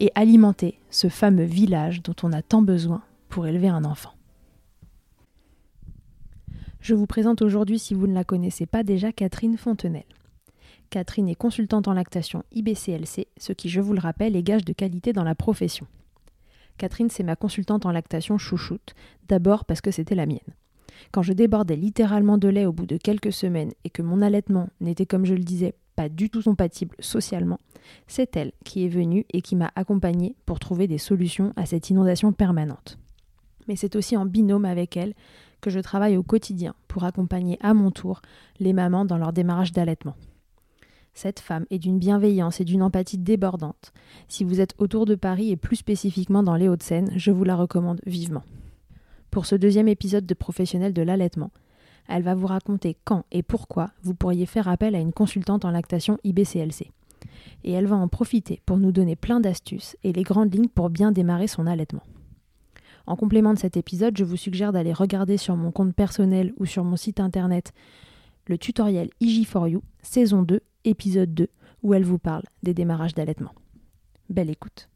et 0.00 0.10
alimenter 0.14 0.80
ce 0.90 1.08
fameux 1.08 1.44
village 1.44 2.02
dont 2.02 2.16
on 2.22 2.32
a 2.32 2.42
tant 2.42 2.62
besoin 2.62 3.02
pour 3.28 3.46
élever 3.46 3.68
un 3.68 3.84
enfant. 3.84 4.12
Je 6.80 6.94
vous 6.94 7.06
présente 7.06 7.42
aujourd'hui, 7.42 7.78
si 7.78 7.92
vous 7.92 8.06
ne 8.06 8.14
la 8.14 8.24
connaissez 8.24 8.64
pas 8.64 8.82
déjà, 8.82 9.12
Catherine 9.12 9.58
Fontenelle. 9.58 10.02
Catherine 10.88 11.28
est 11.28 11.34
consultante 11.34 11.86
en 11.86 11.92
lactation 11.92 12.42
IBCLC, 12.52 13.28
ce 13.36 13.52
qui, 13.52 13.68
je 13.68 13.80
vous 13.80 13.92
le 13.92 14.00
rappelle, 14.00 14.34
est 14.34 14.42
gage 14.42 14.64
de 14.64 14.72
qualité 14.72 15.12
dans 15.12 15.22
la 15.22 15.34
profession. 15.34 15.86
Catherine, 16.78 17.10
c'est 17.10 17.22
ma 17.22 17.36
consultante 17.36 17.84
en 17.84 17.92
lactation 17.92 18.38
chouchoute, 18.38 18.94
d'abord 19.28 19.66
parce 19.66 19.82
que 19.82 19.90
c'était 19.90 20.14
la 20.14 20.24
mienne. 20.24 20.38
Quand 21.12 21.22
je 21.22 21.34
débordais 21.34 21.76
littéralement 21.76 22.38
de 22.38 22.48
lait 22.48 22.66
au 22.66 22.72
bout 22.72 22.86
de 22.86 22.96
quelques 22.96 23.32
semaines 23.32 23.72
et 23.84 23.90
que 23.90 24.02
mon 24.02 24.22
allaitement 24.22 24.70
n'était, 24.80 25.06
comme 25.06 25.26
je 25.26 25.34
le 25.34 25.44
disais, 25.44 25.74
du 26.08 26.30
tout 26.30 26.42
compatible 26.42 26.96
socialement, 27.00 27.58
c'est 28.06 28.36
elle 28.36 28.52
qui 28.64 28.84
est 28.84 28.88
venue 28.88 29.26
et 29.32 29.42
qui 29.42 29.56
m'a 29.56 29.70
accompagnée 29.74 30.36
pour 30.46 30.58
trouver 30.58 30.86
des 30.86 30.98
solutions 30.98 31.52
à 31.56 31.66
cette 31.66 31.90
inondation 31.90 32.32
permanente. 32.32 32.98
Mais 33.68 33.76
c'est 33.76 33.96
aussi 33.96 34.16
en 34.16 34.26
binôme 34.26 34.64
avec 34.64 34.96
elle 34.96 35.14
que 35.60 35.70
je 35.70 35.80
travaille 35.80 36.16
au 36.16 36.22
quotidien 36.22 36.74
pour 36.88 37.04
accompagner 37.04 37.58
à 37.60 37.74
mon 37.74 37.90
tour 37.90 38.22
les 38.58 38.72
mamans 38.72 39.04
dans 39.04 39.18
leur 39.18 39.32
démarrage 39.32 39.72
d'allaitement. 39.72 40.16
Cette 41.12 41.40
femme 41.40 41.66
est 41.70 41.78
d'une 41.78 41.98
bienveillance 41.98 42.60
et 42.60 42.64
d'une 42.64 42.82
empathie 42.82 43.18
débordante. 43.18 43.92
Si 44.28 44.44
vous 44.44 44.60
êtes 44.60 44.74
autour 44.78 45.06
de 45.06 45.16
Paris 45.16 45.50
et 45.50 45.56
plus 45.56 45.76
spécifiquement 45.76 46.42
dans 46.42 46.54
les 46.54 46.68
Hauts-de-Seine, 46.68 47.10
je 47.16 47.30
vous 47.30 47.44
la 47.44 47.56
recommande 47.56 48.00
vivement. 48.06 48.44
Pour 49.30 49.46
ce 49.46 49.54
deuxième 49.54 49.88
épisode 49.88 50.26
de 50.26 50.34
Professionnel 50.34 50.92
de 50.92 51.02
l'allaitement, 51.02 51.50
elle 52.10 52.22
va 52.22 52.34
vous 52.34 52.46
raconter 52.46 52.96
quand 53.04 53.24
et 53.30 53.42
pourquoi 53.42 53.90
vous 54.02 54.14
pourriez 54.14 54.46
faire 54.46 54.68
appel 54.68 54.94
à 54.94 54.98
une 55.00 55.12
consultante 55.12 55.64
en 55.64 55.70
lactation 55.70 56.18
IBCLC. 56.24 56.90
Et 57.64 57.72
elle 57.72 57.86
va 57.86 57.96
en 57.96 58.08
profiter 58.08 58.60
pour 58.66 58.78
nous 58.78 58.92
donner 58.92 59.16
plein 59.16 59.40
d'astuces 59.40 59.96
et 60.02 60.12
les 60.12 60.22
grandes 60.22 60.52
lignes 60.52 60.68
pour 60.68 60.90
bien 60.90 61.12
démarrer 61.12 61.46
son 61.46 61.66
allaitement. 61.66 62.02
En 63.06 63.16
complément 63.16 63.54
de 63.54 63.58
cet 63.58 63.76
épisode, 63.76 64.16
je 64.16 64.24
vous 64.24 64.36
suggère 64.36 64.72
d'aller 64.72 64.92
regarder 64.92 65.36
sur 65.36 65.56
mon 65.56 65.70
compte 65.70 65.94
personnel 65.94 66.52
ou 66.58 66.66
sur 66.66 66.84
mon 66.84 66.96
site 66.96 67.20
internet 67.20 67.72
le 68.46 68.58
tutoriel 68.58 69.10
IG4U, 69.20 69.80
saison 70.02 70.42
2, 70.42 70.60
épisode 70.84 71.32
2, 71.34 71.48
où 71.82 71.94
elle 71.94 72.04
vous 72.04 72.18
parle 72.18 72.42
des 72.62 72.74
démarrages 72.74 73.14
d'allaitement. 73.14 73.54
Belle 74.28 74.50
écoute. 74.50 74.89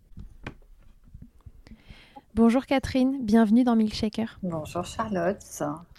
Bonjour 2.35 2.67
Catherine, 2.67 3.25
bienvenue 3.25 3.63
dans 3.63 3.77
Milkshaker. 3.77 4.41
Bonjour 4.43 4.85
Charlotte, 4.85 5.39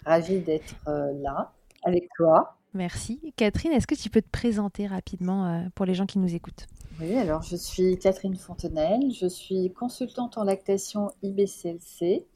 ravie 0.04 0.40
d'être 0.40 0.74
euh, 0.86 1.14
là 1.22 1.54
avec 1.82 2.10
toi. 2.14 2.58
Merci. 2.74 3.32
Catherine, 3.36 3.72
est-ce 3.72 3.86
que 3.86 3.94
tu 3.94 4.10
peux 4.10 4.20
te 4.20 4.28
présenter 4.28 4.86
rapidement 4.86 5.46
euh, 5.46 5.60
pour 5.74 5.86
les 5.86 5.94
gens 5.94 6.04
qui 6.04 6.18
nous 6.18 6.34
écoutent? 6.34 6.66
Oui, 7.00 7.16
alors 7.16 7.40
je 7.40 7.56
suis 7.56 7.98
Catherine 7.98 8.36
Fontenelle, 8.36 9.10
je 9.18 9.26
suis 9.26 9.72
consultante 9.72 10.36
en 10.36 10.44
lactation 10.44 11.10
IBCLC 11.22 12.26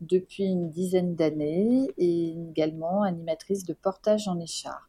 depuis 0.00 0.42
une 0.42 0.68
dizaine 0.68 1.14
d'années 1.14 1.88
et 1.98 2.30
également 2.50 3.04
animatrice 3.04 3.64
de 3.64 3.74
portage 3.74 4.26
en 4.26 4.40
écharpe. 4.40 4.82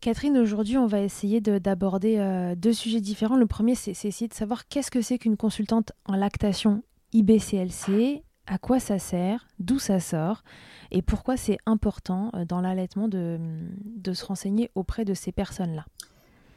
Catherine, 0.00 0.38
aujourd'hui, 0.38 0.78
on 0.78 0.86
va 0.86 1.00
essayer 1.00 1.40
d'aborder 1.40 2.18
euh, 2.18 2.54
deux 2.54 2.72
sujets 2.72 3.00
différents. 3.00 3.36
Le 3.36 3.46
premier, 3.46 3.74
c'est 3.74 3.90
essayer 3.90 4.28
de 4.28 4.34
savoir 4.34 4.68
qu'est-ce 4.68 4.92
que 4.92 5.02
c'est 5.02 5.18
qu'une 5.18 5.36
consultante 5.36 5.90
en 6.04 6.14
lactation 6.14 6.84
IBCLC, 7.16 8.22
à 8.46 8.58
quoi 8.58 8.78
ça 8.78 8.98
sert, 8.98 9.48
d'où 9.58 9.78
ça 9.78 10.00
sort 10.00 10.42
et 10.90 11.00
pourquoi 11.00 11.38
c'est 11.38 11.56
important 11.64 12.30
euh, 12.34 12.44
dans 12.44 12.60
l'allaitement 12.60 13.08
de, 13.08 13.38
de, 13.84 14.12
se 14.12 14.24
renseigner 14.24 14.70
auprès 14.74 15.04
de 15.04 15.14
ces 15.14 15.32
personnes-là. 15.32 15.86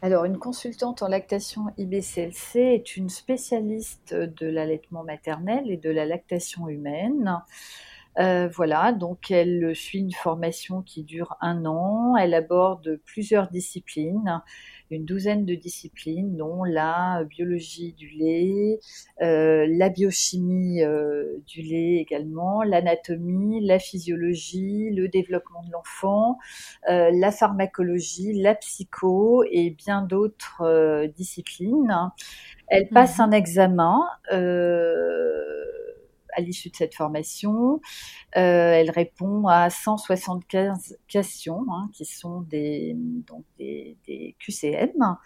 Alors, 0.01 0.25
une 0.25 0.37
consultante 0.37 1.01
en 1.01 1.07
lactation 1.07 1.73
IBCLC 1.77 2.59
est 2.59 2.97
une 2.97 3.09
spécialiste 3.09 4.13
de 4.13 4.47
l'allaitement 4.47 5.03
maternel 5.03 5.71
et 5.71 5.77
de 5.77 5.89
la 5.89 6.05
lactation 6.05 6.67
humaine. 6.67 7.41
Euh, 8.19 8.49
voilà, 8.49 8.91
donc 8.91 9.31
elle 9.31 9.75
suit 9.75 9.99
une 9.99 10.11
formation 10.11 10.81
qui 10.81 11.03
dure 11.03 11.37
un 11.41 11.65
an, 11.65 12.17
elle 12.17 12.33
aborde 12.33 12.99
plusieurs 13.05 13.49
disciplines 13.49 14.41
une 14.91 15.05
douzaine 15.05 15.45
de 15.45 15.55
disciplines, 15.55 16.35
dont 16.35 16.63
la 16.63 17.23
biologie 17.29 17.93
du 17.93 18.09
lait, 18.09 18.79
euh, 19.21 19.67
la 19.69 19.89
biochimie 19.89 20.83
euh, 20.83 21.25
du 21.45 21.61
lait 21.61 21.97
également, 21.97 22.63
l'anatomie, 22.63 23.65
la 23.65 23.79
physiologie, 23.79 24.89
le 24.91 25.07
développement 25.07 25.61
de 25.63 25.71
l'enfant, 25.71 26.37
euh, 26.89 27.11
la 27.13 27.31
pharmacologie, 27.31 28.41
la 28.41 28.55
psycho 28.55 29.43
et 29.51 29.69
bien 29.71 30.01
d'autres 30.01 31.05
disciplines. 31.15 32.11
Elle 32.67 32.89
passe 32.89 33.19
mhm. 33.19 33.25
un 33.25 33.31
examen 33.31 33.99
à 36.39 36.41
l'issue 36.41 36.69
de 36.69 36.75
cette 36.75 36.95
formation. 36.95 37.81
Euh, 38.37 38.71
elle 38.71 38.89
répond 38.89 39.47
à 39.47 39.69
175 39.69 40.97
questions 41.07 41.65
hein, 41.71 41.89
qui 41.93 42.05
sont 42.05 42.41
des, 42.41 42.95
donc 42.95 43.43
des, 43.57 44.35
QCM. 44.39 45.17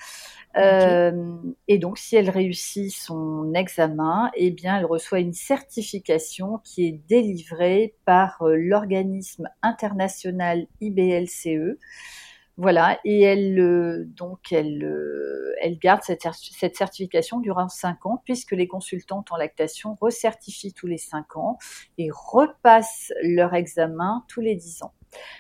Euh, 0.58 1.36
et 1.68 1.78
donc, 1.78 1.98
si 1.98 2.16
elle 2.16 2.30
réussit 2.30 2.92
son 2.92 3.54
examen, 3.54 4.30
eh 4.36 4.52
bien, 4.52 4.78
elle 4.78 4.86
reçoit 4.86 5.20
une 5.20 5.34
certification 5.34 6.60
qui 6.64 6.86
est 6.86 7.00
délivrée 7.08 7.96
par 8.06 8.42
euh, 8.42 8.56
l'organisme 8.56 9.50
international 9.62 10.68
IBLCE. 10.82 11.78
Voilà, 12.58 13.00
et 13.04 13.22
elle 13.22 13.60
euh, 13.60 14.04
donc 14.06 14.52
elle, 14.52 14.84
euh, 14.84 15.56
elle 15.60 15.80
garde 15.80 16.04
cette, 16.04 16.28
cette, 16.34 16.76
certification 16.76 17.40
durant 17.40 17.68
5 17.68 18.06
ans, 18.06 18.22
puisque 18.26 18.52
les 18.52 18.68
consultantes 18.68 19.32
en 19.32 19.38
lactation 19.38 19.98
recertifient 20.00 20.72
tous 20.74 20.86
les 20.86 21.00
5 21.00 21.36
ans 21.36 21.58
et 21.98 22.10
repassent 22.12 23.12
leur 23.24 23.56
examen 23.56 24.24
tous 24.28 24.42
les 24.42 24.56
10 24.56 24.84
ans. 24.84 24.94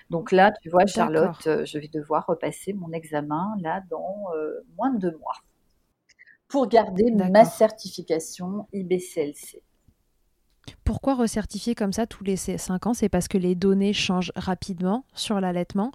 Donc 0.09 0.31
là, 0.31 0.53
tu 0.63 0.69
vois, 0.69 0.87
Charlotte, 0.87 1.65
je 1.65 1.77
vais 1.77 1.87
devoir 1.87 2.25
repasser 2.25 2.73
mon 2.73 2.91
examen 2.91 3.55
là 3.61 3.83
dans 3.91 4.25
moins 4.75 4.91
de 4.91 4.99
deux 4.99 5.17
mois 5.17 5.35
pour 6.47 6.67
garder 6.67 7.11
ma 7.11 7.45
certification 7.45 8.67
IBCLC. 8.73 9.61
Pourquoi 10.83 11.15
recertifier 11.15 11.75
comme 11.75 11.93
ça 11.93 12.07
tous 12.07 12.23
les 12.23 12.35
5 12.35 12.87
ans? 12.87 12.93
C'est 12.93 13.09
parce 13.09 13.27
que 13.27 13.37
les 13.37 13.55
données 13.55 13.93
changent 13.93 14.31
rapidement 14.35 15.05
sur 15.13 15.39
l'allaitement? 15.39 15.91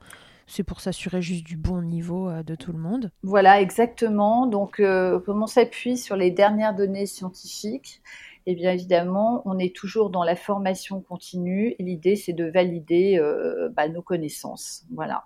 C'est 0.49 0.65
pour 0.65 0.81
s'assurer 0.81 1.23
juste 1.23 1.45
du 1.45 1.56
bon 1.56 1.83
niveau 1.83 2.29
euh, 2.29 2.43
de 2.43 2.55
tout 2.55 2.73
le 2.73 2.79
monde. 2.79 3.12
Voilà, 3.23 3.61
exactement. 3.61 4.47
Donc, 4.47 4.81
euh, 4.81 5.21
comme 5.21 5.43
on 5.43 5.47
s'appuie 5.47 5.97
sur 5.97 6.17
les 6.17 6.31
dernières 6.31 6.75
données 6.75 7.06
scientifiques, 7.06 8.03
et 8.49 8.53
eh 8.53 8.55
bien 8.55 8.73
évidemment, 8.73 9.43
on 9.45 9.59
est 9.59 9.77
toujours 9.77 10.09
dans 10.09 10.25
la 10.25 10.35
formation 10.35 11.03
continue. 11.03 11.75
L'idée, 11.79 12.17
c'est 12.17 12.33
de 12.33 12.47
valider 12.47 13.19
euh, 13.19 13.69
bah, 13.69 13.91
nos 13.91 14.00
connaissances. 14.00 14.87
Voilà. 14.91 15.25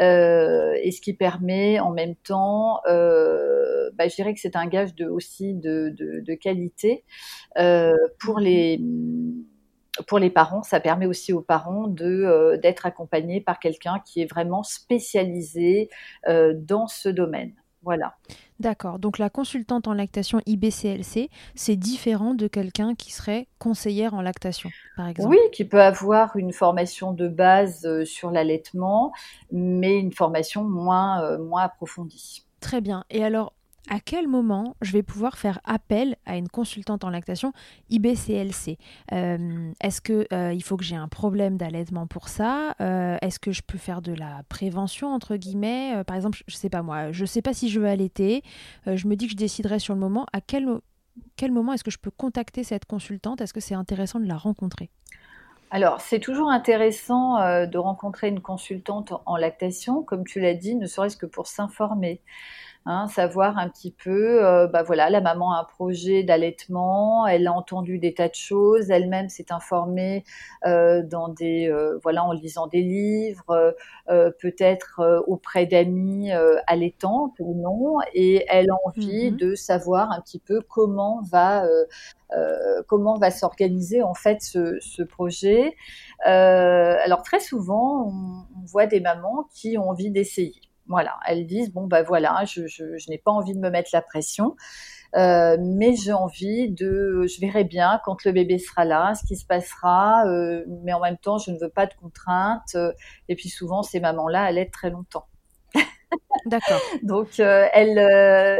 Euh, 0.00 0.72
et 0.82 0.90
ce 0.90 1.00
qui 1.00 1.14
permet 1.14 1.78
en 1.78 1.92
même 1.92 2.16
temps, 2.16 2.80
euh, 2.88 3.90
bah, 3.94 4.08
je 4.08 4.16
dirais 4.16 4.34
que 4.34 4.40
c'est 4.40 4.56
un 4.56 4.66
gage 4.66 4.96
de, 4.96 5.06
aussi 5.06 5.54
de, 5.54 5.94
de, 5.96 6.34
qualité 6.34 7.04
pour 8.18 8.38
mhm. 8.38 8.42
les 8.42 8.80
pour 10.06 10.18
les 10.18 10.30
parents, 10.30 10.62
ça 10.62 10.80
permet 10.80 11.06
aussi 11.06 11.32
aux 11.32 11.40
parents 11.40 11.86
de 11.86 12.56
d'être 12.62 12.86
accompagnés 12.86 13.40
par 13.40 13.58
quelqu'un 13.58 14.00
qui 14.04 14.22
est 14.22 14.30
vraiment 14.30 14.62
spécialisé 14.62 15.90
dans 16.26 16.86
ce 16.86 17.08
domaine. 17.08 17.54
Voilà. 17.82 18.14
D'accord. 18.58 18.98
Donc 18.98 19.18
la 19.18 19.30
consultante 19.30 19.88
en 19.88 19.94
lactation 19.94 20.40
IBCLC, 20.44 21.30
c'est 21.54 21.76
différent 21.76 22.34
de 22.34 22.46
quelqu'un 22.46 22.94
qui 22.94 23.10
serait 23.10 23.48
conseillère 23.58 24.12
en 24.12 24.20
lactation, 24.20 24.70
par 24.96 25.08
exemple? 25.08 25.30
Oui, 25.30 25.38
qui 25.52 25.64
peut 25.64 25.80
avoir 25.80 26.36
une 26.36 26.52
formation 26.52 27.12
de 27.12 27.26
base 27.26 27.86
euh, 27.86 28.04
sur 28.04 28.30
l'allaitement, 28.30 29.12
mais 29.50 29.98
une 29.98 30.12
formation 30.12 30.62
moins, 30.62 31.24
euh, 31.24 31.38
moins 31.38 31.62
approfondie. 31.62 32.46
Très 32.60 32.82
bien. 32.82 33.04
Et 33.08 33.24
alors, 33.24 33.54
à 33.88 33.98
quel 33.98 34.28
moment 34.28 34.76
je 34.82 34.92
vais 34.92 35.02
pouvoir 35.02 35.38
faire 35.38 35.58
appel 35.64 36.16
à 36.26 36.36
une 36.36 36.48
consultante 36.48 37.04
en 37.04 37.10
lactation 37.10 37.52
IBCLC 37.88 38.78
euh, 39.12 39.72
Est-ce 39.80 40.00
qu'il 40.00 40.26
euh, 40.32 40.52
il 40.52 40.62
faut 40.62 40.76
que 40.76 40.84
j'ai 40.84 40.96
un 40.96 41.08
problème 41.08 41.56
d'allaitement 41.56 42.06
pour 42.06 42.28
ça? 42.28 42.74
Euh, 42.80 43.16
Est-ce 43.22 43.38
que 43.38 43.52
je 43.52 43.62
peux 43.62 43.78
faire 43.78 44.02
de 44.02 44.12
la 44.12 44.42
prévention 44.48 45.08
entre 45.08 45.36
guillemets? 45.36 46.02
Par 46.06 46.16
exemple, 46.16 46.42
je 46.46 46.56
sais 46.56 46.68
pas 46.68 46.82
moi, 46.82 47.12
je 47.12 47.24
sais 47.24 47.42
pas 47.42 47.54
si 47.54 47.68
je 47.68 47.80
veux 47.80 47.88
allaiter. 47.88 48.42
je 48.86 49.06
me 49.08 49.16
dis 49.16 49.26
que 49.26 49.32
je 49.32 49.36
déciderai 49.36 49.78
sur 49.78 49.94
le 49.94 50.00
moment. 50.00 50.26
À 50.32 50.40
quel, 50.40 50.68
quel 51.36 51.50
moment 51.50 51.72
est-ce 51.72 51.84
que 51.84 51.90
je 51.90 51.98
peux 51.98 52.10
contacter 52.10 52.64
cette 52.64 52.84
consultante? 52.84 53.40
Est-ce 53.40 53.54
que 53.54 53.60
c'est 53.60 53.74
intéressant 53.74 54.20
de 54.20 54.26
la 54.26 54.36
rencontrer? 54.36 54.90
Alors, 55.72 56.00
c'est 56.00 56.18
toujours 56.18 56.50
intéressant 56.50 57.36
de 57.66 57.78
rencontrer 57.78 58.28
une 58.28 58.40
consultante 58.40 59.12
en 59.24 59.36
lactation, 59.36 60.02
comme 60.02 60.24
tu 60.24 60.40
l'as 60.40 60.54
dit, 60.54 60.74
ne 60.74 60.86
serait-ce 60.86 61.16
que 61.16 61.26
pour 61.26 61.46
s'informer. 61.46 62.20
Hein, 62.86 63.08
savoir 63.08 63.58
un 63.58 63.68
petit 63.68 63.92
peu, 63.92 64.42
euh, 64.42 64.66
bah 64.66 64.82
voilà, 64.82 65.10
la 65.10 65.20
maman 65.20 65.52
a 65.52 65.60
un 65.60 65.64
projet 65.64 66.22
d'allaitement, 66.22 67.26
elle 67.26 67.46
a 67.46 67.52
entendu 67.52 67.98
des 67.98 68.14
tas 68.14 68.28
de 68.28 68.34
choses, 68.34 68.90
elle-même 68.90 69.28
s'est 69.28 69.52
informée 69.52 70.24
euh, 70.64 71.02
dans 71.02 71.28
des, 71.28 71.68
euh, 71.68 71.98
voilà, 72.02 72.24
en 72.24 72.32
lisant 72.32 72.68
des 72.68 72.80
livres, 72.80 73.74
peut-être 74.40 75.22
auprès 75.26 75.66
d'amis 75.66 76.32
allaitantes 76.66 77.34
ou 77.38 77.54
non, 77.54 77.98
et 78.14 78.44
elle 78.48 78.70
a 78.70 78.74
envie 78.86 79.30
mmh 79.30 79.36
de 79.36 79.54
savoir 79.54 80.10
un 80.10 80.20
petit 80.20 80.38
peu 80.40 80.60
comment 80.62 81.20
va 81.30 81.64
comment 82.88 83.18
va 83.18 83.30
s'organiser 83.30 84.02
en 84.02 84.14
fait 84.14 84.40
ce, 84.40 84.78
ce 84.80 85.02
projet. 85.02 85.76
alors 86.24 87.22
très 87.22 87.40
souvent, 87.40 88.06
on, 88.08 88.46
on 88.60 88.64
voit 88.66 88.86
des 88.86 89.00
mamans 89.00 89.46
qui 89.54 89.78
ont 89.78 89.90
envie 89.90 90.10
d'essayer. 90.10 90.69
Voilà, 90.90 91.16
elles 91.24 91.46
disent 91.46 91.72
bon 91.72 91.86
ben 91.86 92.02
voilà, 92.02 92.42
je, 92.46 92.62
n'ai 93.08 93.18
pas 93.18 93.30
envie 93.30 93.54
de 93.54 93.60
me 93.60 93.70
mettre 93.70 93.90
la 93.92 94.02
pression. 94.02 94.56
Euh, 95.16 95.56
mais 95.60 95.94
j'ai 95.94 96.12
envie 96.12 96.68
de, 96.68 97.26
je 97.28 97.40
verrai 97.40 97.62
bien 97.62 98.00
quand 98.04 98.24
le 98.24 98.32
bébé 98.32 98.58
sera 98.58 98.84
là, 98.84 99.14
ce 99.14 99.24
qui 99.24 99.36
se 99.36 99.46
passera, 99.46 100.24
euh, 100.26 100.64
mais 100.84 100.92
en 100.92 101.00
même 101.00 101.16
temps, 101.16 101.38
je 101.38 101.52
ne 101.52 101.58
veux 101.60 101.68
pas 101.68 101.86
de 101.86 101.94
contraintes. 101.94 102.76
et 103.28 103.36
puis 103.36 103.48
souvent, 103.48 103.84
ces 103.84 104.00
mamans-là, 104.00 104.50
elles 104.50 104.58
aident 104.58 104.72
très 104.72 104.90
longtemps. 104.90 105.26
D'accord. 106.46 106.80
Donc, 107.04 107.38
euh, 107.38 107.68
elles, 107.72 107.98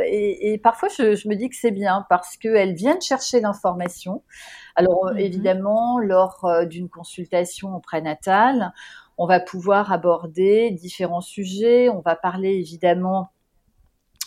et, 0.07 0.57
parfois, 0.59 0.89
je, 0.89 1.29
me 1.29 1.35
dis 1.35 1.49
que 1.49 1.57
c'est 1.57 1.73
bien 1.73 2.07
parce 2.09 2.37
qu'elles 2.37 2.75
viennent 2.75 3.03
chercher 3.03 3.41
l'information. 3.41 4.23
Alors, 4.77 5.11
mhm. 5.13 5.19
évidemment, 5.19 5.99
lors 5.99 6.47
d'une 6.69 6.89
consultation 6.89 7.75
au 7.75 7.81
prénatal, 7.81 8.73
on 9.21 9.27
va 9.27 9.39
pouvoir 9.39 9.93
aborder 9.93 10.71
différents 10.71 11.21
sujets. 11.21 11.91
On 11.91 12.01
va 12.01 12.17
parler 12.17 12.55
évidemment 12.55 13.33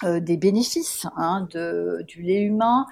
euh, 0.04 0.19
des 0.19 0.38
bénéfices 0.38 1.07
hein, 1.18 1.48
du 1.51 2.22
lait 2.22 2.42
humain, 2.42 2.86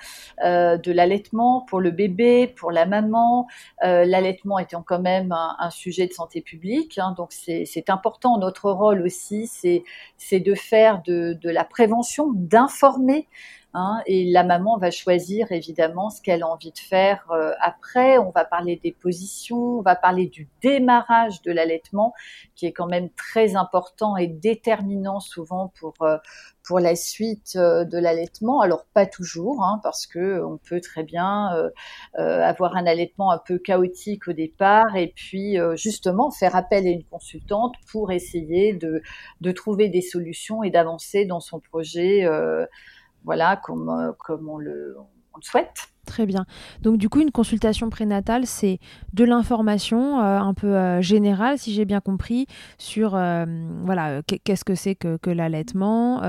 euh, 0.43 0.77
de 0.77 0.91
l'allaitement 0.91 1.61
pour 1.61 1.79
le 1.79 1.91
bébé, 1.91 2.47
pour 2.47 2.71
la 2.71 2.87
maman, 2.87 3.47
euh, 3.83 4.03
l'allaitement 4.03 4.57
étant 4.57 4.81
quand 4.81 4.99
même 4.99 5.31
un, 5.31 5.69
sujet 5.69 6.07
de 6.07 6.13
santé 6.13 6.41
publique, 6.41 6.97
hein, 6.97 7.13
donc 7.15 7.33
c'est 7.33 7.89
important. 7.89 8.39
Notre 8.39 8.71
rôle 8.71 9.03
aussi, 9.03 9.47
c'est 9.47 10.39
de 10.39 10.55
faire 10.55 11.03
de, 11.03 11.37
de 11.39 11.49
la 11.51 11.65
prévention, 11.65 12.31
d'informer 12.33 13.27
Hein, 13.73 14.01
et 14.05 14.29
la 14.29 14.43
maman 14.43 14.77
va 14.77 14.91
choisir 14.91 15.53
évidemment 15.53 16.09
ce 16.09 16.21
qu'elle 16.21 16.43
a 16.43 16.47
envie 16.47 16.73
de 16.73 16.77
faire 16.77 17.25
euh, 17.31 17.53
après. 17.61 18.17
On 18.17 18.29
va 18.31 18.43
parler 18.43 18.75
des 18.83 18.91
positions, 18.91 19.79
on 19.79 19.81
va 19.81 19.95
parler 19.95 20.27
du 20.27 20.49
démarrage 20.61 21.41
de 21.41 21.53
l'allaitement, 21.53 22.13
qui 22.55 22.65
est 22.65 22.73
quand 22.73 22.87
même 22.87 23.09
très 23.11 23.55
important 23.55 24.17
et 24.17 24.27
déterminant 24.27 25.21
souvent 25.21 25.71
pour 25.79 25.93
euh, 26.01 26.17
pour 26.63 26.79
la 26.79 26.95
suite 26.97 27.53
euh, 27.55 27.85
de 27.85 27.97
l'allaitement. 27.97 28.59
Alors 28.59 28.85
pas 28.93 29.05
toujours, 29.05 29.63
hein, 29.63 29.79
parce 29.83 30.05
que 30.05 30.43
on 30.43 30.57
peut 30.57 30.81
très 30.81 31.03
bien 31.03 31.49
avoir 32.17 32.75
un 32.75 32.85
allaitement 32.85 33.31
un 33.31 33.37
peu 33.37 33.57
chaotique 33.57 34.27
au 34.27 34.33
départ 34.33 34.97
et 34.97 35.13
puis 35.15 35.57
justement 35.75 36.29
faire 36.31 36.55
appel 36.55 36.85
à 36.85 36.89
une 36.89 37.03
consultante 37.05 37.75
pour 37.91 38.11
essayer 38.11 38.73
de 38.73 39.01
de 39.41 39.51
trouver 39.51 39.89
des 39.89 40.01
solutions 40.01 40.63
et 40.63 40.69
d'avancer 40.69 41.25
dans 41.25 41.39
son 41.39 41.59
projet 41.59 42.27
voilà, 43.23 43.57
comme, 43.57 43.89
euh, 43.89 44.11
on, 44.47 44.57
le, 44.57 44.97
souhaite. 45.41 45.87
Très 46.05 46.25
bien. 46.25 46.45
Donc 46.81 46.97
du 46.97 47.09
coup, 47.09 47.21
une 47.21 47.31
consultation 47.31 47.89
prénatale, 47.89 48.45
c'est 48.45 48.79
de 49.13 49.23
l'information 49.23 50.19
euh, 50.19 50.39
un 50.39 50.53
peu 50.53 50.67
euh, 50.67 51.01
générale, 51.01 51.57
si 51.57 51.73
j'ai 51.73 51.85
bien 51.85 51.99
compris, 51.99 52.47
sur 52.77 53.11
voilà 53.11 54.21
qu'est-ce 54.23 54.65
que 54.65 54.75
c'est 54.75 54.95
que, 54.95 55.29
l'allaitement, 55.29 56.21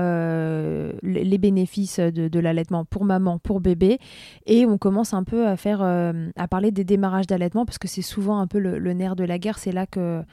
les 1.03 1.37
bénéfices 1.37 1.99
de, 1.99 2.39
l'allaitement 2.39 2.85
pour 2.85 3.03
maman, 3.03 3.39
pour 3.39 3.59
bébé, 3.59 3.99
et 4.45 4.65
on 4.65 4.77
commence 4.77 5.13
un 5.13 5.23
peu 5.23 5.47
à 5.47 5.57
faire, 5.57 5.81
à 5.81 6.47
parler 6.47 6.71
des 6.71 6.83
démarrages 6.83 7.27
d'allaitement 7.27 7.65
parce 7.65 7.77
que 7.77 7.87
c'est 7.87 8.01
souvent 8.01 8.39
un 8.39 8.47
peu 8.47 8.59
le 8.59 8.93
nerf 8.93 9.15
de 9.15 9.25
la 9.25 9.37
guerre. 9.37 9.57
C'est 9.57 9.71
là 9.71 9.85
que 9.85 10.23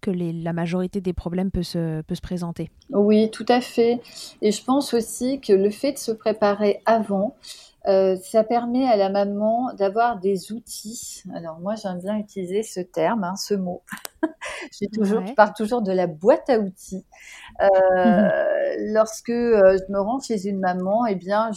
que 0.00 0.10
la 0.10 0.52
majorité 0.52 1.00
des 1.00 1.12
problèmes 1.12 1.50
peut 1.50 1.62
se, 1.62 2.02
peut 2.02 2.14
se 2.14 2.20
présenter. 2.20 2.70
Oui, 2.90 3.30
tout 3.30 3.46
à 3.48 3.60
fait. 3.60 4.00
Et 4.42 4.52
je 4.52 4.64
pense 4.64 4.94
aussi 4.94 5.40
que 5.40 5.52
le 5.52 5.70
fait 5.70 5.92
de 5.92 5.98
se 5.98 6.12
préparer 6.12 6.80
avant, 6.86 7.34
euh, 7.86 8.16
ça 8.22 8.44
permet 8.44 8.86
à 8.86 8.96
la 8.96 9.08
maman 9.08 9.72
d'avoir 9.74 10.18
des 10.18 10.52
outils. 10.52 11.22
Alors 11.34 11.58
moi, 11.60 11.74
j'aime 11.74 12.00
bien 12.00 12.16
utiliser 12.18 12.62
ce 12.62 12.80
terme, 12.80 13.24
hein, 13.24 13.36
ce 13.36 13.54
mot. 13.54 13.82
toujours, 14.92 15.26
Je 15.26 15.32
parle 15.34 15.52
toujours 15.54 15.82
de 15.82 15.92
la 15.92 16.06
boîte 16.06 16.48
à 16.50 16.58
outils. 16.58 17.04
Euh, 17.60 18.28
lorsque 18.92 19.30
euh, 19.30 19.76
je 19.78 19.92
me 19.92 20.00
rends 20.00 20.20
chez 20.20 20.46
une 20.46 20.58
maman, 20.58 21.06
eh 21.06 21.14
bien, 21.14 21.50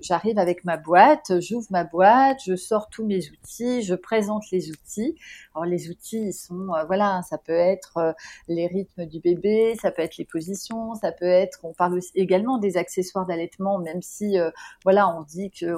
j'arrive 0.00 0.34
je, 0.34 0.40
avec 0.40 0.64
ma 0.64 0.76
boîte, 0.76 1.40
j'ouvre 1.40 1.66
ma 1.70 1.84
boîte, 1.84 2.38
je 2.46 2.56
sors 2.56 2.88
tous 2.88 3.06
mes 3.06 3.30
outils, 3.30 3.82
je 3.82 3.94
présente 3.94 4.44
les 4.52 4.70
outils. 4.70 5.16
Alors 5.54 5.64
les 5.64 5.90
outils, 5.90 6.28
ils 6.28 6.32
sont, 6.32 6.74
euh, 6.74 6.84
voilà, 6.84 7.22
ça 7.28 7.38
peut 7.38 7.52
être 7.52 8.14
les 8.48 8.66
rythmes 8.66 9.06
du 9.06 9.20
bébé, 9.20 9.76
ça 9.80 9.90
peut 9.90 10.02
être 10.02 10.16
les 10.16 10.24
positions, 10.24 10.94
ça 10.94 11.12
peut 11.12 11.24
être, 11.24 11.60
on 11.62 11.72
parle 11.72 11.98
également 12.14 12.58
des 12.58 12.76
accessoires 12.76 13.26
d'allaitement, 13.26 13.78
même 13.78 14.02
si, 14.02 14.36
voilà, 14.84 15.08
on 15.08 15.22
dit 15.22 15.50
que 15.50 15.74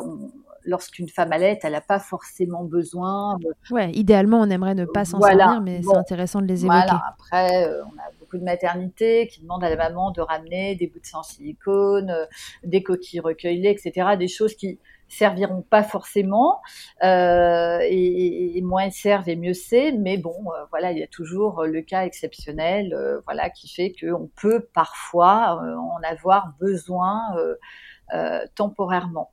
lorsqu'une 0.65 1.09
femme 1.09 1.33
allait, 1.33 1.59
elle 1.63 1.73
n'a 1.73 1.81
pas 1.81 1.99
forcément 1.99 2.65
besoin. 2.65 3.39
Ouais, 3.71 3.91
idéalement, 3.93 4.41
on 4.41 4.51
aimerait 4.51 4.75
ne 4.75 4.85
pas 4.85 5.05
s'en 5.05 5.21
servir, 5.21 5.61
mais 5.63 5.80
c'est 5.83 5.97
intéressant 5.97 6.41
de 6.41 6.47
les 6.47 6.65
évoquer. 6.65 6.81
Voilà. 6.87 7.03
Après, 7.09 7.67
euh, 7.67 7.83
on 7.85 7.99
a 7.99 8.11
beaucoup 8.19 8.39
de 8.39 8.45
maternités 8.45 9.29
qui 9.29 9.41
demandent 9.41 9.65
à 9.65 9.71
la 9.71 9.77
maman 9.77 10.11
de 10.11 10.21
ramener 10.21 10.75
des 10.75 10.87
bouts 10.87 11.01
de 11.01 11.07
sang 11.07 11.23
silicone, 11.23 12.11
euh, 12.11 12.27
des 12.65 12.83
coquilles 12.83 13.21
recueillies, 13.21 13.69
etc. 13.69 14.17
Des 14.19 14.29
choses 14.29 14.55
qui 14.55 14.79
serviront 15.09 15.63
pas 15.63 15.83
forcément 15.83 16.61
euh, 17.03 17.81
et, 17.83 18.61
moins 18.63 18.83
elles 18.83 18.93
servent 18.93 19.29
et 19.29 19.35
mieux 19.35 19.55
c'est 19.55 19.91
mais 19.91 20.17
bon 20.19 20.37
voilà 20.71 20.93
il 20.93 20.99
y 20.99 21.03
a 21.03 21.09
toujours 21.09 21.65
le 21.65 21.83
cas 21.83 22.05
exceptionnel 22.05 22.97
voilà 23.25 23.51
qui 23.51 23.69
fait 23.69 23.93
qu'on 24.01 24.31
peut 24.41 24.69
parfois 24.73 25.61
en 25.61 25.99
avoir 26.09 26.55
besoin 26.61 27.23
temporairement 28.55 29.33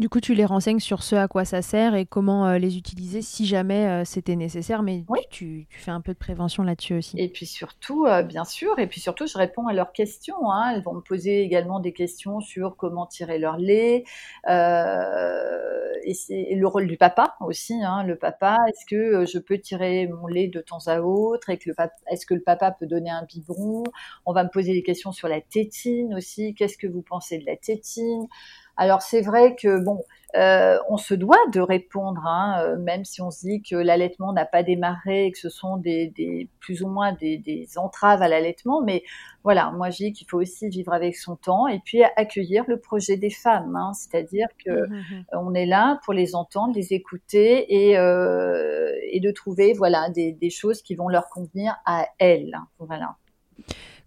Du 0.00 0.08
coup, 0.08 0.22
tu 0.22 0.32
les 0.32 0.46
renseignes 0.46 0.80
sur 0.80 1.02
ce 1.02 1.14
à 1.14 1.28
quoi 1.28 1.44
ça 1.44 1.60
sert 1.60 1.94
et 1.94 2.06
comment 2.06 2.46
euh, 2.46 2.56
les 2.56 2.78
utiliser 2.78 3.20
si 3.20 3.44
jamais 3.44 3.86
euh, 3.86 4.04
c'était 4.06 4.34
nécessaire, 4.34 4.82
mais 4.82 5.04
tu, 5.28 5.66
fais 5.68 5.90
un 5.90 6.00
peu 6.00 6.14
de 6.14 6.18
prévention 6.18 6.62
là-dessus 6.62 6.94
aussi. 6.94 7.20
Et 7.20 7.28
puis 7.28 7.44
surtout, 7.44 8.06
euh, 8.06 8.22
bien 8.22 8.46
sûr, 8.46 8.78
et 8.78 8.86
puis 8.86 8.98
surtout, 8.98 9.26
je 9.26 9.36
réponds 9.36 9.66
à 9.66 9.74
leurs 9.74 9.92
questions. 9.92 10.50
Hein. 10.50 10.72
Elles 10.74 10.82
vont 10.82 10.94
me 10.94 11.02
poser 11.02 11.42
également 11.42 11.80
des 11.80 11.92
questions 11.92 12.40
sur 12.40 12.78
comment 12.78 13.04
tirer 13.04 13.38
leur 13.38 13.58
lait, 13.58 14.04
et, 14.48 16.56
le 16.56 16.66
rôle 16.66 16.86
du 16.86 16.96
papa 16.96 17.36
aussi. 17.40 17.74
Hein. 17.84 18.02
Le 18.04 18.16
papa, 18.16 18.56
est-ce 18.68 18.86
que 18.86 19.26
je 19.26 19.38
peux 19.38 19.58
tirer 19.58 20.06
mon 20.06 20.26
lait 20.26 20.48
de 20.48 20.62
temps 20.62 20.86
à 20.86 21.02
autre, 21.02 21.50
et 21.50 21.58
que 21.58 21.72
est-ce 22.10 22.24
que 22.24 22.32
le 22.32 22.40
papa 22.40 22.70
peut 22.70 22.86
donner 22.86 23.10
un 23.10 23.24
biberon? 23.24 23.84
On 24.24 24.32
va 24.32 24.44
me 24.44 24.48
poser 24.48 24.72
des 24.72 24.82
questions 24.82 25.12
sur 25.12 25.28
la 25.28 25.42
tétine 25.42 26.14
aussi. 26.14 26.54
Qu'est-ce 26.54 26.78
que 26.78 26.86
vous 26.86 27.02
pensez 27.02 27.36
de 27.36 27.44
la 27.44 27.58
tétine? 27.58 28.28
Alors 28.76 29.02
c'est 29.02 29.20
vrai 29.20 29.56
que 29.56 29.82
bon, 29.82 30.02
euh, 30.36 30.78
on 30.88 30.96
se 30.96 31.14
doit 31.14 31.44
de 31.52 31.60
répondre, 31.60 32.24
hein, 32.24 32.62
euh, 32.62 32.76
même 32.76 33.04
si 33.04 33.20
on 33.20 33.30
se 33.30 33.40
dit 33.40 33.62
que 33.62 33.74
l'allaitement 33.74 34.32
n'a 34.32 34.44
pas 34.44 34.62
démarré 34.62 35.26
et 35.26 35.32
que 35.32 35.38
ce 35.38 35.48
sont 35.48 35.76
des, 35.76 36.48
plus 36.60 36.82
ou 36.82 36.88
moins 36.88 37.12
des, 37.12 37.66
entraves 37.76 38.22
à 38.22 38.28
l'allaitement, 38.28 38.80
mais 38.82 39.02
voilà, 39.42 39.72
moi 39.72 39.90
je 39.90 39.96
dis 39.96 40.12
qu'il 40.12 40.28
faut 40.28 40.40
aussi 40.40 40.68
vivre 40.68 40.92
avec 40.92 41.16
son 41.16 41.34
temps 41.34 41.66
et 41.66 41.80
puis 41.84 42.02
accueillir 42.16 42.64
le 42.68 42.78
projet 42.78 43.16
des 43.16 43.30
femmes, 43.30 43.74
hein, 43.74 43.92
c'est-à-dire 43.92 44.48
que 44.64 44.70
mmh, 44.70 44.94
mmh, 44.94 45.16
mmh. 45.16 45.24
on 45.32 45.54
est 45.54 45.66
là 45.66 45.98
pour 46.04 46.14
les 46.14 46.34
entendre, 46.34 46.74
les 46.74 46.92
écouter 46.92 47.88
et, 47.88 47.98
euh, 47.98 48.92
et 49.10 49.20
de 49.20 49.30
trouver 49.32 49.72
voilà 49.72 50.10
des, 50.10 50.32
des, 50.32 50.50
choses 50.50 50.82
qui 50.82 50.94
vont 50.94 51.08
leur 51.08 51.28
convenir 51.28 51.76
à 51.86 52.06
elles, 52.18 52.56
voilà. 52.78 53.16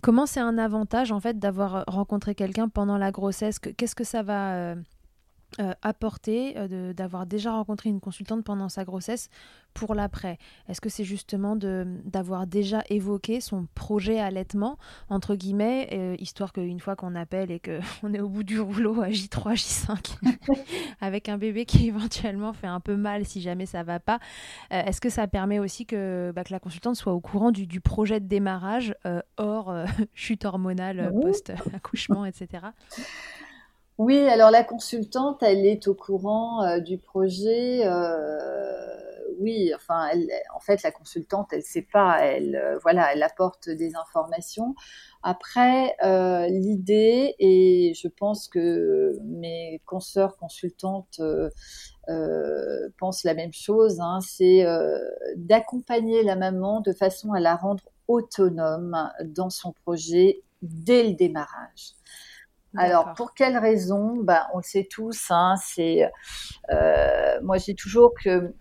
Comment 0.03 0.25
c'est 0.25 0.41
un 0.41 0.57
avantage 0.57 1.13
en 1.13 1.21
fait 1.21 1.39
d'avoir 1.39 1.85
rencontré 1.87 2.35
quelqu'un 2.35 2.67
pendant 2.67 2.97
la 2.97 3.11
grossesse? 3.11 3.57
Qu'est-ce 3.57 3.95
que 3.95 4.03
ça 4.03 4.21
va 4.21 4.75
euh, 5.59 5.73
apporter 5.83 6.55
euh, 6.57 6.93
d'avoir 6.93 7.27
déjà 7.27 7.51
rencontré 7.53 7.89
une 7.89 7.99
consultante 7.99 8.43
pendant 8.43 8.69
sa 8.69 8.85
grossesse 8.85 9.29
pour 9.75 9.93
l'après 9.93 10.39
Est-ce 10.67 10.81
que 10.81 10.89
c'est 10.89 11.03
justement 11.03 11.55
d'avoir 11.55 12.47
déjà 12.47 12.83
évoqué 12.89 13.39
son 13.39 13.67
projet 13.75 14.19
allaitement, 14.19 14.79
entre 15.09 15.35
guillemets, 15.35 15.89
euh, 15.93 16.15
histoire 16.17 16.53
qu'une 16.53 16.79
fois 16.79 16.95
qu'on 16.95 17.13
appelle 17.13 17.51
et 17.51 17.59
qu'on 17.59 18.13
est 18.15 18.19
au 18.19 18.29
bout 18.29 18.41
du 18.41 18.59
rouleau 18.59 18.99
à 19.01 19.09
J3, 19.09 19.53
J5, 19.53 20.17
avec 21.01 21.29
un 21.29 21.37
bébé 21.37 21.65
qui 21.65 21.87
éventuellement 21.89 22.53
fait 22.53 22.67
un 22.67 22.79
peu 22.79 22.95
mal 22.95 23.23
si 23.23 23.39
jamais 23.39 23.67
ça 23.67 23.83
va 23.83 23.99
pas, 23.99 24.19
est-ce 24.71 25.01
que 25.01 25.09
ça 25.09 25.27
permet 25.27 25.59
aussi 25.59 25.85
que, 25.85 26.31
bah, 26.35 26.43
que, 26.43 26.51
la 26.51 26.59
consultante 26.59 26.95
soit 26.95 27.13
au 27.13 27.19
courant 27.19 27.51
du, 27.51 27.67
du 27.67 27.79
projet 27.79 28.19
de 28.19 28.27
démarrage 28.27 28.95
hors 29.37 29.73
chute 30.13 30.45
hormonale 30.45 31.11
post-accouchement, 31.21 32.25
etc. 32.25 32.69
Oui, 33.99 34.17
alors 34.27 34.49
la 34.49 34.63
consultante, 34.63 35.43
elle 35.43 35.65
est 35.65 35.87
au 35.87 35.93
courant 35.93 36.63
euh, 36.63 36.79
du 36.79 36.97
projet. 36.97 37.85
Euh, 37.85 38.87
oui, 39.39 39.71
enfin, 39.75 40.07
elle, 40.11 40.29
en 40.55 40.59
fait, 40.59 40.81
la 40.83 40.91
consultante, 40.91 41.49
elle 41.53 41.61
sait 41.63 41.87
pas. 41.91 42.17
Elle, 42.21 42.55
euh, 42.55 42.79
voilà, 42.81 43.13
elle 43.13 43.21
apporte 43.21 43.69
des 43.69 43.95
informations. 43.95 44.73
Après, 45.21 45.95
l'idée, 46.49 47.35
et 47.39 47.93
je 47.95 48.07
pense 48.07 48.47
que 48.47 49.15
mes 49.23 49.81
consoeurs 49.85 50.37
consultantes 50.37 51.21
pensent 52.97 53.23
la 53.23 53.33
même 53.33 53.53
chose, 53.53 53.99
hein, 54.01 54.19
c'est 54.21 54.65
d'accompagner 55.37 56.23
la 56.23 56.35
maman 56.35 56.81
de 56.81 56.91
façon 56.91 57.31
à 57.31 57.39
la 57.39 57.55
rendre 57.55 57.83
autonome 58.09 59.09
dans 59.23 59.49
son 59.49 59.71
projet 59.71 60.41
dès 60.61 61.03
le 61.03 61.13
démarrage. 61.13 61.93
Alors, 62.75 63.13
pour 63.13 63.33
quelles 63.33 63.57
raisons 63.57 64.17
ben, 64.21 64.45
On 64.53 64.57
le 64.57 64.63
sait 64.63 64.87
tous, 64.89 65.27
hein, 65.29 65.55
c'est, 65.61 66.11
euh, 66.71 67.39
moi 67.43 67.57
je 67.57 67.65
dis 67.65 67.75
toujours 67.75 68.13
que 68.23 68.53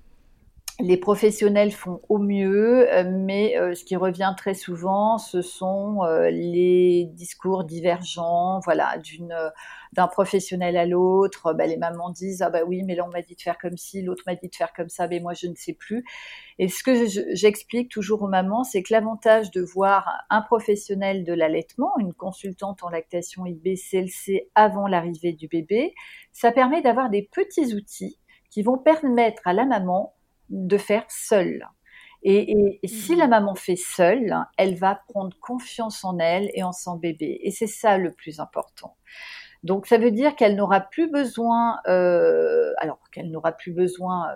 les 0.83 0.97
professionnels 0.97 1.71
font 1.71 2.01
au 2.09 2.19
mieux, 2.19 2.93
euh, 2.93 3.05
mais 3.09 3.57
euh, 3.57 3.73
ce 3.73 3.85
qui 3.85 3.95
revient 3.95 4.35
très 4.37 4.55
souvent, 4.55 5.17
ce 5.17 5.41
sont 5.41 6.03
euh, 6.03 6.29
les 6.29 7.09
discours 7.12 7.62
divergents, 7.62 8.59
voilà, 8.65 8.97
d'un 9.93 10.09
professionnel 10.09 10.77
à 10.77 10.85
l'autre. 10.85 11.53
Bah, 11.53 11.67
les 11.67 11.77
mamans 11.77 12.11
disent 12.11 12.43
ah 12.43 12.51
bah 12.51 12.65
oui, 12.67 12.83
mais 12.83 12.97
là 12.97 13.05
on 13.07 13.12
m'a 13.12 13.23
dit 13.23 13.37
de 13.37 13.41
faire 13.41 13.59
comme 13.59 13.77
ci, 13.77 14.03
l'autre 14.03 14.25
m'a 14.27 14.35
dit 14.35 14.49
de 14.49 14.55
faire 14.57 14.73
comme 14.73 14.89
ça, 14.89 15.07
mais 15.07 15.21
moi 15.21 15.35
je 15.35 15.47
ne 15.47 15.55
sais 15.55 15.73
plus. 15.73 16.05
Et 16.59 16.67
ce 16.67 16.83
que 16.83 17.07
j'explique 17.33 17.89
toujours 17.89 18.23
aux 18.23 18.29
mamans, 18.29 18.65
c'est 18.65 18.83
que 18.83 18.93
l'avantage 18.93 19.53
de 19.53 19.62
voir 19.62 20.11
un 20.31 20.43
professionnel 20.43 21.23
de 21.23 21.33
l'allaitement, 21.33 21.93
une 22.01 22.12
consultante 22.12 22.83
en 22.83 22.89
lactation 22.89 23.47
IBCLC 23.47 24.51
avant 24.57 24.89
l'arrivée 24.89 25.33
du 25.33 25.47
bébé, 25.47 25.95
ça 26.33 26.51
permet 26.51 26.83
d'avoir 26.83 27.09
des 27.09 27.23
petits 27.23 27.73
outils 27.73 28.19
qui 28.51 28.62
vont 28.62 28.79
permettre 28.79 29.43
à 29.47 29.53
la 29.53 29.65
maman 29.65 30.15
de 30.53 30.79
faire 30.79 31.05
seule. 31.09 31.67
Et, 32.23 32.79
si 32.85 33.17
la 33.17 33.25
mhm. 33.25 33.31
maman 33.31 33.55
fait 33.57 33.77
seule, 33.77 34.37
elle 34.57 34.77
va 34.77 35.01
prendre 35.09 35.37
confiance 35.41 36.05
en 36.05 36.19
elle 36.19 36.51
et 36.55 36.63
en 36.63 36.73
son 36.73 36.97
bébé. 36.97 37.41
Et 37.43 37.51
c'est 37.51 37.67
ça 37.67 37.99
le 37.99 38.13
plus 38.13 38.39
important. 38.39 38.97
Donc 39.65 39.87
ça 39.87 39.99
veut 39.99 40.13
dire 40.13 40.37
qu'elle 40.37 40.55
n'aura 40.57 40.81
plus 40.81 41.11
besoin, 41.11 41.79
euh, 41.89 42.73
alors 42.79 43.01
qu'elle 43.11 43.31
n'aura 43.31 43.53
plus 43.53 43.73
besoin 43.73 44.29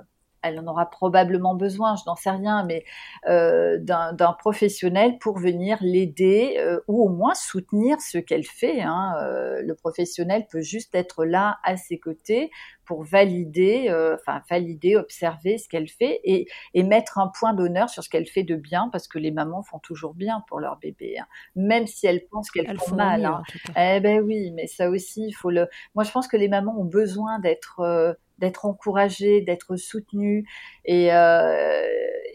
elle 0.49 0.61
en 0.61 0.67
aura 0.67 0.87
probablement 0.87 1.55
besoin, 1.55 1.97
je 1.97 2.03
n'en 2.07 2.17
sais 2.17 2.31
rien, 2.31 2.65
mais 2.65 2.85
euh, 3.27 3.79
d'un 3.79 4.33
professionnel 4.39 5.19
pour 5.19 5.39
venir 5.39 5.79
l'aider 5.81 6.57
euh, 6.59 6.81
ou 6.89 7.05
au 7.05 7.09
moins 7.09 7.35
soutenir 7.35 8.01
ce 8.01 8.19
qu'elle 8.19 8.45
fait. 8.45 8.81
Hein. 8.83 9.15
Euh, 9.23 9.63
le 9.63 9.75
professionnel 9.75 10.47
peut 10.51 10.61
juste 10.61 10.95
être 10.95 11.25
là 11.25 11.59
à 11.65 11.77
ses 11.77 11.99
côtés 11.99 12.51
pour 12.85 13.03
valider, 13.03 13.89
enfin 14.15 14.43
valider, 14.49 14.95
observer 14.95 15.59
ce 15.59 15.69
qu'elle 15.69 15.89
fait 15.89 16.21
et, 16.23 16.47
mettre 16.85 17.19
un 17.19 17.27
point 17.27 17.53
d'honneur 17.53 17.91
sur 17.91 18.05
ce 18.05 18.09
qu'elle 18.09 18.27
fait 18.27 18.45
de 18.45 18.55
bien, 18.55 18.89
parce 18.93 19.09
que 19.09 19.19
les 19.19 19.33
mamans 19.33 19.65
font 19.65 19.81
toujours 19.81 20.15
bien 20.15 20.45
pour 20.47 20.61
leur 20.61 20.79
bébé, 20.79 21.19
hein. 21.19 21.27
même 21.57 21.89
si 21.89 22.07
elles 22.07 22.25
pensent 22.31 22.49
qu'elles 22.49 22.79
font, 22.79 22.95
mal. 22.95 23.25
Hein. 23.25 23.43
Eh 23.77 23.99
ben 23.99 24.21
oui, 24.21 24.53
mais 24.53 24.69
ça 24.69 24.89
aussi, 24.89 25.27
il 25.27 25.33
faut 25.33 25.51
le. 25.51 25.67
Moi, 25.97 26.05
je 26.05 26.13
pense 26.13 26.29
que 26.29 26.37
les 26.37 26.47
mamans 26.47 26.79
ont 26.79 26.85
besoin 26.85 27.41
d'être 27.41 28.17
d'être 28.39 28.67
encouragée, 28.67 29.41
d'être 29.41 29.77
soutenue. 29.77 30.49
Et, 30.85 31.13
euh, 31.13 31.87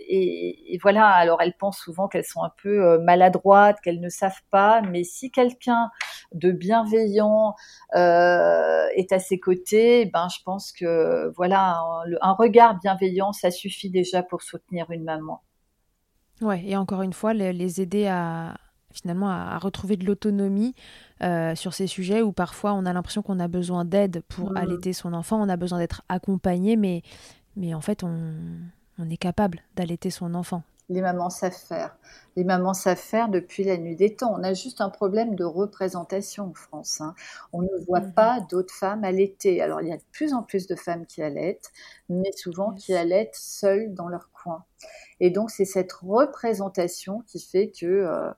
et, 0.08 0.78
voilà, 0.82 1.08
alors 1.08 1.42
elles 1.42 1.56
pensent 1.56 1.80
souvent 1.80 2.08
qu'elles 2.08 2.26
sont 2.26 2.44
un 2.44 2.52
peu 2.62 2.84
euh, 2.84 3.00
maladroites, 3.00 3.80
qu'elles 3.82 4.00
ne 4.00 4.10
savent 4.10 4.42
pas, 4.50 4.82
mais 4.82 5.04
si 5.04 5.32
quelqu'un 5.32 5.90
de 6.34 6.52
bienveillant 6.52 7.56
euh, 7.96 8.88
est 8.96 9.12
à 9.12 9.20
ses 9.20 9.40
côtés, 9.40 10.06
ben 10.06 10.28
je 10.30 10.44
pense 10.44 10.72
que 10.72 11.32
voilà, 11.36 11.78
un, 11.78 12.04
un 12.22 12.34
regard 12.34 12.80
bienveillant, 12.80 13.32
ça 13.32 13.52
suffit 13.52 13.90
déjà 13.90 14.24
pour 14.24 14.42
soutenir 14.42 14.90
une 14.92 15.04
maman. 15.04 15.42
Ouais, 16.42 16.64
et 16.66 16.76
encore 16.76 17.04
une 17.04 17.14
fois, 17.14 17.34
les 17.34 17.82
aider 17.82 18.08
à, 18.08 18.56
finalement 18.92 19.30
à, 19.30 19.58
retrouver 19.58 19.98
de 19.98 20.06
l'autonomie 20.06 20.76
euh, 21.22 21.56
sur 21.56 21.74
ces 21.74 21.88
sujets 21.88 22.22
où 22.22 22.32
parfois 22.32 22.74
on 22.74 22.86
a 22.86 22.94
l'impression 22.94 23.22
qu'on 23.22 23.40
a 23.40 23.48
besoin 23.48 23.86
d'aide 23.86 24.24
pour 24.28 24.56
allaiter 24.58 24.94
son 24.94 25.14
enfant, 25.14 25.42
on 25.42 25.50
a 25.50 25.58
besoin 25.58 25.80
d'être 25.80 26.04
accompagné, 26.10 26.76
mais, 26.76 27.02
mais 27.56 27.74
en 27.74 27.82
fait 27.82 28.04
on, 28.04 28.34
on 29.00 29.10
est 29.10 29.18
capable 29.18 29.62
d'allaiter 29.76 30.10
son 30.10 30.34
enfant. 30.34 30.64
Les 30.92 31.02
mamans 31.02 31.30
savent 31.30 31.54
faire. 31.54 31.96
Les 32.36 32.44
mamans 32.44 32.74
savent 32.74 32.98
faire 32.98 33.30
depuis 33.30 33.64
la 33.64 33.78
nuit 33.78 33.96
des 33.96 34.14
temps. 34.14 34.34
On 34.38 34.44
a 34.44 34.54
juste 34.54 34.82
un 34.82 34.90
problème 34.90 35.36
de 35.36 35.46
représentation 35.46 36.50
en 36.50 36.54
France. 36.54 37.00
Hein. 37.00 37.16
On 37.54 37.62
ne 37.62 37.86
voit 37.88 38.02
mhm. 38.02 38.14
pas 38.14 38.42
d'autres 38.42 38.74
femmes 38.74 39.06
allaiter. 39.06 39.62
Alors 39.62 39.82
il 39.82 39.88
y 39.88 39.94
a 39.94 39.98
de 39.98 40.04
plus 40.12 40.34
en 40.34 40.44
plus 40.44 40.68
de 40.68 40.76
femmes 40.76 41.06
qui 41.06 41.24
allaitent, 41.24 41.72
mais 42.10 42.34
souvent 42.34 42.74
qui 42.74 42.94
allaitent 42.94 43.36
seules 43.36 43.94
dans 43.94 44.10
leur 44.10 44.32
coin. 44.32 44.66
Et 45.22 45.30
donc 45.30 45.50
c'est 45.50 45.64
cette 45.64 45.94
représentation 45.94 47.22
qui 47.26 47.40
fait 47.40 47.72
que 47.72 47.86
euh, 47.86 48.30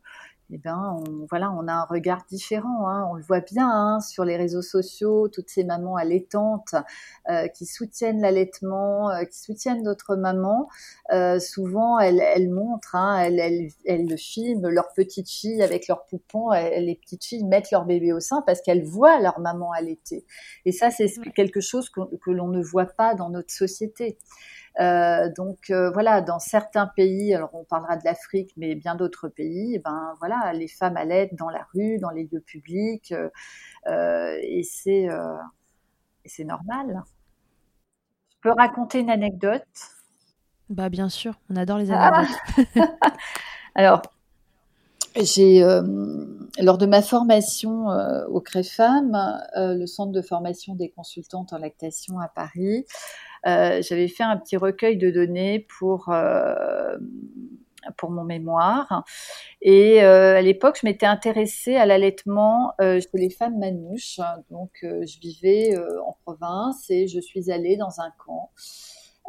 eh 0.56 0.60
ben, 0.60 1.02
on, 1.08 1.26
voilà, 1.32 1.52
on 1.52 1.68
a 1.68 1.74
un 1.74 1.86
regard 1.86 2.26
différent. 2.30 2.88
Hein. 2.88 3.08
On 3.10 3.16
le 3.16 3.24
voit 3.24 3.40
bien 3.40 3.68
hein, 3.68 4.00
sur 4.02 4.24
les 4.24 4.38
réseaux 4.38 4.62
sociaux, 4.62 5.28
toutes 5.28 5.50
ces 5.50 5.64
mamans 5.64 5.96
allaitantes 5.96 6.76
euh, 7.28 7.48
qui 7.48 7.66
soutiennent 7.66 8.22
l'allaitement, 8.22 9.10
euh, 9.10 9.24
qui 9.24 9.40
soutiennent 9.40 9.82
d'autres 9.82 10.16
mamans. 10.16 10.70
Euh, 11.12 11.40
souvent, 11.40 11.98
elles, 11.98 12.20
elles 12.20 12.52
montrent, 12.52 12.96
hein, 12.96 13.18
elles, 13.18 13.40
elles, 13.40 13.70
elles, 13.86 14.08
le 14.08 14.16
filment, 14.16 14.70
leurs 14.70 14.94
petites 14.94 15.30
filles 15.30 15.64
avec 15.64 15.88
leurs 15.88 16.06
poupons. 16.06 16.52
les 16.52 17.00
petites 17.02 17.26
filles 17.26 17.46
mettent 17.46 17.72
leur 17.72 17.86
bébé 17.86 18.14
au 18.14 18.20
sein 18.20 18.44
parce 18.46 18.62
qu'elles 18.62 18.84
voient 18.84 19.20
leur 19.20 19.40
maman 19.40 19.72
allaiter. 19.72 20.24
Et 20.66 20.72
ça, 20.72 20.92
c'est 20.92 21.08
quelque 21.36 21.62
chose 21.62 21.90
que 21.90 22.32
l'on 22.32 22.48
ne 22.48 22.62
voit 22.62 22.86
pas 22.86 23.16
dans 23.16 23.32
notre 23.32 23.52
société. 23.52 24.20
Euh, 24.80 25.30
donc 25.36 25.70
euh, 25.70 25.92
voilà, 25.92 26.22
dans 26.22 26.40
certains 26.40 26.88
pays, 26.88 27.34
alors 27.34 27.52
on 27.54 27.64
parlera 27.64 27.96
de 27.96 28.04
l'Afrique, 28.06 28.54
mais 28.58 28.74
bien 28.76 28.96
d'autres 28.96 29.28
pays, 29.28 29.80
ben 29.80 30.16
voilà, 30.20 30.52
les 30.54 30.68
femmes 30.68 30.98
allaitent 30.98 31.36
dans 31.36 31.50
la 31.50 31.68
rue, 31.74 32.00
dans 32.00 32.10
les 32.10 32.24
lieux 32.32 32.42
publics, 32.42 33.14
euh, 33.88 34.38
et 34.42 34.64
c'est 34.64 35.08
c'est 36.26 36.46
normal. 36.46 37.04
Je 38.30 38.50
peux 38.50 38.56
raconter 38.58 39.00
une 39.00 39.10
anecdote? 39.10 39.64
Bah 40.70 40.90
bien 40.90 41.10
sûr, 41.10 41.36
on 41.50 41.56
adore 41.56 41.78
les 41.78 41.92
anecdotes. 41.92 42.36
alors, 43.76 44.02
j'ai, 45.16 45.60
lors 46.60 46.78
de 46.80 46.86
ma 46.86 47.02
formation 47.04 47.88
au 48.28 48.42
CREFAM, 48.42 49.12
le 49.56 49.86
centre 49.86 50.12
de 50.12 50.22
formation 50.22 50.74
des 50.74 50.90
consultantes 50.90 51.54
en 51.54 51.60
lactation 51.60 52.20
à 52.20 52.28
Paris, 52.28 52.86
j'avais 53.46 54.08
fait 54.08 54.24
un 54.24 54.38
petit 54.38 54.58
recueil 54.58 54.98
de 54.98 55.10
données 55.12 55.68
pour 55.80 56.14
pour 57.98 58.12
mon 58.12 58.24
mémoire. 58.24 59.04
Et 59.62 60.00
à 60.02 60.42
l'époque, 60.42 60.78
je 60.82 60.88
m'étais 60.88 61.06
intéressée 61.06 61.76
à 61.76 61.86
l'allaitement 61.86 62.74
chez 62.80 63.08
les 63.14 63.30
femmes 63.30 63.60
manouches. 63.60 64.20
Donc, 64.50 64.72
je 64.82 65.20
vivais 65.20 65.78
en 66.06 66.16
province 66.24 66.90
et 66.90 67.08
je 67.08 67.20
suis 67.20 67.52
allée 67.52 67.78
dans 67.78 68.00
un 68.00 68.12
camp 68.26 68.52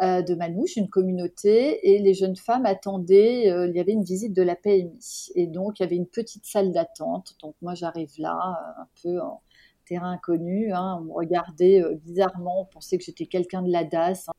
euh, 0.02 0.22
de 0.22 0.34
Manouche, 0.34 0.76
une 0.76 0.88
communauté, 0.88 1.88
et 1.88 2.00
les 2.00 2.14
jeunes 2.14 2.34
femmes 2.34 2.66
attendaient, 2.66 3.48
euh, 3.52 3.68
il 3.68 3.76
y 3.76 3.78
avait 3.78 3.92
une 3.92 4.02
visite 4.02 4.32
de 4.32 4.42
la 4.42 4.56
PMI. 4.56 5.30
Et 5.36 5.46
donc, 5.46 5.78
il 5.78 5.84
y 5.84 5.86
avait 5.86 5.94
une 5.94 6.08
petite 6.08 6.44
salle 6.46 6.72
d'attente. 6.72 7.36
Donc, 7.40 7.54
moi, 7.62 7.74
j'arrive 7.74 8.10
là, 8.18 8.34
euh, 8.34 8.82
un 8.82 8.88
peu 9.02 9.20
en 9.20 9.40
terrain 9.84 10.12
inconnu. 10.12 10.72
Hein. 10.72 10.98
on 11.00 11.04
me 11.04 11.12
regardait 11.12 11.82
bizarrement, 12.04 12.62
on 12.62 12.64
pensait 12.66 12.98
que 12.98 13.04
j'étais 13.04 13.26
quelqu'un 13.26 13.62
de 13.62 13.70
la 13.70 13.84
DAS. 13.84 14.28
Hein. 14.28 14.32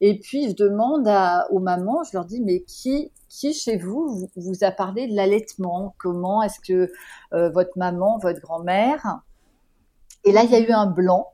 Et 0.00 0.18
puis, 0.18 0.50
je 0.50 0.56
demande 0.56 1.08
aux 1.50 1.60
mamans, 1.60 2.02
je 2.02 2.10
leur 2.14 2.24
dis, 2.24 2.40
mais 2.40 2.62
qui, 2.62 3.12
qui 3.28 3.52
chez 3.54 3.76
vous, 3.76 4.28
vous, 4.34 4.64
a 4.64 4.72
parlé 4.72 5.06
de 5.06 5.14
l'allaitement? 5.14 5.94
Comment 5.98 6.42
est-ce 6.42 6.58
que 6.58 6.90
votre 7.30 7.78
maman, 7.78 8.18
votre 8.18 8.40
grand-mère? 8.40 9.20
Et 10.24 10.32
là, 10.32 10.42
il 10.44 10.50
y 10.50 10.56
a 10.56 10.60
eu 10.60 10.72
un 10.72 10.86
blanc. 10.86 11.32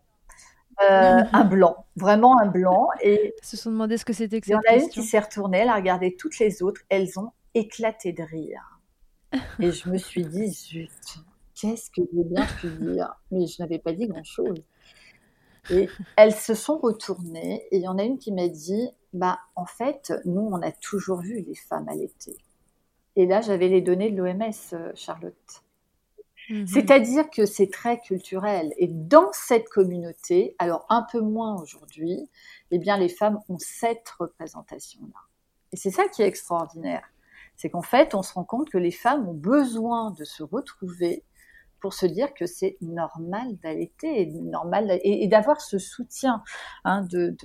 Euh, 0.82 1.22
un 1.32 1.44
blanc, 1.44 1.86
vraiment 1.96 2.38
un 2.40 2.46
blanc. 2.46 2.88
Et 3.02 3.34
se 3.42 3.56
sont 3.56 3.70
demandé 3.70 3.96
ce 3.96 4.04
que 4.04 4.12
c'était 4.12 4.40
que 4.40 4.46
cette 4.46 4.56
Il 4.64 4.70
y 4.70 4.74
en 4.76 4.80
a 4.80 4.82
une 4.82 4.88
qui 4.88 5.02
s'est 5.02 5.18
retournée, 5.18 5.58
elle 5.58 5.68
a 5.68 5.74
regardé 5.74 6.14
toutes 6.16 6.38
les 6.38 6.62
autres, 6.62 6.82
elles 6.88 7.18
ont 7.18 7.32
éclaté 7.54 8.12
de 8.12 8.22
rire. 8.22 8.80
Et 9.60 9.72
je 9.72 9.88
me 9.88 9.98
suis 9.98 10.24
dit, 10.24 10.48
zut, 10.48 10.90
qu'est-ce 11.60 11.90
que 11.90 12.02
j'ai 12.12 12.24
bien 12.24 12.46
pu 12.60 12.68
dire? 12.68 13.14
Mais 13.30 13.46
je 13.46 13.62
n'avais 13.62 13.78
pas 13.78 13.92
dit 13.92 14.06
grand-chose. 14.06 14.62
Et 15.70 15.88
elles 16.16 16.34
se 16.34 16.54
sont 16.54 16.78
retournées, 16.78 17.66
et 17.70 17.76
il 17.76 17.82
y 17.82 17.88
en 17.88 17.98
a 17.98 18.04
une 18.04 18.18
qui 18.18 18.32
m'a 18.32 18.48
dit, 18.48 18.88
bah 19.12 19.38
en 19.54 19.66
fait, 19.66 20.12
nous, 20.24 20.40
on 20.40 20.62
a 20.62 20.72
toujours 20.72 21.20
vu 21.20 21.42
les 21.46 21.54
femmes 21.54 21.88
allaiter. 21.88 22.36
Et 23.16 23.26
là, 23.26 23.40
j'avais 23.40 23.68
les 23.68 23.82
données 23.82 24.10
de 24.10 24.16
l'OMS, 24.16 24.52
euh, 24.72 24.92
Charlotte. 24.94 25.62
Mhm. 26.48 26.66
C'est-à-dire 26.66 27.28
que 27.30 27.44
c'est 27.44 27.70
très 27.70 28.00
culturel. 28.00 28.72
Et 28.78 28.86
dans 28.88 29.30
cette 29.32 29.68
communauté, 29.68 30.54
alors 30.58 30.86
un 30.88 31.02
peu 31.10 31.20
moins 31.20 31.60
aujourd'hui, 31.60 32.30
eh 32.70 32.78
bien, 32.78 32.96
les 32.96 33.08
femmes 33.08 33.40
ont 33.48 33.58
cette 33.58 34.08
représentation-là. 34.18 35.20
Et 35.72 35.76
c'est 35.76 35.90
ça 35.90 36.08
qui 36.08 36.22
est 36.22 36.26
extraordinaire. 36.26 37.04
C'est 37.56 37.70
qu'en 37.70 37.82
fait, 37.82 38.14
on 38.14 38.22
se 38.22 38.32
rend 38.32 38.44
compte 38.44 38.70
que 38.70 38.78
les 38.78 38.92
femmes 38.92 39.28
ont 39.28 39.34
besoin 39.34 40.12
de 40.12 40.24
se 40.24 40.42
retrouver 40.42 41.24
pour 41.80 41.94
se 41.94 42.06
dire 42.06 42.34
que 42.34 42.46
c'est 42.46 42.76
normal 42.80 43.56
d'allaiter, 43.62 44.26
normal 44.26 44.98
et, 45.02 45.26
d'avoir 45.28 45.60
ce 45.60 45.78
soutien 45.78 46.42
hein, 46.84 47.06
de, 47.10 47.36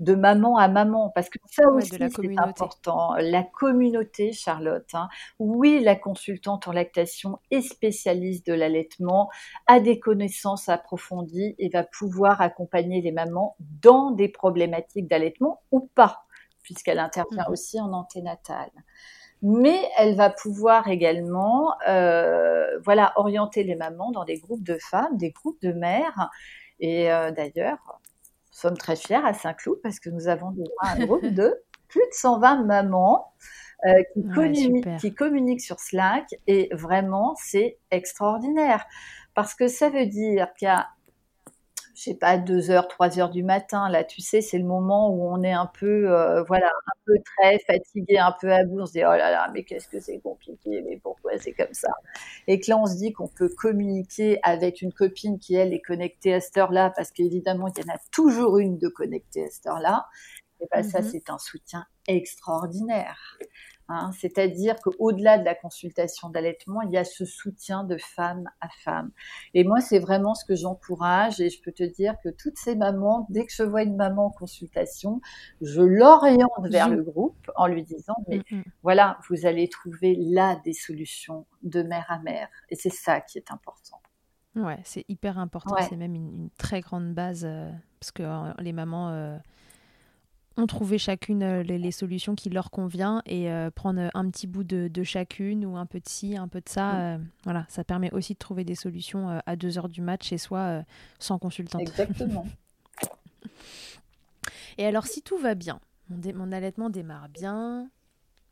de, 0.00 0.14
maman 0.14 0.56
à 0.56 0.68
maman, 0.68 1.10
parce 1.14 1.28
que 1.28 1.38
ça 1.46 1.68
aussi 1.68 1.90
c'est 1.90 2.38
important. 2.38 3.14
La 3.18 3.42
communauté, 3.42 4.32
Charlotte. 4.32 4.88
Hein. 4.94 5.08
Oui, 5.38 5.80
la 5.82 5.96
consultante 5.96 6.68
en 6.68 6.72
lactation 6.72 7.38
est 7.50 7.62
spécialiste 7.62 8.46
de 8.46 8.54
l'allaitement, 8.54 9.30
a 9.66 9.80
des 9.80 9.98
connaissances 9.98 10.68
approfondies 10.68 11.54
et 11.58 11.68
va 11.68 11.84
pouvoir 11.84 12.40
accompagner 12.40 13.00
les 13.00 13.12
mamans 13.12 13.56
dans 13.82 14.10
des 14.10 14.28
problématiques 14.28 15.08
d'allaitement 15.08 15.62
ou 15.70 15.90
pas, 15.94 16.24
puisqu'elle 16.62 16.98
intervient 16.98 17.46
mmh. 17.48 17.52
aussi 17.52 17.80
en 17.80 17.92
anténatale 17.92 18.70
mais 19.46 19.78
elle 19.98 20.16
va 20.16 20.30
pouvoir 20.30 20.88
également 20.88 21.74
euh, 21.86 22.78
voilà 22.82 23.12
orienter 23.16 23.62
les 23.62 23.76
mamans 23.76 24.10
dans 24.10 24.24
des 24.24 24.38
groupes 24.38 24.62
de 24.62 24.78
femmes, 24.78 25.18
des 25.18 25.32
groupes 25.32 25.60
de 25.60 25.72
mères. 25.72 26.30
Et 26.80 27.12
euh, 27.12 27.30
d'ailleurs, 27.30 27.76
nous 27.86 28.58
sommes 28.58 28.78
très 28.78 28.96
fiers 28.96 29.20
à 29.22 29.34
Saint-Cloud 29.34 29.80
parce 29.82 30.00
que 30.00 30.08
nous 30.08 30.28
avons 30.28 30.54
un 30.80 30.98
groupe 31.06 31.26
de 31.26 31.62
plus 31.88 32.00
de 32.00 32.14
120 32.14 32.64
mamans 32.64 33.34
euh, 33.86 33.92
qui, 34.14 34.26
communiquent, 34.26 34.96
qui, 34.96 35.14
communiquent, 35.14 35.60
sur 35.60 35.78
Slack. 35.78 36.24
Et 36.46 36.70
vraiment 36.72 37.34
c'est 37.36 37.76
extraordinaire. 37.90 38.86
Parce 39.34 39.54
que 39.54 39.68
ça 39.68 39.90
veut 39.90 40.06
dire 40.06 40.54
qu'il 40.54 40.68
y 40.68 40.70
a 40.70 40.88
je 42.04 42.10
sais 42.10 42.16
pas, 42.16 42.36
2 42.36 42.70
heures, 42.70 42.86
3 42.88 43.18
heures 43.18 43.30
du 43.30 43.42
matin. 43.42 43.88
Là, 43.88 44.04
tu 44.04 44.20
sais, 44.20 44.42
c'est 44.42 44.58
le 44.58 44.64
moment 44.64 45.10
où 45.10 45.26
on 45.26 45.42
est 45.42 45.52
un 45.52 45.66
peu, 45.66 46.10
euh, 46.12 46.42
voilà, 46.42 46.66
un 46.66 46.98
peu 47.06 47.14
très 47.24 47.58
fatigué, 47.60 48.18
un 48.18 48.34
peu 48.38 48.52
à 48.52 48.64
bout. 48.64 48.80
On 48.80 48.86
se 48.86 48.92
dit, 48.92 49.00
oh 49.00 49.16
là 49.16 49.30
là, 49.30 49.50
mais 49.54 49.64
qu'est-ce 49.64 49.88
que 49.88 50.00
c'est 50.00 50.18
compliqué, 50.20 50.82
mais 50.82 50.98
pourquoi 51.02 51.32
c'est 51.38 51.52
comme 51.52 51.72
ça? 51.72 51.88
Et 52.46 52.60
que 52.60 52.70
là, 52.70 52.78
on 52.78 52.86
se 52.86 52.96
dit 52.96 53.12
qu'on 53.12 53.28
peut 53.28 53.48
communiquer 53.48 54.38
avec 54.42 54.82
une 54.82 54.92
copine 54.92 55.38
qui, 55.38 55.54
elle, 55.54 55.72
est 55.72 55.80
connectée 55.80 56.34
à 56.34 56.40
cette 56.40 56.56
heure-là, 56.58 56.92
parce 56.94 57.10
qu'évidemment, 57.10 57.68
il 57.68 57.82
y 57.82 57.90
en 57.90 57.94
a 57.94 57.98
toujours 58.12 58.58
une 58.58 58.78
de 58.78 58.88
connectée 58.88 59.44
à 59.44 59.48
cette 59.48 59.66
heure-là. 59.66 60.06
Et 60.60 60.66
bien, 60.72 60.82
ça, 60.82 61.00
mmh 61.00 61.04
c'est 61.04 61.30
un 61.30 61.38
soutien 61.38 61.86
extraordinaire. 62.06 63.38
Hein, 63.88 64.12
c'est-à-dire 64.18 64.76
qu'au-delà 64.76 65.38
de 65.38 65.44
la 65.44 65.54
consultation 65.54 66.30
d'allaitement, 66.30 66.80
il 66.82 66.90
y 66.90 66.96
a 66.96 67.04
ce 67.04 67.26
soutien 67.26 67.84
de 67.84 67.98
femme 67.98 68.48
à 68.60 68.68
femme. 68.82 69.10
Et 69.52 69.62
moi, 69.62 69.80
c'est 69.80 69.98
vraiment 69.98 70.34
ce 70.34 70.46
que 70.46 70.54
j'encourage. 70.54 71.40
Et 71.40 71.50
je 71.50 71.60
peux 71.60 71.72
te 71.72 71.82
dire 71.82 72.14
que 72.24 72.30
toutes 72.30 72.56
ces 72.56 72.76
mamans, 72.76 73.26
dès 73.28 73.44
que 73.44 73.52
je 73.52 73.62
vois 73.62 73.82
une 73.82 73.96
maman 73.96 74.26
en 74.26 74.30
consultation, 74.30 75.20
je 75.60 75.82
l'oriente 75.82 76.50
vers 76.70 76.88
le 76.88 77.02
groupe 77.02 77.50
en 77.56 77.66
lui 77.66 77.82
disant, 77.82 78.16
mais 78.26 78.38
mm, 78.50 78.56
mm. 78.56 78.64
voilà, 78.82 79.18
vous 79.28 79.44
allez 79.44 79.68
trouver 79.68 80.16
là 80.16 80.58
des 80.64 80.72
solutions 80.72 81.46
de 81.62 81.82
mère 81.82 82.06
à 82.08 82.18
mère. 82.20 82.48
Et 82.70 82.76
c'est 82.76 82.92
ça 82.92 83.20
qui 83.20 83.36
est 83.36 83.50
important. 83.50 84.00
Ouais, 84.56 84.78
c'est 84.84 85.04
hyper 85.08 85.38
important. 85.38 85.76
C'est 85.88 85.96
même 85.96 86.14
une, 86.14 86.48
très 86.56 86.80
grande 86.80 87.12
base 87.12 87.44
euh, 87.44 87.70
parce 88.00 88.12
que 88.12 88.22
euh, 88.22 88.52
les 88.60 88.72
mamans. 88.72 89.10
Euh, 89.10 89.36
ont 90.56 90.66
trouvé 90.66 90.98
chacune 90.98 91.42
euh, 91.42 91.62
les, 91.62 91.90
solutions 91.90 92.34
qui 92.34 92.50
leur 92.50 92.70
convient 92.70 93.22
et 93.26 93.50
euh, 93.50 93.70
prendre 93.70 94.10
un 94.14 94.30
petit 94.30 94.46
bout 94.46 94.64
de, 94.64 95.02
chacune 95.02 95.66
ou 95.66 95.76
un 95.76 95.86
peu 95.86 96.00
de 96.00 96.08
ci, 96.08 96.36
un 96.36 96.48
peu 96.48 96.60
de 96.60 96.68
ça. 96.68 96.92
Mm. 96.92 96.98
Euh, 96.98 97.18
voilà, 97.44 97.66
ça 97.68 97.84
permet 97.84 98.12
aussi 98.12 98.34
de 98.34 98.38
trouver 98.38 98.64
des 98.64 98.74
solutions 98.74 99.40
à 99.44 99.56
2 99.56 99.78
heures 99.78 99.88
du 99.88 100.00
match 100.00 100.28
chez 100.28 100.38
soi 100.38 100.82
sans 101.18 101.38
consultante. 101.38 101.80
Exactement. 101.80 102.46
et 104.78 104.86
alors, 104.86 105.06
si 105.06 105.22
tout 105.22 105.38
va 105.38 105.54
bien, 105.54 105.80
mon, 106.08 106.52
allaitement 106.52 106.90
démarre 106.90 107.28
bien, 107.28 107.88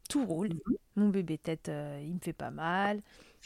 tout 0.08 0.24
roule, 0.24 0.48
mm-hmm. 0.48 0.76
mon 0.96 1.08
bébé 1.08 1.38
tête, 1.38 1.70
il 2.02 2.14
me 2.14 2.20
fait 2.20 2.32
pas 2.32 2.50
mal, 2.50 3.00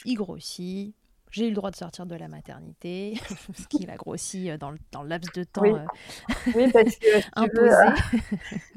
il 0.05 0.15
grossit, 0.15 0.93
j'ai 1.31 1.45
eu 1.45 1.49
le 1.49 1.55
droit 1.55 1.71
de 1.71 1.75
sortir 1.75 2.05
de 2.05 2.15
la 2.15 2.27
maternité, 2.27 3.19
parce 3.47 3.67
qu'il 3.67 3.89
a 3.89 3.95
grossi 3.95 4.49
euh, 4.49 4.57
dans 4.57 4.71
le, 4.71 4.77
dans 4.91 5.03
le 5.03 5.09
laps 5.09 5.31
de 5.33 5.43
temps 5.43 5.61
oui. 5.61 5.71
Euh, 5.71 6.71
parce 6.71 6.95
que 6.95 7.07
imposé. 7.35 7.73
Hein, 7.73 7.95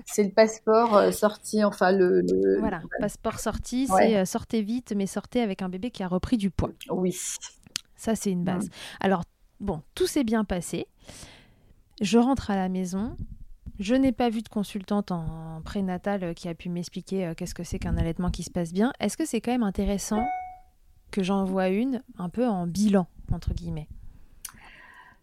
c'est 0.04 0.24
le 0.24 0.30
passeport 0.30 0.96
euh, 0.96 1.12
sorti, 1.12 1.64
enfin 1.64 1.92
le, 1.92 2.24
Voilà, 2.58 2.82
passeport 2.98 3.38
sorti, 3.38 3.86
c'est 3.86 4.24
sortez 4.24 4.62
vite, 4.62 4.92
mais 4.96 5.06
sortez 5.06 5.40
avec 5.40 5.62
un 5.62 5.68
bébé 5.68 5.90
qui 5.90 6.02
a 6.02 6.08
repris 6.08 6.36
du 6.36 6.50
poids. 6.50 6.70
Oui. 6.90 7.16
Ça, 7.96 8.14
c'est 8.14 8.30
une 8.30 8.44
base. 8.44 8.68
Alors, 9.00 9.24
bon, 9.60 9.82
tout 9.94 10.06
s'est 10.06 10.24
bien 10.24 10.44
passé. 10.44 10.86
Je 12.00 12.18
rentre 12.18 12.50
à 12.50 12.56
la 12.56 12.68
maison. 12.70 13.14
Je 13.78 13.94
n'ai 13.94 14.12
pas 14.12 14.30
vu 14.30 14.42
de 14.42 14.48
consultante 14.48 15.10
en 15.10 15.60
prénatal 15.64 16.34
qui 16.34 16.48
a 16.48 16.54
pu 16.54 16.70
m'expliquer 16.70 17.32
qu'est-ce 17.36 17.54
que 17.54 17.64
c'est 17.64 17.78
qu'un 17.78 17.96
allaitement 17.96 18.30
qui 18.30 18.42
se 18.42 18.50
passe 18.50 18.72
bien. 18.72 18.92
Est-ce 19.00 19.16
que 19.16 19.26
c'est 19.26 19.40
quand 19.40 19.52
même 19.52 19.62
intéressant 19.62 20.22
que 21.11 21.23
j'en 21.23 21.44
vois 21.44 21.68
une 21.68 22.03
un 22.18 22.29
peu 22.29 22.46
en 22.46 22.66
bilan, 22.66 23.07
entre 23.33 23.53
guillemets 23.53 23.88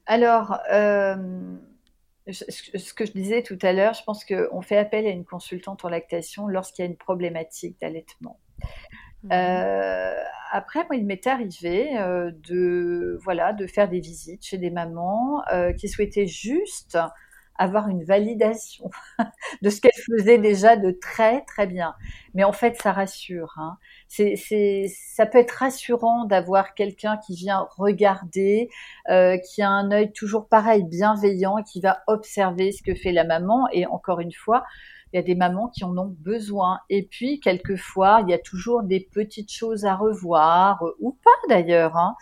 Alors, 0.05 0.59
euh, 0.71 1.55
ce 2.29 2.93
que 2.93 3.05
je 3.05 3.11
disais 3.11 3.43
tout 3.43 3.59
à 3.61 3.73
l'heure, 3.73 3.93
je 3.93 4.03
pense 4.03 4.25
qu'on 4.25 4.61
fait 4.61 4.77
appel 4.77 5.05
à 5.05 5.09
une 5.09 5.25
consultante 5.25 5.85
en 5.85 5.89
lactation 5.89 6.47
lorsqu'il 6.47 6.83
y 6.83 6.87
a 6.87 6.91
une 6.91 6.97
problématique 6.97 7.79
d'allaitement. 7.81 8.39
Mhm. 9.23 9.31
Euh, 9.31 10.15
après, 10.51 10.85
moi, 10.85 10.95
il 10.95 11.05
m'est 11.05 11.27
arrivé 11.27 11.97
euh, 11.97 12.31
de, 12.47 13.19
voilà, 13.23 13.53
de 13.53 13.67
faire 13.67 13.89
des 13.89 13.99
visites 13.99 14.45
chez 14.45 14.57
des 14.57 14.69
mamans 14.69 15.41
qui 15.77 15.89
souhaitaient 15.89 16.27
juste 16.27 16.97
avoir 17.57 17.89
une 17.89 18.03
validation 18.03 18.89
de 19.61 19.69
ce 19.69 19.81
qu'elle 19.81 19.91
faisait 19.93 20.37
déjà 20.37 20.75
de 20.77 20.91
très 20.91 21.41
très 21.45 21.67
bien. 21.67 21.95
Mais 22.33 22.43
en 22.43 22.53
fait, 22.53 22.79
ça 22.81 22.91
rassure. 22.91 23.53
Hein. 23.57 23.77
C'est, 24.07 24.85
ça 24.87 25.25
peut 25.25 25.37
être 25.37 25.51
rassurant 25.51 26.25
d'avoir 26.25 26.73
quelqu'un 26.73 27.17
qui 27.17 27.35
vient 27.35 27.67
regarder, 27.77 28.69
euh, 29.09 29.37
qui 29.37 29.61
a 29.61 29.69
un 29.69 29.91
œil 29.91 30.11
toujours 30.13 30.47
pareil, 30.47 30.83
bienveillant, 30.83 31.63
qui 31.63 31.81
va 31.81 32.03
observer 32.07 32.71
ce 32.71 32.81
que 32.81 32.95
fait 32.95 33.11
la 33.11 33.25
maman. 33.25 33.67
Et 33.73 33.85
encore 33.85 34.19
une 34.19 34.33
fois, 34.33 34.63
il 35.11 35.17
y 35.17 35.19
a 35.19 35.23
des 35.23 35.35
mamans 35.35 35.69
qui 35.69 35.83
en 35.83 35.97
ont 35.97 36.15
besoin. 36.19 36.79
Et 36.89 37.03
puis, 37.03 37.39
quelquefois, 37.39 38.21
il 38.23 38.29
y 38.29 38.33
a 38.33 38.39
toujours 38.39 38.83
des 38.83 39.01
petites 39.11 39.51
choses 39.51 39.85
à 39.85 39.95
revoir, 39.95 40.83
ou 40.99 41.17
pas 41.23 41.47
d'ailleurs. 41.49 41.97
Hein 41.97 42.15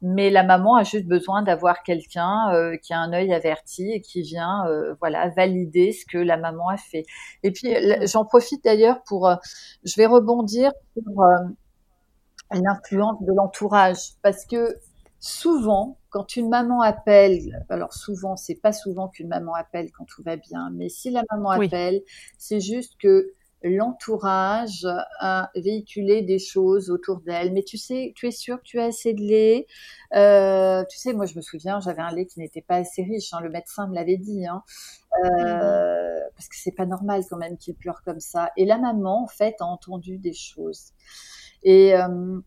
mais 0.00 0.30
la 0.30 0.44
maman 0.44 0.76
a 0.76 0.84
juste 0.84 1.06
besoin 1.06 1.42
d'avoir 1.42 1.82
quelqu'un 1.82 2.52
euh, 2.52 2.76
qui 2.76 2.92
a 2.92 2.98
un 3.00 3.12
œil 3.12 3.32
averti 3.32 3.90
et 3.90 4.00
qui 4.00 4.22
vient 4.22 4.66
euh, 4.68 4.94
voilà 5.00 5.28
valider 5.30 5.92
ce 5.92 6.06
que 6.06 6.18
la 6.18 6.36
maman 6.36 6.68
a 6.68 6.76
fait. 6.76 7.04
Et 7.42 7.50
puis 7.50 7.74
j'en 8.06 8.24
profite 8.24 8.64
d'ailleurs 8.64 9.02
pour, 9.06 9.28
euh, 9.28 9.36
je 9.84 9.96
vais 9.96 10.06
rebondir 10.06 10.72
sur 10.94 11.24
l'influence 12.52 13.20
de 13.22 13.32
l'entourage, 13.34 14.14
parce 14.22 14.46
que 14.46 14.78
souvent, 15.20 15.98
quand 16.10 16.36
une 16.36 16.48
maman 16.48 16.80
appelle, 16.80 17.64
alors 17.68 17.92
souvent, 17.92 18.36
c'est 18.36 18.54
pas 18.54 18.72
souvent 18.72 19.08
qu'une 19.08 19.28
maman 19.28 19.54
appelle 19.54 19.90
quand 19.92 20.04
tout 20.04 20.22
va 20.22 20.36
bien, 20.36 20.70
mais 20.72 20.88
si 20.88 21.10
la 21.10 21.22
maman 21.30 21.50
appelle, 21.50 22.00
c'est 22.38 22.60
juste 22.60 22.94
que 22.98 23.34
l'entourage 23.62 24.86
a 25.20 25.50
véhiculé 25.54 26.22
des 26.22 26.38
choses 26.38 26.90
autour 26.90 27.20
d'elle. 27.20 27.52
Mais 27.52 27.62
tu 27.62 27.76
sais, 27.76 28.12
tu 28.14 28.26
es 28.26 28.30
sûr 28.30 28.58
que 28.58 28.64
tu 28.64 28.80
as 28.80 28.86
assez 28.86 29.14
de 29.14 29.20
lait. 29.20 29.66
Euh, 30.14 30.84
tu 30.90 30.98
sais, 30.98 31.12
moi 31.12 31.26
je 31.26 31.34
me 31.36 31.40
souviens, 31.40 31.80
j'avais 31.80 32.02
un 32.02 32.12
lait 32.12 32.26
qui 32.26 32.40
n'était 32.40 32.62
pas 32.62 32.76
assez 32.76 33.02
riche. 33.02 33.32
Hein, 33.32 33.40
le 33.42 33.50
médecin 33.50 33.88
me 33.88 33.94
l'avait 33.94 34.16
dit, 34.16 34.46
hein, 34.46 34.62
euh, 35.24 36.20
parce 36.36 36.48
que 36.48 36.56
c'est 36.56 36.74
pas 36.74 36.86
normal 36.86 37.22
quand 37.28 37.38
même 37.38 37.56
qu'il 37.58 37.74
pleure 37.74 38.02
comme 38.04 38.20
ça. 38.20 38.50
Et 38.56 38.64
la 38.64 38.78
maman, 38.78 39.24
en 39.24 39.28
fait, 39.28 39.56
a 39.60 39.64
entendu 39.64 40.18
des 40.18 40.34
choses. 40.34 40.92
Et 41.64 41.96
euh, 41.96 42.40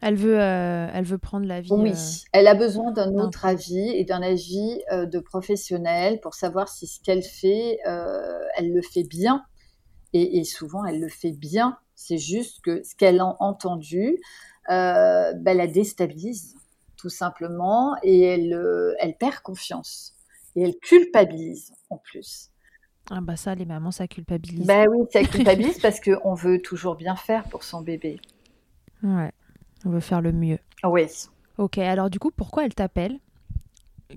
elle 0.00 0.16
veut, 0.16 0.40
euh, 0.40 0.88
elle 0.92 1.04
veut 1.04 1.18
prendre 1.18 1.46
la 1.46 1.60
vie. 1.60 1.70
Oui, 1.70 1.92
euh, 1.92 1.94
elle 2.32 2.48
a 2.48 2.54
besoin 2.54 2.90
d'un 2.90 3.14
autre 3.14 3.44
avis 3.44 3.90
et 3.90 4.04
d'un 4.04 4.22
avis 4.22 4.80
euh, 4.90 5.06
de 5.06 5.20
professionnel 5.20 6.18
pour 6.20 6.34
savoir 6.34 6.68
si 6.68 6.86
ce 6.86 7.00
qu'elle 7.00 7.22
fait, 7.22 7.78
elle 8.56 8.72
le 8.72 8.82
fait 8.82 9.04
bien. 9.04 9.44
Et, 10.14 10.44
souvent, 10.44 10.84
elle 10.84 11.00
le 11.00 11.08
fait 11.08 11.32
bien. 11.32 11.78
C'est 11.94 12.18
juste 12.18 12.60
que 12.62 12.82
ce 12.82 12.94
qu'elle 12.94 13.20
a 13.20 13.36
entendu, 13.40 14.18
ben, 14.68 15.34
la 15.44 15.66
déstabilise 15.66 16.54
tout 16.96 17.08
simplement 17.08 17.96
et 18.02 18.20
elle, 18.20 18.94
elle 19.00 19.16
perd 19.16 19.40
confiance 19.40 20.14
et 20.54 20.62
elle 20.62 20.76
culpabilise 20.76 21.72
en 21.90 21.96
plus. 21.96 22.50
Ah 23.10 23.20
bah 23.20 23.36
ça, 23.36 23.54
les 23.54 23.64
mamans, 23.64 23.90
ça 23.90 24.06
culpabilise. 24.06 24.66
Ben 24.66 24.86
oui, 24.88 25.06
ça 25.12 25.24
culpabilise 25.24 25.78
parce 25.82 26.00
qu'on 26.00 26.34
veut 26.34 26.60
toujours 26.60 26.94
bien 26.94 27.16
faire 27.16 27.44
pour 27.44 27.64
son 27.64 27.80
bébé. 27.80 28.20
Ouais. 29.02 29.32
On 29.84 29.90
veut 29.90 30.00
faire 30.00 30.20
le 30.20 30.32
mieux. 30.32 30.58
Oui. 30.84 31.06
Ok, 31.58 31.78
alors 31.78 32.10
du 32.10 32.18
coup, 32.18 32.30
pourquoi 32.30 32.64
elles 32.64 32.74
t'appellent 32.74 33.18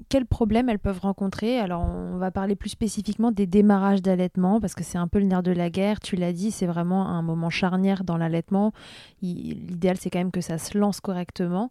Quels 0.09 0.25
problèmes 0.25 0.69
elles 0.69 0.79
peuvent 0.79 0.99
rencontrer 0.99 1.59
Alors, 1.59 1.83
on 1.83 2.17
va 2.17 2.31
parler 2.31 2.55
plus 2.55 2.69
spécifiquement 2.69 3.31
des 3.31 3.47
démarrages 3.47 4.01
d'allaitement, 4.01 4.59
parce 4.59 4.75
que 4.75 4.83
c'est 4.83 4.97
un 4.97 5.07
peu 5.07 5.19
le 5.19 5.25
nerf 5.25 5.43
de 5.43 5.51
la 5.51 5.69
guerre. 5.69 5.99
Tu 5.99 6.15
l'as 6.15 6.33
dit, 6.33 6.51
c'est 6.51 6.65
vraiment 6.65 7.07
un 7.07 7.21
moment 7.21 7.49
charnière 7.49 8.03
dans 8.03 8.17
l'allaitement. 8.17 8.73
L'idéal, 9.21 9.97
c'est 9.97 10.09
quand 10.09 10.19
même 10.19 10.31
que 10.31 10.41
ça 10.41 10.57
se 10.57 10.77
lance 10.77 10.99
correctement. 10.99 11.69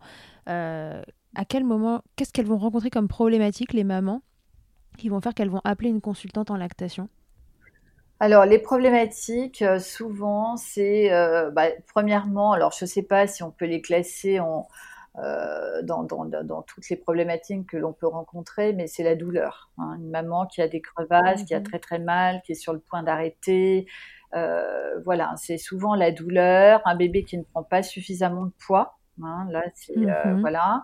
Euh, 0.48 1.02
à 1.34 1.44
quel 1.44 1.64
moment, 1.64 2.02
qu'est-ce 2.16 2.32
qu'elles 2.32 2.46
vont 2.46 2.58
rencontrer 2.58 2.90
comme 2.90 3.08
problématique, 3.08 3.72
les 3.72 3.84
mamans, 3.84 4.22
qui 4.98 5.08
vont 5.08 5.20
faire 5.20 5.34
qu'elles 5.34 5.50
vont 5.50 5.62
appeler 5.64 5.90
une 5.90 6.00
consultante 6.00 6.50
en 6.50 6.56
lactation? 6.56 7.08
Alors, 8.20 8.46
les 8.46 8.58
problématiques, 8.58 9.62
euh, 9.62 9.78
souvent, 9.78 10.56
c'est, 10.56 11.12
euh, 11.12 11.50
bah, 11.50 11.68
premièrement, 11.92 12.52
alors 12.52 12.72
je 12.72 12.84
ne 12.84 12.88
sais 12.88 13.02
pas 13.02 13.26
si 13.26 13.42
on 13.42 13.50
peut 13.50 13.66
les 13.66 13.80
classer 13.80 14.38
en, 14.40 14.68
euh, 15.16 15.82
dans, 15.82 16.04
toutes 16.62 16.88
les 16.88 16.96
problématiques 16.96 17.68
que 17.68 17.76
l'on 17.76 17.92
peut 17.92 18.06
rencontrer, 18.06 18.72
mais 18.72 18.86
c'est 18.86 19.02
la 19.02 19.14
douleur. 19.14 19.70
Hein. 19.78 19.96
Une 19.98 20.10
maman 20.10 20.46
qui 20.46 20.60
a 20.60 20.68
des 20.68 20.80
crevasses, 20.80 21.44
qui 21.44 21.54
a 21.54 21.60
mmh 21.60 21.62
très 21.64 21.78
très 21.78 21.98
mal, 21.98 22.42
qui 22.44 22.52
est 22.52 22.56
sur 22.56 22.72
le 22.72 22.80
point 22.80 23.02
d'arrêter. 23.02 23.86
voilà, 25.04 25.34
c'est 25.36 25.58
souvent 25.58 25.94
la 25.94 26.10
douleur, 26.10 26.82
un 26.84 26.96
bébé 26.96 27.24
qui 27.24 27.38
ne 27.38 27.44
prend 27.44 27.62
pas 27.62 27.82
suffisamment 27.82 28.46
de 28.46 28.52
poids. 28.66 28.98
Hein, 29.22 29.46
là, 29.50 29.62
c'est 29.74 29.96
mmh 29.96 30.40
voilà. 30.40 30.82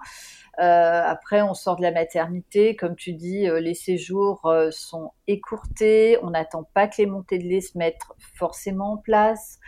Euh, 0.60 1.02
après, 1.04 1.42
on 1.42 1.54
sort 1.54 1.76
de 1.76 1.82
la 1.82 1.90
maternité, 1.90 2.76
comme 2.76 2.94
tu 2.94 3.12
dis, 3.12 3.48
euh, 3.48 3.60
les 3.60 3.74
séjours 3.74 4.44
euh, 4.46 4.70
sont 4.70 5.12
écourtés. 5.26 6.18
On 6.22 6.30
n'attend 6.30 6.64
pas 6.74 6.86
que 6.86 6.96
les 6.98 7.06
montées 7.06 7.38
de 7.38 7.44
lait 7.44 7.60
se 7.60 7.78
mettent 7.78 8.02
forcément 8.34 8.92
en 8.92 8.96
place. 8.98 9.58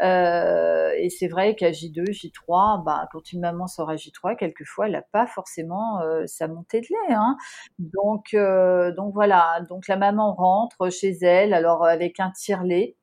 Et 0.00 1.08
c'est 1.10 1.28
vrai 1.28 1.54
qu'à 1.54 1.70
J2, 1.70 2.10
J3, 2.10 2.84
bah, 2.84 3.08
quand 3.12 3.32
une 3.32 3.40
maman 3.40 3.66
sort 3.66 3.90
à 3.90 3.96
J3, 3.96 4.36
quelquefois, 4.36 4.86
elle 4.86 4.92
n'a 4.92 5.02
pas 5.02 5.26
forcément 5.26 6.00
sa 6.26 6.48
montée 6.48 6.80
de 6.80 6.86
lait. 6.86 7.14
Hein. 7.14 7.36
Donc, 7.78 8.36
donc 8.96 9.14
voilà. 9.14 9.60
Donc 9.68 9.88
la 9.88 9.96
maman 9.96 10.34
rentre 10.34 10.90
chez 10.90 11.16
elle, 11.22 11.54
alors 11.54 11.84
avec 11.84 12.20
un 12.20 12.30
tire-lait. 12.30 12.96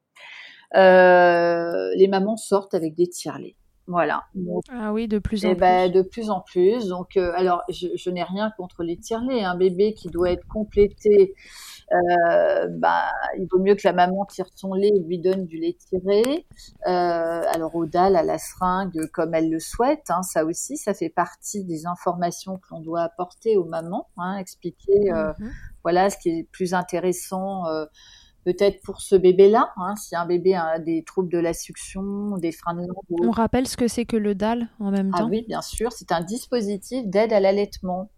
les 0.73 2.07
mamans 2.07 2.37
sortent 2.37 2.73
avec 2.73 2.95
des 2.95 3.07
tire-laits. 3.07 3.55
Voilà. 3.91 4.23
ah 4.69 4.93
oui, 4.93 5.07
de 5.07 5.19
plus 5.19 5.45
en 5.45 5.49
et 5.49 5.51
eh 5.51 5.55
ben, 5.55 5.91
plus. 5.91 5.97
de 5.97 6.07
plus 6.07 6.29
en 6.29 6.39
plus. 6.41 6.87
Donc, 6.87 7.17
euh, 7.17 7.31
alors, 7.35 7.61
je, 7.69 8.09
n'ai 8.09 8.23
rien 8.23 8.51
contre 8.57 8.83
les 8.83 8.97
tire-laits. 8.97 9.43
Un 9.43 9.55
bébé 9.55 9.93
qui 9.93 10.09
doit 10.09 10.31
être 10.31 10.47
complété, 10.47 11.33
euh, 11.93 12.67
bah, 12.69 13.11
il 13.37 13.47
vaut 13.51 13.59
mieux 13.59 13.75
que 13.75 13.81
la 13.83 13.93
maman 13.93 14.25
tire 14.25 14.47
son 14.55 14.73
lait 14.73 14.91
et 14.93 14.99
lui 14.99 15.19
donne 15.19 15.45
du 15.45 15.57
lait 15.57 15.77
tiré. 15.89 16.45
Euh, 16.87 17.41
alors, 17.53 17.75
au 17.75 17.85
dalle, 17.85 18.15
à 18.15 18.23
la 18.23 18.37
seringue, 18.37 19.07
comme 19.13 19.33
elle 19.33 19.49
le 19.49 19.59
souhaite. 19.59 20.09
Hein, 20.09 20.23
ça 20.23 20.45
aussi, 20.45 20.77
ça 20.77 20.93
fait 20.93 21.09
partie 21.09 21.63
des 21.63 21.85
informations 21.85 22.57
que 22.57 22.67
l'on 22.71 22.81
doit 22.81 23.01
apporter 23.01 23.57
aux 23.57 23.65
mamans. 23.65 24.07
Hein, 24.17 24.37
expliquer, 24.37 25.11
euh, 25.11 25.33
mhm. 25.39 25.51
voilà, 25.83 26.09
ce 26.09 26.17
qui 26.17 26.29
est 26.29 26.47
plus 26.51 26.73
intéressant 26.73 27.65
peut-être 28.43 28.81
pour 28.81 29.01
ce 29.01 29.15
bébé-là, 29.15 29.71
hein, 29.77 29.95
si 29.95 30.15
un 30.15 30.25
bébé 30.25 30.55
a 30.55 30.79
des 30.79 31.03
troubles 31.03 31.31
de 31.31 31.37
la 31.37 31.53
succion, 31.53 32.37
des 32.37 32.51
freins 32.51 32.73
de 32.73 32.81
langue. 32.81 33.27
On 33.27 33.31
rappelle 33.31 33.67
ce 33.67 33.77
que 33.77 33.87
c'est 33.87 34.05
que 34.05 34.17
le 34.17 34.35
DAL 34.35 34.67
en 34.79 34.91
même 34.91 35.11
ah 35.13 35.19
temps. 35.19 35.29
Oui, 35.29 35.45
bien 35.47 35.61
sûr, 35.61 35.91
c'est 35.91 36.11
un 36.11 36.21
dispositif 36.21 37.05
d'aide 37.07 37.33
à 37.33 37.39
l'allaitement. 37.39 38.09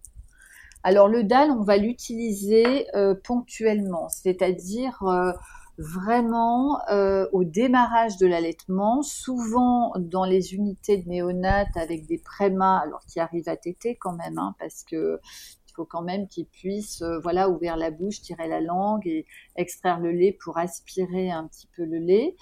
Alors 0.84 1.08
le 1.08 1.24
DAL, 1.24 1.50
on 1.50 1.63
va 1.63 1.78
l'utiliser 1.78 2.93
euh, 2.93 3.15
ponctuellement, 3.15 4.10
c'est-à-dire 4.10 5.02
euh, 5.04 5.32
vraiment 5.78 6.82
euh, 6.91 7.26
au 7.32 7.46
démarrage 7.46 8.17
de 8.17 8.28
l'allaitement, 8.28 9.02
souvent 9.02 9.93
dans 9.98 10.26
les 10.26 10.54
unités 10.54 10.98
de 10.98 11.08
néonates 11.08 11.78
avec 11.78 12.06
des 12.06 12.17
prémas, 12.17 12.80
alors 12.80 13.00
qui 13.08 13.22
arrivent 13.22 13.48
à 13.48 13.56
téter 13.56 13.96
quand 13.96 14.12
même, 14.12 14.38
hein, 14.38 14.56
parce 14.60 14.84
que 14.84 15.22
il 15.69 15.74
faut 15.74 15.86
quand 15.86 16.04
même 16.04 16.28
qu'ils 16.28 16.46
puissent 16.46 17.02
voilà 17.24 17.50
ouvrir 17.50 17.78
la 17.78 17.89
bouche, 17.89 18.22
tirer 18.22 18.48
la 18.48 18.62
langue 18.62 19.08
et 19.08 19.26
extraire 19.55 19.99
le 19.99 20.11
lait 20.11 20.37
pour 20.43 20.57
aspirer 20.57 21.31
un 21.31 21.47
petit 21.47 21.67
peu 21.75 21.83
le 21.85 21.97
lait. 21.97 22.35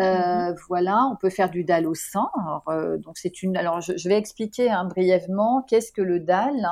Euh, 0.00 0.50
mhm. 0.50 0.56
Voilà, 0.68 1.08
on 1.12 1.16
peut 1.16 1.30
faire 1.30 1.50
du 1.50 1.64
dalle 1.64 1.86
au 1.86 1.94
sein. 1.94 2.28
Alors, 2.40 2.64
euh, 2.68 2.96
donc 2.98 3.16
c'est 3.16 3.42
une. 3.42 3.56
Alors 3.56 3.80
je, 3.80 4.08
vais 4.08 4.16
expliquer 4.16 4.70
hein, 4.70 4.86
brièvement 4.86 5.64
qu'est-ce 5.68 5.92
que 5.92 6.02
le 6.02 6.20
dalle. 6.20 6.68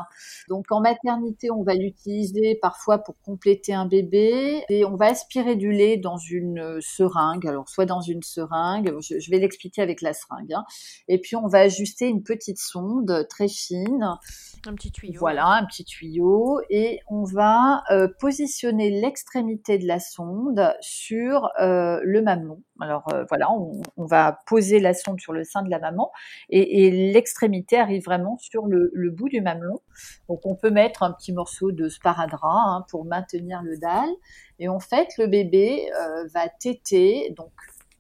Donc 0.48 0.66
en 0.70 0.80
maternité, 0.80 1.50
on 1.50 1.62
va 1.62 1.74
l'utiliser 1.74 2.58
parfois 2.60 2.98
pour 2.98 3.14
compléter 3.24 3.74
un 3.74 3.86
bébé 3.86 4.64
et 4.68 4.84
on 4.84 4.96
va 4.96 5.06
aspirer 5.06 5.56
du 5.56 5.70
lait 5.70 5.96
dans 5.96 6.16
une 6.16 6.80
seringue. 6.80 7.46
Alors 7.46 7.68
soit 7.68 7.86
dans 7.86 8.00
une 8.00 8.22
seringue, 8.22 8.94
je, 9.00 9.30
vais 9.30 9.38
l'expliquer 9.38 9.82
avec 9.82 10.00
la 10.00 10.14
seringue. 10.14 10.52
Hein. 10.52 10.64
Et 11.08 11.18
puis 11.18 11.36
on 11.36 11.46
va 11.46 11.60
ajuster 11.60 12.08
une 12.08 12.22
petite 12.22 12.58
sonde 12.58 13.26
très 13.28 13.48
fine. 13.48 14.18
Un 14.66 14.74
petit 14.74 14.92
tuyau. 14.92 15.18
Voilà, 15.18 15.46
un 15.46 15.66
petit 15.66 15.84
tuyau 15.84 16.60
et 16.70 17.00
on 17.08 17.24
va 17.24 17.82
euh, 17.90 18.08
positionner 18.20 18.90
l'extrémité 18.90 19.71
de 19.78 19.86
la 19.86 20.00
sonde 20.00 20.74
sur 20.80 21.50
le 21.58 22.20
mamelon. 22.20 22.62
Alors 22.82 23.04
euh, 23.12 23.24
voilà, 23.28 23.48
on, 23.52 23.80
va 23.96 24.40
poser 24.46 24.80
la 24.80 24.92
sonde 24.92 25.20
sur 25.20 25.32
le 25.32 25.44
sein 25.44 25.62
de 25.62 25.70
la 25.70 25.78
maman 25.78 26.10
et, 26.48 26.90
l'extrémité 27.12 27.78
arrive 27.78 28.02
vraiment 28.04 28.36
sur 28.38 28.66
le, 28.66 28.90
bout 29.10 29.28
du 29.28 29.40
mamelon. 29.40 29.78
Donc 30.28 30.40
on 30.44 30.56
peut 30.56 30.70
mettre 30.70 31.04
un 31.04 31.12
petit 31.12 31.32
morceau 31.32 31.70
de 31.70 31.88
sparadrap 31.88 32.42
hein, 32.42 32.84
pour 32.90 33.04
maintenir 33.04 33.62
le 33.62 33.78
dalle. 33.78 34.10
Et 34.58 34.68
en 34.68 34.80
fait, 34.80 35.08
le 35.18 35.28
bébé 35.28 35.90
euh, 35.92 36.26
va 36.34 36.48
téter, 36.48 37.32
donc 37.36 37.52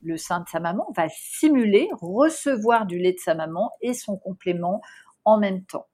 le 0.02 0.16
sein 0.16 0.40
de 0.40 0.48
sa 0.48 0.58
maman 0.58 0.86
va 0.96 1.08
simuler 1.08 1.88
recevoir 2.00 2.86
du 2.86 2.98
lait 2.98 3.12
de 3.12 3.20
sa 3.20 3.34
maman 3.34 3.70
et 3.82 3.94
son 3.94 4.16
complément 4.16 4.80
en 5.24 5.38
même 5.38 5.64
temps. 5.64 5.86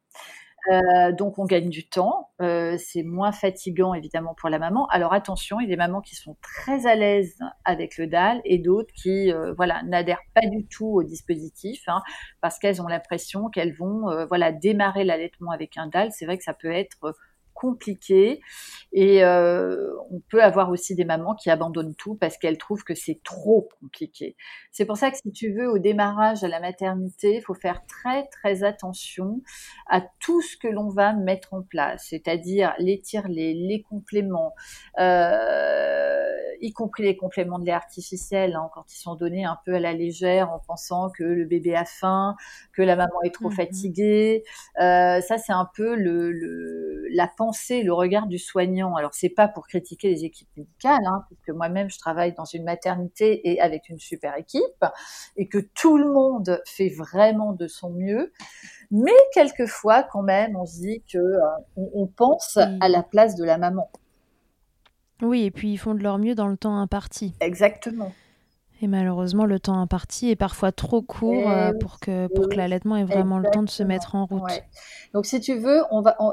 Euh, 0.70 1.12
donc 1.12 1.38
on 1.38 1.44
gagne 1.44 1.70
du 1.70 1.88
temps, 1.88 2.30
euh, 2.42 2.76
c'est 2.78 3.02
moins 3.02 3.32
fatigant 3.32 3.94
évidemment 3.94 4.34
pour 4.34 4.48
la 4.48 4.58
maman. 4.58 4.86
Alors 4.88 5.12
attention, 5.12 5.60
il 5.60 5.64
y 5.64 5.66
a 5.66 5.70
des 5.70 5.76
mamans 5.76 6.00
qui 6.00 6.14
sont 6.14 6.36
très 6.42 6.86
à 6.86 6.94
l'aise 6.94 7.38
avec 7.64 7.96
le 7.96 8.06
DAL 8.06 8.40
et 8.44 8.58
d'autres 8.58 8.92
qui 8.94 9.32
euh, 9.32 9.54
voilà 9.56 9.82
n'adhèrent 9.84 10.24
pas 10.34 10.46
du 10.46 10.66
tout 10.66 10.86
au 10.86 11.02
dispositif 11.02 11.82
hein, 11.86 12.02
parce 12.40 12.58
qu'elles 12.58 12.82
ont 12.82 12.88
l'impression 12.88 13.48
qu'elles 13.48 13.74
vont 13.74 14.26
voilà 14.26 14.52
démarrer 14.52 15.04
l'allaitement 15.04 15.52
avec 15.52 15.76
un 15.76 15.86
DAL. 15.86 16.10
C'est 16.12 16.26
vrai 16.26 16.36
que 16.36 16.44
ça 16.44 16.54
peut 16.54 16.72
être 16.72 17.14
compliqué. 17.58 18.40
Et 18.92 19.24
euh, 19.24 19.92
on 20.10 20.20
peut 20.20 20.42
avoir 20.42 20.70
aussi 20.70 20.94
des 20.94 21.04
mamans 21.04 21.34
qui 21.34 21.50
abandonnent 21.50 21.96
tout 21.96 22.14
parce 22.14 22.38
qu'elles 22.38 22.56
trouvent 22.56 22.84
que 22.84 22.94
c'est 22.94 23.20
trop 23.24 23.68
compliqué. 23.80 24.36
C'est 24.70 24.86
pour 24.86 24.96
ça 24.96 25.10
que 25.10 25.16
si 25.16 25.32
tu 25.32 25.52
veux, 25.52 25.68
au 25.68 25.78
démarrage 25.78 26.44
à 26.44 26.48
la 26.48 26.60
maternité, 26.60 27.36
il 27.36 27.42
faut 27.42 27.54
faire 27.54 27.84
très 27.86 28.26
très 28.28 28.62
attention 28.62 29.42
à 29.88 30.00
tout 30.20 30.40
ce 30.40 30.56
que 30.56 30.68
l'on 30.68 30.88
va 30.88 31.12
mettre 31.12 31.52
en 31.54 31.62
place, 31.62 32.06
c'est-à-dire 32.08 32.74
les 32.78 33.00
tire 33.00 33.26
les 33.28 33.84
compléments. 33.88 34.54
Euh, 34.98 36.28
y 36.60 36.72
compris 36.72 37.04
les 37.04 37.16
compléments 37.16 37.58
de 37.58 37.66
lait 37.66 37.72
artificiels, 37.72 38.54
hein, 38.54 38.70
quand 38.74 38.84
ils 38.92 38.98
sont 38.98 39.14
donnés 39.14 39.44
un 39.44 39.58
peu 39.64 39.74
à 39.74 39.80
la 39.80 39.92
légère 39.92 40.50
en 40.50 40.58
pensant 40.58 41.10
que 41.10 41.22
le 41.22 41.44
bébé 41.44 41.74
a 41.74 41.84
faim, 41.84 42.36
que 42.72 42.82
la 42.82 42.96
maman 42.96 43.22
est 43.24 43.34
trop 43.34 43.48
mmh 43.48 43.52
fatiguée. 43.52 44.44
Euh, 44.80 45.20
ça, 45.20 45.38
c'est 45.38 45.52
un 45.52 45.68
peu 45.74 45.94
le, 45.94 46.32
le, 46.32 47.06
la 47.12 47.28
pensée, 47.28 47.47
le 47.70 47.92
regard 47.92 48.26
du 48.26 48.38
soignant. 48.38 48.94
Alors, 48.96 49.14
c'est 49.14 49.28
pas 49.28 49.48
pour 49.48 49.66
critiquer 49.66 50.10
les 50.10 50.24
équipes 50.24 50.48
médicales, 50.56 51.04
hein, 51.06 51.24
puisque 51.28 51.50
moi-même, 51.50 51.90
je 51.90 51.98
travaille 51.98 52.32
dans 52.32 52.44
une 52.44 52.64
maternité 52.64 53.48
et 53.50 53.60
avec 53.60 53.88
une 53.88 53.98
super 53.98 54.36
équipe, 54.36 54.84
et 55.36 55.48
que 55.48 55.58
tout 55.58 55.98
le 55.98 56.12
monde 56.12 56.60
fait 56.66 56.88
vraiment 56.88 57.52
de 57.52 57.66
son 57.66 57.90
mieux. 57.90 58.32
Mais 58.90 59.16
quelquefois, 59.34 60.02
quand 60.02 60.22
même, 60.22 60.56
on 60.56 60.66
se 60.66 60.80
dit 60.80 61.02
que 61.12 61.18
euh, 61.18 61.40
on, 61.76 62.06
pense 62.06 62.56
à 62.56 62.88
la 62.88 63.02
place 63.02 63.34
de 63.34 63.44
la 63.44 63.58
maman. 63.58 63.90
Oui, 65.20 65.44
et 65.44 65.50
puis 65.50 65.72
ils 65.72 65.78
font 65.78 65.94
de 65.94 66.02
leur 66.02 66.18
mieux 66.18 66.34
dans 66.34 66.48
le 66.48 66.56
temps 66.56 66.76
imparti. 66.76 67.34
Exactement. 67.40 68.12
Et 68.80 68.86
malheureusement, 68.86 69.44
le 69.44 69.58
temps 69.58 69.80
imparti 69.80 70.30
est 70.30 70.36
parfois 70.36 70.70
trop 70.70 71.02
court 71.02 71.50
euh, 71.50 71.72
pour 71.80 71.98
que, 71.98 72.28
pour 72.28 72.48
que 72.48 72.54
l'allaitement 72.54 72.96
ait 72.96 73.04
vraiment 73.04 73.38
le 73.38 73.50
temps 73.50 73.64
de 73.64 73.70
se 73.70 73.82
mettre 73.82 74.14
en 74.14 74.26
route. 74.26 74.62
Donc, 75.14 75.26
si 75.26 75.40
tu 75.40 75.58
veux, 75.58 75.82
on 75.90 76.00
va, 76.00 76.16
euh, 76.20 76.32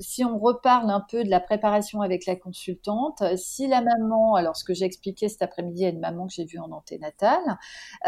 si 0.00 0.24
on 0.24 0.38
reparle 0.38 0.90
un 0.90 1.04
peu 1.10 1.24
de 1.24 1.30
la 1.30 1.40
préparation 1.40 2.00
avec 2.00 2.26
la 2.26 2.36
consultante, 2.36 3.22
si 3.36 3.66
la 3.66 3.80
maman, 3.82 4.34
alors 4.34 4.56
ce 4.56 4.64
que 4.64 4.74
j'ai 4.74 4.84
expliqué 4.84 5.28
cet 5.28 5.42
après-midi 5.42 5.84
à 5.84 5.88
une 5.88 6.00
maman 6.00 6.26
que 6.26 6.32
j'ai 6.32 6.44
vue 6.44 6.58
en 6.58 6.70
anténatale, 6.70 7.58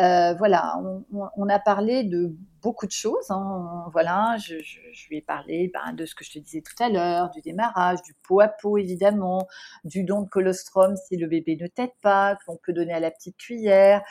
euh, 0.01 0.35
voilà, 0.35 0.77
on, 0.83 1.05
on, 1.37 1.49
a 1.49 1.59
parlé 1.59 2.05
de 2.05 2.35
beaucoup 2.63 2.87
de 2.87 2.93
choses. 2.93 3.31
Hein. 3.31 3.85
Voilà, 3.93 4.37
je, 4.39 4.59
je, 4.59 4.81
je, 4.93 5.09
lui 5.09 5.19
ai 5.19 5.23
parlé 5.23 5.71
ben, 5.73 5.93
de 5.93 6.07
ce 6.07 6.15
que 6.15 6.25
je 6.25 6.33
te 6.33 6.39
disais 6.39 6.63
tout 6.63 6.83
à 6.83 6.89
l'heure, 6.89 7.31
du 7.31 7.41
démarrage, 7.41 8.03
du 8.03 8.15
pot 8.27 8.41
à 8.41 8.49
pot 8.49 8.79
évidemment, 8.79 9.47
du 9.85 10.05
don 10.05 10.23
de 10.23 10.29
colostrum 10.29 10.97
si 10.97 11.17
le 11.17 11.27
bébé 11.27 11.57
ne 11.61 11.67
tète 11.67 11.95
pas, 12.03 12.37
qu'on 12.47 12.57
peut 12.57 12.73
donner 12.73 12.93
à 12.93 13.01
la 13.01 13.11
petite 13.11 13.37
cuillère, 13.37 14.03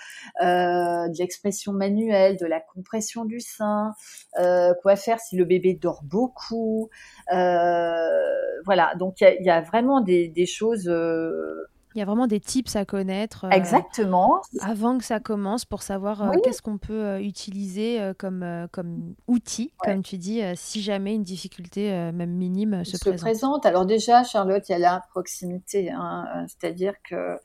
euh, 0.42 1.08
de 1.08 1.18
l'expression 1.18 1.74
manuelle, 1.74 2.38
de 2.38 2.46
la 2.46 2.60
compression 2.60 3.26
du 3.26 3.40
sein, 3.40 3.94
euh, 4.40 4.74
quoi 4.82 4.96
faire 4.96 5.20
si 5.20 5.36
le 5.36 5.46
bébé 5.46 5.74
dort 5.74 6.04
beaucoup. 6.04 6.90
Euh, 7.34 8.10
voilà, 8.66 8.94
donc 8.96 9.22
il 9.22 9.38
y, 9.42 9.46
y 9.46 9.50
a, 9.50 9.62
vraiment 9.62 10.02
des, 10.02 10.28
des 10.28 10.46
choses 10.46 10.88
euh, 10.88 11.70
il 11.96 12.00
y 12.00 12.02
a 12.02 12.06
vraiment 12.06 12.28
des 12.28 12.40
tips 12.40 12.76
à 12.76 12.86
connaître. 12.86 13.46
Euh, 13.46 13.50
Exactement. 13.50 14.42
Avant 14.62 14.98
que 14.98 15.04
ça 15.04 15.20
commence 15.20 15.66
pour 15.66 15.82
savoir 15.82 16.22
euh, 16.22 16.38
qu'est-ce 16.44 16.62
qu'on 16.62 16.78
peut 16.78 16.94
euh, 16.94 17.20
utiliser 17.20 18.00
comme, 18.18 18.68
comme 18.72 19.16
outil, 19.28 19.74
comme 19.80 20.04
tu 20.04 20.18
dis, 20.18 20.42
si 20.56 20.82
jamais 20.82 21.16
une 21.16 21.24
difficulté, 21.24 21.90
même 22.12 22.32
minime, 22.32 22.84
se, 22.86 22.98
se 22.98 23.10
présente. 23.10 23.66
Alors 23.66 23.86
déjà, 23.86 24.24
Charlotte, 24.24 24.68
il 24.70 24.74
y 24.74 24.76
a 24.76 24.80
la 24.80 25.04
proximité. 25.10 25.92
Hein, 25.92 26.46
C'est-à-dire 26.48 26.94
que 27.04 27.38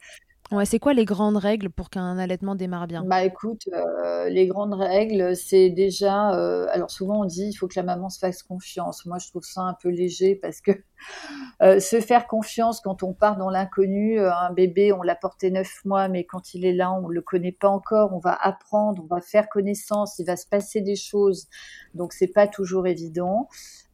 Ouais, 0.51 0.65
c'est 0.65 0.79
quoi 0.79 0.95
les 0.95 1.05
grandes 1.05 1.37
règles 1.37 1.69
pour 1.71 1.91
qu'un 1.91 2.17
allaitement 2.19 2.55
démarre 2.55 2.87
bien? 2.87 3.07
Bah 3.07 3.25
écoute, 3.25 3.69
euh, 3.73 4.29
les 4.29 4.47
grandes 4.47 4.75
règles, 4.75 5.35
c'est 5.35 5.69
déjà, 5.69 6.33
euh, 6.39 6.69
alors 6.71 6.93
souvent 6.93 7.23
on 7.23 7.25
dit 7.25 7.49
il 7.49 7.55
faut 7.55 7.67
que 7.67 7.75
la 7.75 7.83
maman 7.83 8.09
se 8.09 8.21
fasse 8.21 8.45
confiance. 8.45 9.05
Moi 9.05 9.19
je 9.19 9.29
trouve 9.31 9.43
ça 9.43 9.63
un 9.63 9.75
peu 9.75 9.89
léger 9.89 10.37
parce 10.37 10.61
que 10.61 10.71
euh, 11.63 11.81
se 11.81 12.01
faire 12.01 12.29
confiance 12.29 12.81
quand 12.81 13.03
on 13.03 13.13
part 13.13 13.37
dans 13.37 13.51
l'inconnu, 13.51 14.21
un 14.21 14.53
bébé 14.53 14.93
on 14.93 15.03
l'a 15.03 15.17
porté 15.17 15.51
neuf 15.51 15.85
mois, 15.85 16.07
mais 16.09 16.25
quand 16.25 16.55
il 16.55 16.65
est 16.65 16.73
là 16.73 16.93
on 16.93 17.09
le 17.09 17.21
connaît 17.21 17.51
pas 17.53 17.69
encore, 17.69 18.15
on 18.15 18.21
va 18.21 18.35
apprendre, 18.35 19.03
on 19.03 19.13
va 19.13 19.21
faire 19.21 19.49
connaissance, 19.49 20.21
il 20.21 20.27
va 20.27 20.37
se 20.37 20.47
passer 20.47 20.81
des 20.81 20.97
choses, 20.97 21.49
donc 21.95 22.13
c'est 22.13 22.33
pas 22.33 22.47
toujours 22.47 22.87
évident. 22.87 23.49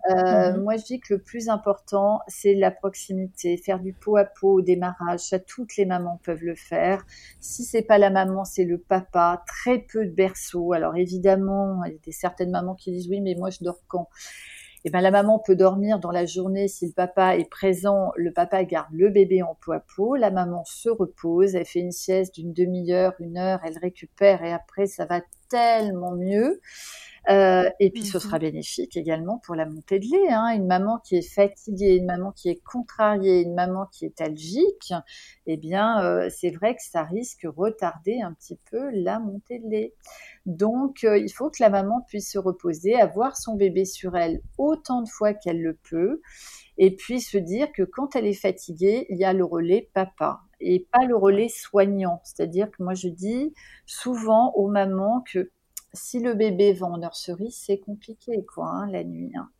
Euh, 0.08 0.52
mhm. 0.52 0.62
Moi, 0.62 0.76
je 0.76 0.84
dis 0.84 1.00
que 1.00 1.14
le 1.14 1.20
plus 1.20 1.48
important, 1.48 2.20
c'est 2.26 2.54
la 2.54 2.70
proximité, 2.70 3.56
faire 3.56 3.80
du 3.80 3.92
pot 3.92 4.16
à 4.16 4.24
pot 4.24 4.54
au 4.54 4.60
démarrage. 4.62 5.20
Ça, 5.20 5.38
toutes 5.38 5.76
les 5.76 5.84
mamans 5.84 6.20
peuvent 6.24 6.42
le 6.42 6.54
faire. 6.54 7.04
Si 7.40 7.64
c'est 7.64 7.82
pas 7.82 7.98
la 7.98 8.10
maman, 8.10 8.44
c'est 8.44 8.64
le 8.64 8.78
papa. 8.78 9.42
Très 9.46 9.78
peu 9.78 10.06
de 10.06 10.12
berceaux. 10.12 10.72
Alors 10.72 10.96
évidemment, 10.96 11.84
il 11.84 11.92
y 11.92 11.94
a 11.94 11.98
des 12.04 12.12
certaines 12.12 12.50
mamans 12.50 12.74
qui 12.74 12.92
disent 12.92 13.08
oui, 13.08 13.20
mais 13.20 13.34
moi 13.34 13.50
je 13.50 13.58
dors 13.62 13.80
quand? 13.88 14.08
Eh 14.86 14.90
ben, 14.90 15.02
la 15.02 15.10
maman 15.10 15.38
peut 15.38 15.56
dormir 15.56 15.98
dans 15.98 16.10
la 16.10 16.24
journée 16.24 16.66
si 16.66 16.86
le 16.86 16.92
papa 16.92 17.36
est 17.36 17.50
présent. 17.50 18.12
Le 18.16 18.32
papa 18.32 18.64
garde 18.64 18.88
le 18.92 19.10
bébé 19.10 19.42
en 19.42 19.54
pot 19.54 19.72
à 19.72 19.80
pot. 19.80 20.16
La 20.16 20.30
maman 20.30 20.64
se 20.64 20.88
repose. 20.88 21.54
Elle 21.54 21.66
fait 21.66 21.80
une 21.80 21.92
sieste 21.92 22.34
d'une 22.34 22.54
demi-heure, 22.54 23.12
une 23.20 23.36
heure. 23.36 23.60
Elle 23.62 23.76
récupère 23.76 24.42
et 24.42 24.52
après, 24.52 24.86
ça 24.86 25.04
va 25.04 25.20
tellement 25.50 26.16
mieux. 26.16 26.60
Euh, 27.28 27.68
et 27.78 27.90
puis 27.90 28.04
ce 28.04 28.16
mhm. 28.16 28.22
sera 28.22 28.38
bénéfique 28.38 28.96
également 28.96 29.38
pour 29.44 29.54
la 29.54 29.66
montée 29.66 29.98
de 29.98 30.06
lait. 30.06 30.32
Hein. 30.32 30.54
Une 30.54 30.66
maman 30.66 30.98
qui 30.98 31.16
est 31.16 31.34
fatiguée, 31.34 31.96
une 31.96 32.06
maman 32.06 32.32
qui 32.32 32.48
est 32.48 32.62
contrariée, 32.64 33.42
une 33.42 33.54
maman 33.54 33.86
qui 33.92 34.06
est 34.06 34.20
algique, 34.20 34.94
eh 35.46 35.56
bien 35.56 36.02
euh, 36.02 36.30
c'est 36.30 36.50
vrai 36.50 36.74
que 36.74 36.82
ça 36.82 37.02
risque 37.02 37.42
de 37.42 37.48
retarder 37.48 38.20
un 38.22 38.32
petit 38.32 38.58
peu 38.70 38.90
la 38.92 39.18
montée 39.18 39.58
de 39.58 39.68
lait. 39.68 39.94
Donc 40.46 41.04
euh, 41.04 41.18
il 41.18 41.30
faut 41.30 41.50
que 41.50 41.62
la 41.62 41.68
maman 41.68 42.00
puisse 42.08 42.32
se 42.32 42.38
reposer, 42.38 42.98
avoir 42.98 43.36
son 43.36 43.54
bébé 43.54 43.84
sur 43.84 44.16
elle 44.16 44.40
autant 44.56 45.02
de 45.02 45.08
fois 45.08 45.34
qu'elle 45.34 45.60
le 45.60 45.74
peut, 45.74 46.22
et 46.78 46.96
puis 46.96 47.20
se 47.20 47.36
dire 47.36 47.70
que 47.72 47.82
quand 47.82 48.16
elle 48.16 48.26
est 48.26 48.32
fatiguée, 48.32 49.06
il 49.10 49.18
y 49.18 49.24
a 49.24 49.34
le 49.34 49.44
relais 49.44 49.90
papa 49.92 50.40
et 50.60 50.86
pas 50.92 51.04
le 51.06 51.16
relais 51.16 51.48
soignant. 51.48 52.20
C'est-à-dire 52.24 52.70
que 52.70 52.82
moi 52.82 52.94
je 52.94 53.08
dis 53.08 53.54
souvent 53.86 54.52
aux 54.54 54.68
mamans 54.68 55.24
que 55.32 55.50
si 55.92 56.20
le 56.20 56.34
bébé 56.34 56.72
va 56.72 56.86
en 56.86 56.98
nurserie, 56.98 57.50
c'est 57.50 57.78
compliqué, 57.78 58.44
quoi, 58.44 58.66
hein, 58.68 58.90
la 58.90 59.04
nuit. 59.04 59.32
Hein. 59.36 59.50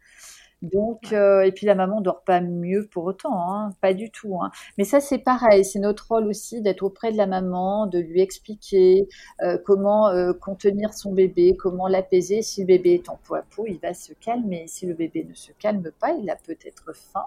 Donc, 0.63 1.15
euh, 1.15 1.43
et 1.43 1.53
puis 1.53 1.67
la 1.67 1.75
maman 1.75 2.03
dort 2.03 2.23
pas 2.23 2.41
mieux 2.41 2.87
pour 2.87 3.05
autant, 3.05 3.51
hein, 3.51 3.71
pas 3.81 3.95
du 3.95 4.11
tout. 4.11 4.39
Hein. 4.43 4.51
Mais 4.77 4.85
ça, 4.85 5.01
c'est 5.01 5.19
pareil, 5.19 5.65
c'est 5.65 5.79
notre 5.79 6.09
rôle 6.09 6.27
aussi 6.27 6.61
d'être 6.61 6.83
auprès 6.83 7.13
de 7.13 7.17
la 7.17 7.27
maman, 7.27 7.87
de 7.87 7.99
lui 7.99 8.21
expliquer 8.21 9.09
euh, 9.43 9.57
comment 9.65 10.09
euh, 10.09 10.35
contenir 10.35 10.93
son 10.93 11.13
bébé, 11.13 11.57
comment 11.57 11.89
l'apaiser. 11.89 12.43
Si 12.43 12.61
le 12.61 12.67
bébé 12.67 12.95
est 12.95 13.09
en 13.09 13.19
peau 13.25 13.37
à 13.37 13.43
peau, 13.43 13.65
il 13.67 13.79
va 13.79 13.95
se 13.95 14.13
calmer. 14.13 14.67
Si 14.69 14.87
le 14.87 14.95
bébé 14.95 15.25
ne 15.29 15.35
se 15.35 15.53
calme 15.53 15.91
pas, 15.99 16.13
il 16.13 16.29
a 16.29 16.37
peut-être 16.37 16.95
faim. 16.95 17.27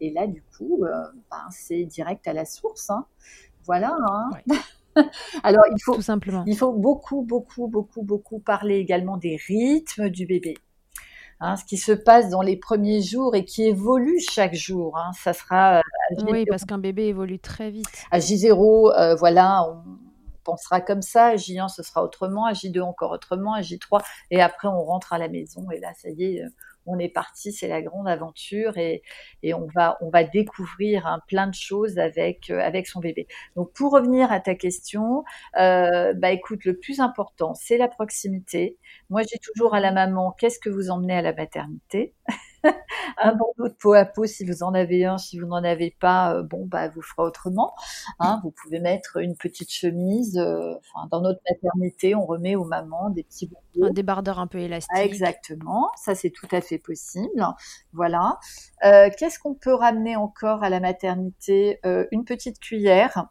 Et 0.00 0.10
là, 0.10 0.26
du 0.26 0.42
coup, 0.56 0.80
ben, 0.80 1.36
c'est 1.50 1.84
direct 1.84 2.26
à 2.28 2.32
la 2.32 2.44
source. 2.44 2.90
Hein. 2.90 3.06
Voilà. 3.64 3.96
Hein. 4.10 4.30
Alors, 5.42 5.64
il 5.70 5.80
faut, 5.82 6.00
simplement. 6.00 6.44
il 6.46 6.56
faut 6.56 6.72
beaucoup, 6.72 7.22
beaucoup, 7.22 7.68
beaucoup, 7.68 8.02
beaucoup 8.02 8.38
parler 8.38 8.76
également 8.76 9.16
des 9.16 9.36
rythmes 9.46 10.08
du 10.08 10.26
bébé. 10.26 10.54
Hein, 11.40 11.56
ce 11.56 11.64
qui 11.64 11.76
se 11.76 11.92
passe 11.92 12.30
dans 12.30 12.42
les 12.42 12.56
premiers 12.56 13.00
jours 13.00 13.36
et 13.36 13.44
qui 13.44 13.62
évolue 13.62 14.18
chaque 14.18 14.54
jour. 14.54 14.98
Hein. 14.98 15.12
Ça 15.22 15.32
sera. 15.32 15.78
Euh, 15.78 15.82
oui, 16.28 16.44
parce 16.46 16.64
qu'un 16.64 16.78
bébé 16.78 17.04
évolue 17.04 17.38
très 17.38 17.70
vite. 17.70 17.86
À 18.10 18.18
J0, 18.18 18.92
euh, 18.92 19.14
voilà, 19.14 19.62
on 19.62 19.84
pensera 20.42 20.80
comme 20.80 21.02
ça. 21.02 21.26
À 21.26 21.34
J1, 21.36 21.68
ce 21.68 21.84
sera 21.84 22.02
autrement. 22.02 22.46
À 22.46 22.54
J2, 22.54 22.80
encore 22.80 23.12
autrement. 23.12 23.54
À 23.54 23.60
J3, 23.60 24.02
et 24.32 24.40
après, 24.40 24.66
on 24.66 24.82
rentre 24.82 25.12
à 25.12 25.18
la 25.18 25.28
maison. 25.28 25.70
Et 25.70 25.78
là, 25.78 25.92
ça 25.94 26.08
y 26.10 26.24
est, 26.24 26.42
euh, 26.42 26.48
on 26.88 26.98
est 26.98 27.08
parti, 27.08 27.52
c'est 27.52 27.68
la 27.68 27.82
grande 27.82 28.08
aventure 28.08 28.76
et, 28.78 29.02
on 29.54 29.66
va 29.74 29.96
on 30.00 30.10
va 30.10 30.24
découvrir 30.24 31.06
hein, 31.06 31.20
plein 31.28 31.46
de 31.46 31.54
choses 31.54 31.98
avec 31.98 32.50
euh, 32.50 32.60
avec 32.60 32.86
son 32.86 33.00
bébé. 33.00 33.26
Donc 33.56 33.72
pour 33.72 33.92
revenir 33.92 34.32
à 34.32 34.40
ta 34.40 34.54
question, 34.54 35.24
euh, 35.58 36.12
bah 36.14 36.30
écoute, 36.32 36.64
le 36.64 36.76
plus 36.78 37.00
important 37.00 37.54
c'est 37.54 37.78
la 37.78 37.88
proximité. 37.88 38.78
Moi 39.10 39.22
j'ai 39.30 39.38
toujours 39.38 39.74
à 39.74 39.80
la 39.80 39.92
maman, 39.92 40.32
qu'est-ce 40.38 40.58
que 40.58 40.70
vous 40.70 40.90
emmenez 40.90 41.14
à 41.14 41.22
la 41.22 41.32
maternité? 41.32 42.14
un 43.18 43.32
bandeau 43.32 43.68
de 43.68 43.74
peau 43.74 43.94
à 43.94 44.04
peau 44.04 44.26
si 44.26 44.44
vous 44.44 44.62
en 44.62 44.74
avez 44.74 45.04
un, 45.04 45.18
si 45.18 45.38
vous 45.38 45.46
n'en 45.46 45.62
avez 45.64 45.94
pas, 45.98 46.34
euh, 46.34 46.42
bon 46.42 46.66
bah 46.66 46.88
vous 46.88 47.02
ferez 47.02 47.22
autrement. 47.22 47.74
Hein. 48.20 48.40
vous 48.42 48.50
pouvez 48.50 48.80
mettre 48.80 49.18
une 49.18 49.36
petite 49.36 49.70
chemise. 49.70 50.38
Euh, 50.38 50.74
dans 51.10 51.20
notre 51.20 51.40
maternité, 51.48 52.14
on 52.14 52.26
remet 52.26 52.56
aux 52.56 52.64
mamans 52.64 53.10
des 53.10 53.22
petits 53.22 53.46
bandeaux. 53.46 53.88
Un 53.88 53.92
débardeur 53.92 54.38
un 54.38 54.46
peu 54.46 54.58
élastique. 54.58 54.96
exactement, 54.96 55.90
ça 55.96 56.14
c'est 56.14 56.30
tout 56.30 56.48
à 56.52 56.60
fait 56.60 56.78
possible. 56.78 57.46
Voilà. 57.92 58.38
Euh, 58.84 59.10
qu'est-ce 59.16 59.38
qu'on 59.38 59.54
peut 59.54 59.74
ramener 59.74 60.16
encore 60.16 60.62
à 60.62 60.70
la 60.70 60.80
maternité? 60.80 61.80
Une 62.10 62.24
petite 62.24 62.58
cuillère. 62.60 63.26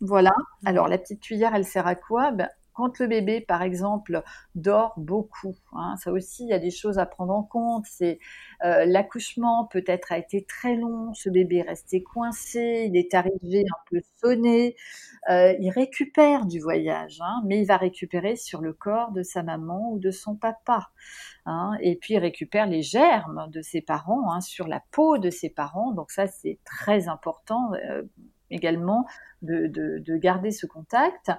Voilà. 0.00 0.32
Alors 0.64 0.88
la 0.88 0.98
petite 0.98 1.20
cuillère, 1.20 1.54
elle 1.54 1.64
sert 1.64 1.86
à 1.86 1.94
quoi? 1.94 2.32
Ben, 2.32 2.48
quand 2.76 2.98
le 2.98 3.06
bébé, 3.06 3.40
par 3.40 3.62
exemple, 3.62 4.22
dort 4.54 4.92
beaucoup, 4.98 5.56
hein, 5.72 5.96
ça 5.96 6.12
aussi, 6.12 6.44
il 6.44 6.50
y 6.50 6.52
a 6.52 6.58
des 6.58 6.70
choses 6.70 6.98
à 6.98 7.06
prendre 7.06 7.32
en 7.32 7.42
compte. 7.42 7.86
C'est 7.88 8.18
euh, 8.64 8.84
l'accouchement 8.84 9.66
peut-être 9.66 10.12
a 10.12 10.18
été 10.18 10.44
très 10.44 10.76
long, 10.76 11.14
ce 11.14 11.30
bébé 11.30 11.56
est 11.56 11.62
resté 11.62 12.02
coincé, 12.02 12.86
il 12.88 12.96
est 12.96 13.14
arrivé 13.14 13.64
un 13.64 13.90
peu 13.90 14.00
sonné. 14.22 14.76
Euh, 15.30 15.54
il 15.58 15.70
récupère 15.70 16.44
du 16.44 16.60
voyage, 16.60 17.18
hein, 17.22 17.42
mais 17.46 17.60
il 17.62 17.66
va 17.66 17.78
récupérer 17.78 18.36
sur 18.36 18.60
le 18.60 18.74
corps 18.74 19.12
de 19.12 19.22
sa 19.22 19.42
maman 19.42 19.92
ou 19.92 19.98
de 19.98 20.10
son 20.10 20.36
papa. 20.36 20.90
Hein, 21.46 21.72
et 21.80 21.96
puis 21.96 22.14
il 22.14 22.18
récupère 22.18 22.66
les 22.66 22.82
germes 22.82 23.48
de 23.50 23.62
ses 23.62 23.80
parents 23.80 24.40
sur 24.40 24.68
la 24.68 24.82
peau 24.90 25.18
de 25.18 25.30
ses 25.30 25.48
parents. 25.48 25.92
Donc 25.92 26.10
ça, 26.10 26.26
c'est 26.26 26.58
très 26.64 27.08
important. 27.08 27.72
Euh, 27.88 28.02
également 28.50 29.06
de, 29.42 29.66
de, 29.66 30.16
garder 30.16 30.50
ce 30.50 30.66
contact. 30.66 31.30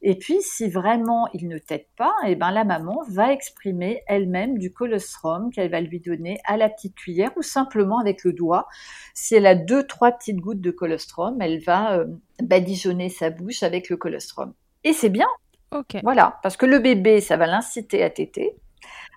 Et 0.00 0.18
puis, 0.18 0.38
si 0.40 0.68
vraiment 0.68 1.28
il 1.34 1.48
ne 1.48 1.58
t'aide 1.58 1.86
pas, 1.96 2.14
et 2.24 2.32
eh 2.32 2.34
ben, 2.34 2.50
la 2.50 2.64
maman 2.64 3.02
va 3.08 3.32
exprimer 3.32 4.02
elle-même 4.06 4.58
du 4.58 4.72
colostrum 4.72 5.50
qu'elle 5.52 5.70
va 5.70 5.80
lui 5.80 6.00
donner 6.00 6.40
à 6.44 6.56
la 6.56 6.68
petite 6.68 6.94
cuillère 6.94 7.30
ou 7.36 7.42
simplement 7.42 7.98
avec 7.98 8.24
le 8.24 8.32
doigt. 8.32 8.68
Si 9.14 9.34
elle 9.34 9.46
a 9.46 9.54
deux, 9.54 9.86
trois 9.86 10.12
petites 10.12 10.38
gouttes 10.38 10.60
de 10.60 10.70
colostrum, 10.70 11.40
elle 11.40 11.60
va 11.60 11.98
euh, 11.98 12.06
badigeonner 12.42 13.08
sa 13.08 13.30
bouche 13.30 13.62
avec 13.62 13.88
le 13.90 13.96
colostrum. 13.96 14.54
Et 14.84 14.92
c'est 14.92 15.10
bien. 15.10 15.28
Ok. 15.72 15.96
Voilà, 16.02 16.38
parce 16.42 16.56
que 16.56 16.66
le 16.66 16.78
bébé, 16.78 17.20
ça 17.20 17.36
va 17.36 17.46
l'inciter 17.46 18.02
à 18.02 18.10
téter 18.10 18.56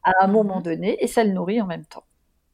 à 0.04 0.24
un 0.24 0.28
moment 0.28 0.58
mhm. 0.58 0.64
donné 0.64 1.04
et 1.04 1.08
ça 1.08 1.24
le 1.24 1.32
nourrit 1.32 1.62
en 1.62 1.66
même 1.66 1.86
temps. 1.86 2.06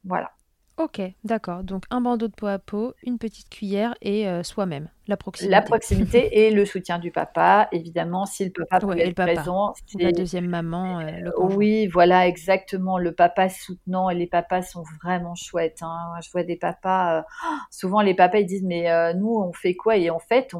Voilà. 0.04 0.32
Ok, 0.78 1.02
d'accord. 1.24 1.64
Donc 1.64 1.84
un 1.90 2.00
bandeau 2.00 2.28
de 2.28 2.32
peau 2.32 2.46
à 2.46 2.58
peau, 2.58 2.94
une 3.02 3.18
petite 3.18 3.50
cuillère 3.50 3.94
et 4.00 4.26
euh, 4.26 4.42
soi-même, 4.42 4.88
la 5.06 5.18
proximité. 5.18 5.50
La 5.50 5.60
proximité 5.60 6.38
et 6.46 6.50
le 6.50 6.64
soutien 6.64 6.98
du 6.98 7.10
papa, 7.10 7.68
évidemment, 7.72 8.24
si 8.24 8.44
le 8.44 8.50
papa 8.50 8.80
peut 8.80 8.98
être 8.98 9.14
présent. 9.14 9.74
La 9.98 10.12
deuxième 10.12 10.46
maman. 10.46 11.00
Euh, 11.00 11.10
le 11.20 11.40
oui, 11.40 11.86
voilà, 11.88 12.26
exactement. 12.26 12.96
Le 12.96 13.12
papa 13.12 13.50
soutenant 13.50 14.08
et 14.08 14.14
les 14.14 14.26
papas 14.26 14.62
sont 14.62 14.82
vraiment 15.02 15.34
chouettes. 15.34 15.82
Hein. 15.82 16.14
Je 16.24 16.30
vois 16.30 16.42
des 16.42 16.56
papas, 16.56 17.18
euh, 17.18 17.22
souvent 17.70 18.00
les 18.00 18.14
papas 18.14 18.38
ils 18.38 18.46
disent 18.46 18.64
mais 18.64 19.14
nous 19.14 19.34
on 19.36 19.52
fait 19.52 19.74
quoi? 19.74 19.96
Et 19.96 20.08
en 20.08 20.18
fait, 20.20 20.52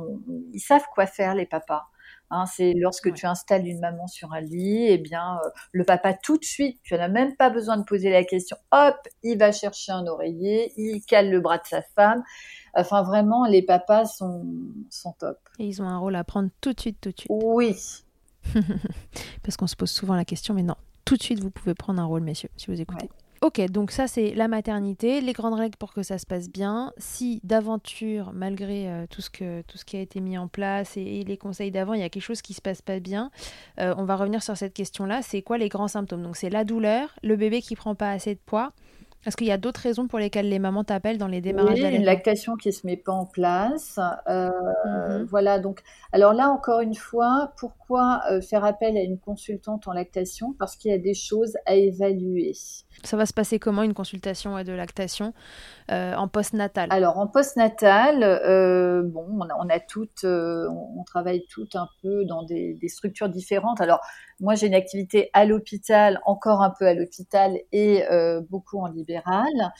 ils 0.53 0.61
savent 0.61 0.87
quoi 0.94 1.07
faire 1.07 1.35
les 1.35 1.46
papas. 1.46 1.88
Hein, 2.35 2.47
c'est 2.47 2.73
lorsque 2.73 3.12
tu 3.12 3.27
installes 3.27 3.66
une 3.68 3.79
maman 3.79 4.07
sur 4.07 4.33
un 4.33 4.40
lit, 4.40 4.87
eh 4.88 4.97
bien, 4.97 5.38
euh, 5.45 5.51
le 5.71 5.85
papa 5.85 6.14
tout 6.14 6.38
de 6.38 6.45
suite, 6.45 6.81
tu 6.83 6.95
n'as 6.95 7.09
même 7.09 7.37
pas 7.37 7.51
besoin 7.51 7.77
de 7.77 7.85
poser 7.85 8.09
la 8.09 8.25
question, 8.25 8.57
hop, 8.71 8.97
il 9.23 9.37
va 9.37 9.53
chercher 9.53 9.92
un 9.92 10.07
oreiller, 10.07 10.73
il 10.79 11.03
cale 11.03 11.31
le 11.31 11.40
bras 11.40 11.59
de 11.59 11.66
sa 11.66 11.83
femme. 11.83 12.23
Enfin, 12.73 13.03
vraiment, 13.03 13.45
les 13.45 13.61
papas 13.61 14.07
sont, 14.07 14.47
sont 14.88 15.12
top. 15.18 15.38
Et 15.59 15.66
ils 15.66 15.83
ont 15.83 15.87
un 15.87 15.99
rôle 15.99 16.16
à 16.16 16.25
prendre 16.25 16.49
tout 16.62 16.73
de 16.73 16.81
suite, 16.81 17.03
tout 17.03 17.11
de 17.11 17.18
suite. 17.18 17.31
Oui. 17.31 17.77
Parce 19.42 19.59
qu'on 19.59 19.66
se 19.66 19.77
pose 19.77 19.90
souvent 19.90 20.14
la 20.14 20.25
question, 20.25 20.55
mais 20.55 20.62
non, 20.62 20.77
tout 21.05 21.18
de 21.18 21.23
suite, 21.23 21.40
vous 21.40 21.51
pouvez 21.51 21.75
prendre 21.75 22.01
un 22.01 22.07
rôle, 22.07 22.23
messieurs, 22.23 22.49
si 22.57 22.68
vous 22.68 22.81
écoutez. 22.81 23.11
Ok, 23.43 23.61
donc 23.73 23.91
ça 23.91 24.07
c'est 24.07 24.37
la 24.37 24.47
maternité, 24.47 25.21
les 25.21 25.33
grandes 25.33 25.55
règles 25.55 25.77
pour 25.77 25.93
que 25.93 26.05
ça 26.05 26.17
se 26.17 26.27
passe 26.27 26.49
bien. 26.49 26.93
Si 26.97 27.41
d'aventure, 27.43 28.31
malgré 28.33 28.89
euh, 28.89 29.07
tout, 29.11 29.21
ce 29.21 29.31
que, 29.31 29.63
tout 29.63 29.77
ce 29.77 29.85
qui 29.85 29.97
a 29.97 30.01
été 30.01 30.21
mis 30.21 30.39
en 30.39 30.47
place 30.47 30.97
et, 30.97 31.25
les 31.25 31.37
conseils 31.37 31.73
d'avant, 31.73 31.93
il 31.95 32.01
y 32.01 32.05
a 32.05 32.09
quelque 32.09 32.23
chose 32.23 32.41
qui 32.41 32.55
se 32.55 32.63
passe 32.63 32.83
pas 32.83 33.01
bien, 33.01 33.33
euh, 33.81 33.97
on 33.99 34.05
va 34.05 34.15
revenir 34.15 34.45
sur 34.45 34.57
cette 34.57 34.75
question-là. 34.75 35.23
C'est 35.23 35.43
quoi 35.43 35.59
les 35.59 35.69
grands 35.69 35.89
symptômes? 35.89 36.23
Donc 36.23 36.37
c'est 36.37 36.51
la 36.51 36.63
douleur, 36.63 37.17
le 37.25 37.35
bébé 37.35 37.63
qui 37.63 37.75
prend 37.75 37.97
pas 37.97 38.13
assez 38.13 38.37
de 38.37 38.41
poids, 38.47 38.73
est-ce 39.25 39.37
qu'il 39.37 39.47
y 39.47 39.53
a 39.53 39.57
d'autres 39.57 39.81
raisons 39.81 40.09
pour 40.09 40.19
lesquelles 40.19 40.49
les 40.49 40.59
mamans 40.59 40.85
t'appellent 40.85 41.19
dans 41.19 41.29
les 41.29 41.41
démarrages 41.41 41.81
Oui, 41.81 41.95
une 41.95 42.05
lactation 42.05 42.57
qui 42.57 42.73
se 42.73 42.87
met 42.87 42.97
pas 42.97 43.13
en 43.13 43.27
place. 43.27 44.01
Euh, 44.29 44.51
mhm. 44.85 45.25
Voilà, 45.25 45.59
donc, 45.59 45.81
alors 46.13 46.33
là, 46.33 46.49
encore 46.49 46.81
une 46.81 46.95
fois, 46.95 47.53
pourquoi 47.57 48.23
euh, 48.31 48.41
faire 48.41 48.65
appel 48.65 48.97
à 48.97 49.03
une 49.03 49.19
consultante 49.19 49.87
en 49.87 49.93
lactation? 49.93 50.55
Parce 50.59 50.77
qu'il 50.77 50.91
y 50.91 50.95
a 50.95 50.99
des 50.99 51.15
choses 51.15 51.57
à 51.67 51.75
évaluer. 51.75 52.53
Ça 53.05 53.17
va 53.17 53.27
se 53.27 53.33
passer 53.33 53.59
comment 53.59 53.83
une 53.83 53.95
consultation 53.95 54.63
de 54.63 54.73
lactation 54.73 55.33
euh, 55.91 56.15
en 56.15 56.29
post-natal? 56.29 56.89
Alors 56.91 57.19
en 57.19 57.27
post-natal, 57.27 58.23
euh, 58.23 59.03
bon, 59.05 59.27
on 59.41 59.49
a, 59.49 59.55
on 59.59 59.69
a 59.69 59.81
toutes, 59.81 60.25
euh, 60.25 60.69
on, 60.69 61.03
travaille 61.05 61.45
toutes 61.51 61.75
un 61.75 61.89
peu 62.03 62.25
dans 62.25 62.45
des, 62.45 62.75
des, 62.75 62.89
structures 62.89 63.29
différentes. 63.29 63.81
Alors 63.81 64.01
moi 64.43 64.55
j'ai 64.55 64.67
une 64.67 64.75
activité 64.75 65.31
à 65.33 65.47
l'hôpital, 65.47 66.21
encore 66.27 66.63
un 66.63 66.71
peu 66.79 66.87
à 66.87 66.93
l'hôpital 66.93 67.59
et 67.73 68.05
beaucoup 68.51 68.79
en 68.79 68.89
libéral. 68.89 69.73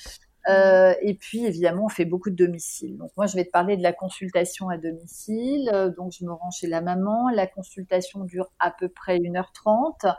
Euh, 0.49 0.95
et 1.03 1.15
puis 1.15 1.47
évidemment, 1.47 1.85
on 1.85 1.89
fait 1.89 2.05
beaucoup 2.05 2.31
de 2.31 2.35
domicile. 2.35 2.97
Donc 2.99 3.11
moi, 3.17 3.27
je 3.27 3.37
vais 3.37 3.45
te 3.45 3.51
parler 3.51 3.77
de 3.77 3.83
la 3.83 3.93
consultation 3.93 4.69
à 4.69 4.77
domicile. 4.77 5.71
Donc 5.97 6.13
je 6.19 6.25
me 6.25 6.33
rends 6.33 6.51
chez 6.51 6.67
la 6.67 6.81
maman. 6.81 7.29
La 7.29 7.47
consultation 7.47 8.25
dure 8.25 8.51
à 8.59 8.71
peu 8.71 8.89
près 8.89 9.19
1h30 9.19 10.17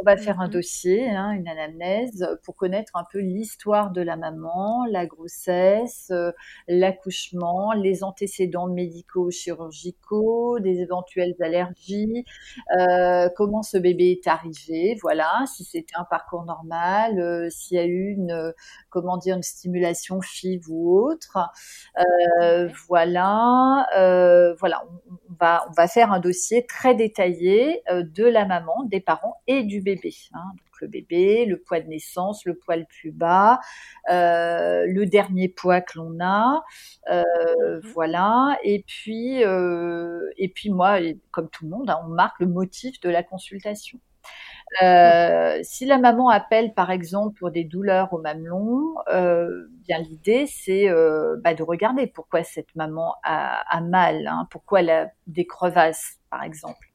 on 0.00 0.04
va 0.04 0.16
faire 0.16 0.40
un 0.40 0.48
mmh 0.48 0.54
dossier, 0.54 1.10
hein, 1.10 1.32
une 1.32 1.48
anamnèse, 1.48 2.28
pour 2.44 2.54
connaître 2.54 2.92
un 2.94 3.04
peu 3.10 3.18
l'histoire 3.18 3.90
de 3.90 4.00
la 4.00 4.16
maman, 4.16 4.84
la 4.90 5.06
grossesse, 5.06 6.08
euh, 6.10 6.32
l'accouchement, 6.68 7.72
les 7.72 8.04
antécédents 8.04 8.68
médicaux, 8.68 9.30
chirurgicaux, 9.30 10.60
des 10.60 10.80
éventuelles 10.80 11.34
allergies, 11.40 12.24
euh, 12.78 13.28
comment 13.36 13.62
ce 13.62 13.78
bébé 13.78 14.12
est 14.12 14.28
arrivé, 14.28 14.96
voilà, 15.00 15.44
si 15.46 15.64
c'était 15.64 15.96
un 15.96 16.04
parcours 16.04 16.44
normal, 16.44 17.18
euh, 17.18 17.48
s'il 17.50 17.76
y 17.76 17.80
a 17.80 17.84
eu 17.84 18.12
une, 18.12 18.52
comment 18.90 19.16
dire, 19.16 19.36
une 19.36 19.42
stimulation 19.42 20.20
FIV 20.20 20.62
ou 20.68 20.98
autre, 20.98 21.38
voilà, 22.88 23.86
voilà, 24.60 24.84
on, 25.10 25.34
va 25.40 25.66
on 25.68 25.72
va 25.72 25.88
faire 25.88 26.12
un 26.12 26.20
dossier 26.20 26.66
très 26.66 26.94
détaillé 26.94 27.82
de 27.90 28.24
la 28.24 28.44
maman, 28.44 28.84
des 28.84 29.00
parents 29.00 29.40
et 29.46 29.62
du 29.62 29.80
bébé. 29.84 30.12
Hein. 30.32 30.42
Donc 30.56 30.80
le 30.80 30.88
bébé, 30.88 31.44
le 31.46 31.58
poids 31.58 31.80
de 31.80 31.88
naissance, 31.88 32.44
le 32.44 32.54
poids 32.54 32.76
le 32.76 32.84
plus 32.84 33.12
bas, 33.12 33.60
euh, 34.10 34.86
le 34.88 35.06
dernier 35.06 35.48
poids 35.48 35.80
que 35.80 35.98
l'on 35.98 36.18
a, 36.20 36.64
euh, 37.10 37.22
mhm. 37.60 37.80
voilà. 37.94 38.58
Et 38.64 38.84
puis, 38.86 39.44
euh, 39.44 40.28
et 40.36 40.48
puis 40.48 40.70
moi, 40.70 40.98
comme 41.30 41.48
tout 41.50 41.64
le 41.64 41.70
monde, 41.70 41.90
hein, 41.90 42.00
on 42.04 42.08
marque 42.08 42.40
le 42.40 42.46
motif 42.46 43.00
de 43.00 43.10
la 43.10 43.22
consultation. 43.22 44.00
si 45.62 45.84
la 45.86 45.98
maman 45.98 46.30
appelle 46.30 46.74
par 46.74 46.90
exemple 46.90 47.38
pour 47.38 47.50
des 47.50 47.64
douleurs 47.64 48.12
au 48.12 48.18
mamelon, 48.18 48.94
bien 49.06 49.98
l'idée 49.98 50.46
c'est 50.46 50.88
bah, 51.44 51.54
de 51.54 51.62
regarder 51.62 52.06
pourquoi 52.08 52.42
cette 52.42 52.74
maman 52.74 53.14
a, 53.22 53.80
mal, 53.82 54.26
hein, 54.26 54.48
pourquoi 54.50 54.80
elle 54.80 54.90
a 54.90 55.10
des 55.26 55.46
crevasses 55.46 56.18
par 56.30 56.42
exemple 56.42 56.88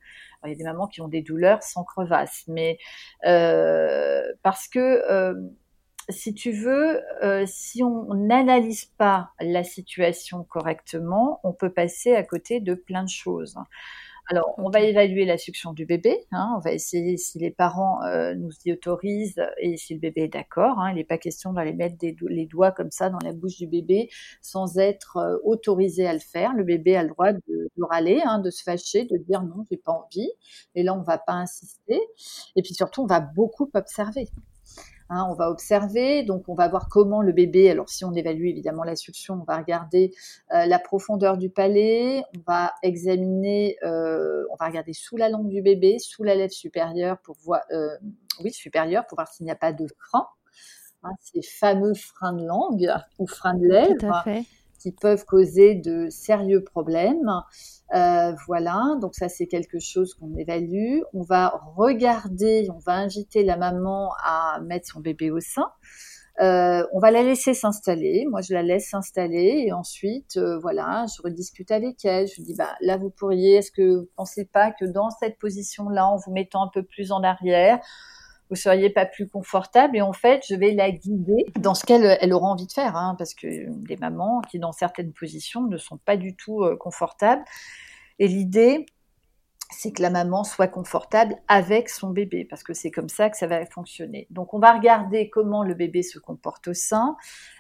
il 0.46 0.50
y 0.50 0.54
a 0.54 0.56
des 0.56 0.64
mamans 0.64 0.88
qui 0.88 1.02
ont 1.02 1.08
des 1.08 1.22
douleurs 1.22 1.64
sans 1.64 1.84
crevasse, 1.84 2.44
mais 2.48 2.78
euh, 3.26 4.24
parce 4.44 4.68
que 4.68 4.80
euh, 4.80 5.34
si 6.10 6.34
tu 6.34 6.52
veux, 6.52 7.02
euh, 7.24 7.46
si 7.46 7.84
on 7.84 8.14
n'analyse 8.14 8.86
pas 8.86 9.32
la 9.40 9.64
situation 9.64 10.44
correctement, 10.44 11.40
on 11.44 11.54
peut 11.54 11.72
passer 11.72 12.16
à 12.16 12.24
côté 12.24 12.60
de 12.60 12.74
plein 12.74 13.04
de 13.04 13.10
choses. 13.10 13.58
Alors, 14.32 14.54
on 14.60 14.70
va 14.70 14.82
évaluer 14.82 15.26
la 15.26 15.40
succion 15.40 15.74
du 15.74 15.88
bébé. 15.88 16.28
Hein, 16.32 16.54
on 16.56 16.60
va 16.60 16.72
essayer 16.72 17.18
si 17.18 17.40
les 17.40 17.50
parents 17.50 18.04
euh, 18.04 18.36
nous 18.36 18.52
y 18.64 18.72
autorisent 18.72 19.42
et 19.60 19.76
si 19.76 19.96
le 19.96 20.00
bébé 20.00 20.22
est 20.26 20.28
d'accord. 20.28 20.78
Hein, 20.78 20.92
il 20.92 20.98
n'est 20.98 21.04
pas 21.04 21.18
question 21.18 21.52
d'aller 21.52 21.74
mettre 21.74 21.96
les 22.02 22.46
doigts 22.46 22.72
comme 22.72 22.92
ça 22.92 23.10
dans 23.10 23.18
la 23.24 23.34
bouche 23.34 23.58
du 23.58 23.66
bébé 23.66 24.08
sans 24.44 24.78
être 24.78 25.18
euh, 25.18 25.38
autorisé 25.44 26.06
à 26.06 26.14
le 26.14 26.20
faire. 26.20 26.54
Le 26.54 26.64
bébé 26.64 26.96
a 26.96 27.02
le 27.02 27.10
droit 27.10 27.34
de, 27.34 27.42
de 27.48 27.84
râler, 27.84 28.22
hein, 28.24 28.38
de 28.38 28.52
se 28.52 28.62
fâcher, 28.62 29.06
de 29.06 29.18
dire 29.18 29.42
non, 29.42 29.66
j'ai 29.72 29.78
pas 29.78 29.94
envie. 29.94 30.30
Et 30.76 30.84
là, 30.84 30.94
on 30.94 31.02
va 31.02 31.18
pas 31.18 31.34
insister. 31.34 32.00
Et 32.56 32.62
puis 32.62 32.76
surtout, 32.76 33.02
on 33.02 33.08
va 33.08 33.22
beaucoup 33.22 33.68
observer. 33.74 34.28
Hein, 35.12 35.26
on 35.28 35.34
va 35.34 35.50
observer, 35.50 36.22
donc 36.22 36.48
on 36.50 36.54
va 36.54 36.68
voir 36.68 36.88
comment 36.88 37.24
le 37.24 37.32
bébé, 37.32 37.72
alors 37.72 37.90
si 37.90 38.06
on 38.06 38.14
évalue 38.14 38.46
évidemment 38.46 38.84
la 38.84 38.96
succion, 38.96 39.40
on 39.42 39.44
va 39.44 39.58
regarder 39.58 40.14
euh, 40.54 40.68
la 40.68 40.78
profondeur 40.78 41.38
du 41.38 41.50
palais, 41.50 42.24
on 42.38 42.42
va 42.46 42.74
examiner, 42.84 43.76
euh, 43.82 44.44
on 44.52 44.56
va 44.58 44.68
regarder 44.68 44.94
sous 44.94 45.18
la 45.18 45.30
langue 45.30 45.50
du 45.50 45.64
bébé, 45.64 45.98
sous 45.98 46.24
la 46.24 46.36
lèvre 46.36 46.54
supérieure 46.54 47.18
pour 47.24 47.38
voir, 47.44 47.62
euh, 47.72 47.90
oui 48.44 48.54
supérieure 48.54 49.08
pour 49.08 49.16
voir 49.16 49.28
s'il 49.30 49.46
n'y 49.46 49.52
a 49.52 49.56
pas 49.56 49.74
de 49.74 49.88
frein, 49.98 50.28
hein, 51.02 51.10
ces 51.22 51.42
fameux 51.42 51.96
freins 51.96 52.34
de 52.34 52.46
langue 52.46 52.94
ou 53.18 53.26
freins 53.26 53.56
de 53.56 53.66
lèvres 53.66 54.24
qui 54.80 54.92
peuvent 54.92 55.26
causer 55.26 55.76
de 55.76 56.08
sérieux 56.10 56.64
problèmes. 56.64 57.32
Euh, 57.96 58.34
voilà, 58.48 58.98
donc 59.02 59.16
ça 59.16 59.30
c'est 59.30 59.48
quelque 59.48 59.80
chose 59.80 60.14
qu'on 60.14 60.36
évalue. 60.36 61.00
On 61.14 61.24
va 61.24 61.54
regarder, 61.76 62.68
on 62.74 62.80
va 62.80 62.94
inviter 62.94 63.44
la 63.44 63.58
maman 63.58 64.12
à 64.24 64.60
mettre 64.62 64.88
son 64.88 65.00
bébé 65.00 65.32
au 65.32 65.40
sein. 65.40 65.72
Euh, 66.42 66.86
on 66.94 67.00
va 67.00 67.12
la 67.12 67.22
laisser 67.22 67.54
s'installer. 67.54 68.26
Moi, 68.30 68.42
je 68.42 68.54
la 68.54 68.64
laisse 68.64 68.90
s'installer 68.90 69.66
et 69.66 69.74
ensuite, 69.74 70.38
euh, 70.38 70.58
voilà, 70.60 71.06
je 71.14 71.22
rediscute 71.22 71.70
avec 71.70 72.06
elle. 72.06 72.28
Je 72.28 72.36
lui 72.36 72.44
dis, 72.44 72.56
bah 72.56 72.76
là, 72.80 72.96
vous 72.96 73.10
pourriez. 73.10 73.56
Est-ce 73.56 73.72
que 73.72 73.98
vous 74.00 74.10
pensez 74.16 74.46
pas 74.46 74.72
que 74.72 74.86
dans 74.86 75.10
cette 75.10 75.38
position-là, 75.38 76.08
en 76.08 76.16
vous 76.16 76.32
mettant 76.32 76.64
un 76.64 76.70
peu 76.74 76.84
plus 76.84 77.12
en 77.12 77.24
arrière, 77.24 77.80
vous 78.50 78.56
seriez 78.56 78.90
pas 78.90 79.06
plus 79.06 79.28
confortable. 79.28 79.98
Et 79.98 80.02
en 80.02 80.14
fait 80.14 80.44
je 80.48 80.56
vais 80.56 80.74
la 80.74 80.92
guider 80.92 81.46
dans 81.60 81.76
ce 81.76 81.86
qu'elle 81.86 82.18
elle 82.22 82.34
aura 82.34 82.48
envie 82.48 82.68
de 82.68 82.72
faire 82.72 82.96
hein, 82.96 83.16
parce 83.18 83.34
que 83.34 83.48
des 83.88 83.98
mamans 83.98 84.42
qui 84.42 84.60
dans 84.60 84.72
certaines 84.72 85.14
positions 85.14 85.62
ne 85.62 85.78
sont 85.78 85.98
pas 85.98 86.18
du 86.18 86.36
tout 86.36 86.64
euh, 86.64 86.76
confortables. 86.76 87.44
Et 88.20 88.28
l'idée 88.28 88.86
c'est 89.72 89.92
que 89.92 90.02
la 90.02 90.10
maman 90.10 90.44
soit 90.44 90.68
confortable 90.68 91.36
avec 91.48 91.90
son 91.90 92.10
bébé, 92.10 92.44
parce 92.44 92.64
que 92.64 92.74
c'est 92.74 92.92
comme 92.92 93.10
ça 93.10 93.30
que 93.30 93.38
ça 93.38 93.48
va 93.48 93.66
fonctionner. 93.66 94.28
Donc 94.32 94.54
on 94.54 94.60
va 94.60 94.74
regarder 94.74 95.30
comment 95.30 95.64
le 95.64 95.76
bébé 95.76 96.02
se 96.02 96.18
comporte 96.20 96.70
au 96.70 96.74
sein. 96.74 97.16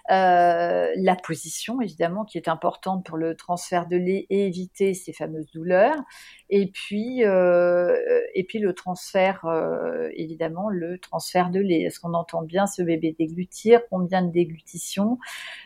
la 0.10 1.16
position, 1.16 1.82
évidemment, 1.82 2.26
qui 2.26 2.38
est 2.38 2.48
importante 2.48 3.06
pour 3.06 3.18
le 3.18 3.36
transfert 3.36 3.88
de 3.88 3.96
lait 3.96 4.26
et 4.30 4.48
éviter 4.48 4.94
ces 4.94 5.14
fameuses 5.14 5.52
douleurs. 5.52 5.96
Et 6.50 6.72
puis, 6.72 7.22
et 7.22 8.44
puis 8.48 8.60
le 8.60 8.74
transfert, 8.74 9.46
évidemment, 10.14 10.70
le 10.70 10.98
transfert 11.00 11.50
de 11.50 11.60
lait. 11.60 11.82
Est-ce 11.82 12.00
qu'on 12.00 12.14
entend 12.14 12.42
bien 12.42 12.66
ce 12.66 12.82
bébé 12.82 13.16
déglutir? 13.18 13.82
Combien 13.90 14.24
de 14.24 14.32
déglutitions? 14.32 15.20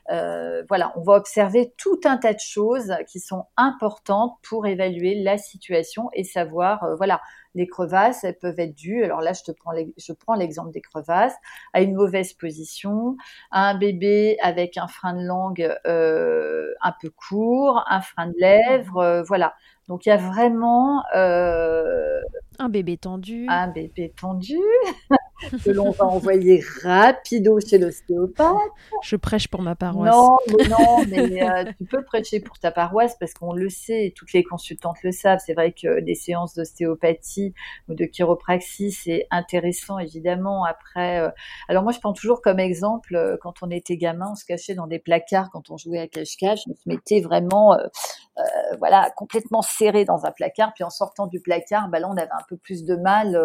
Voilà, 0.10 0.93
on 0.95 1.01
va 1.03 1.13
observer 1.13 1.73
tout 1.77 1.99
un 2.03 2.17
tas 2.17 2.34
de 2.34 2.39
choses 2.39 2.93
qui 3.08 3.19
sont 3.19 3.45
importantes 3.56 4.38
pour 4.43 4.67
évaluer 4.67 5.23
la 5.23 5.38
situation 5.38 6.10
savoir, 6.34 6.95
voilà, 6.97 7.21
les 7.55 7.67
crevasses, 7.67 8.23
elles 8.23 8.38
peuvent 8.38 8.59
être 8.59 8.75
dues. 8.75 9.03
Alors 9.03 9.21
là, 9.21 9.34
je 9.34 9.43
te 9.43 9.51
prends, 9.51 9.73
je 9.75 10.13
prends 10.13 10.34
l'exemple 10.36 10.71
des 10.71 10.81
crevasses 10.81 11.36
à 11.73 11.81
une 11.81 11.93
mauvaise 11.95 12.34
position, 12.34 13.15
à 13.51 13.69
un 13.69 13.77
bébé 13.77 14.38
avec 14.41 14.77
un 14.77 14.88
frein 14.88 15.13
de 15.13 15.23
langue 15.23 15.75
euh, 15.86 16.73
un 16.81 16.93
peu 16.99 17.09
court, 17.09 17.84
un 17.88 18.01
frein 18.01 18.27
de 18.27 18.36
lèvres, 18.38 18.97
euh, 18.97 19.23
voilà. 19.23 19.55
Donc 19.88 20.05
il 20.05 20.09
y 20.09 20.11
a 20.13 20.17
vraiment 20.17 21.03
euh, 21.15 22.21
un 22.57 22.69
bébé 22.69 22.97
tendu, 22.97 23.45
un 23.49 23.67
bébé 23.67 24.13
tendu 24.15 24.57
que 25.63 25.71
l'on 25.71 25.91
va 25.91 26.05
envoyer 26.05 26.63
rapido 26.83 27.59
chez 27.59 27.77
l'ostéopathe. 27.77 28.55
Je 29.03 29.15
prêche 29.15 29.47
pour 29.47 29.61
ma 29.61 29.75
paroisse. 29.75 30.13
Non, 30.13 30.37
mais 30.47 30.67
non, 30.67 31.05
mais 31.07 31.43
euh, 31.43 31.71
tu 31.77 31.85
peux 31.85 32.03
prêcher 32.03 32.39
pour 32.39 32.59
ta 32.59 32.71
paroisse 32.71 33.15
parce 33.19 33.33
qu'on 33.33 33.53
le 33.53 33.69
sait, 33.69 34.13
toutes 34.15 34.33
les 34.33 34.43
consultantes 34.43 34.97
le 35.03 35.11
savent. 35.11 35.39
C'est 35.45 35.53
vrai 35.53 35.71
que 35.73 35.99
des 36.01 36.15
séances 36.15 36.53
d'ostéopathie 36.55 37.53
ou 37.89 37.93
de 37.93 38.05
chiropraxie, 38.05 38.91
c'est 38.91 39.27
intéressant 39.31 39.99
évidemment. 39.99 40.65
Après, 40.65 41.19
euh, 41.19 41.29
alors 41.67 41.83
moi 41.83 41.91
je 41.91 41.99
prends 41.99 42.13
toujours 42.13 42.41
comme 42.41 42.59
exemple 42.59 43.15
euh, 43.15 43.37
quand 43.41 43.55
on 43.61 43.69
était 43.69 43.97
gamin, 43.97 44.29
on 44.31 44.35
se 44.35 44.45
cachait 44.45 44.75
dans 44.75 44.87
des 44.87 44.99
placards 44.99 45.49
quand 45.51 45.69
on 45.69 45.77
jouait 45.77 45.99
à 45.99 46.07
cache-cache, 46.07 46.61
on 46.69 46.75
se 46.75 46.87
mettait 46.87 47.21
vraiment, 47.21 47.77
voilà, 48.79 49.11
complètement 49.15 49.61
serré 49.61 50.05
dans 50.05 50.25
un 50.25 50.31
placard. 50.31 50.73
Puis 50.73 50.83
en 50.83 50.89
sortant 50.89 51.27
du 51.27 51.39
placard, 51.39 51.89
bah 51.89 51.99
là 51.99 52.07
on 52.09 52.17
avait 52.17 52.31
un 52.31 52.43
peu 52.47 52.57
plus 52.57 52.83
de 52.83 52.95
mal 52.95 53.37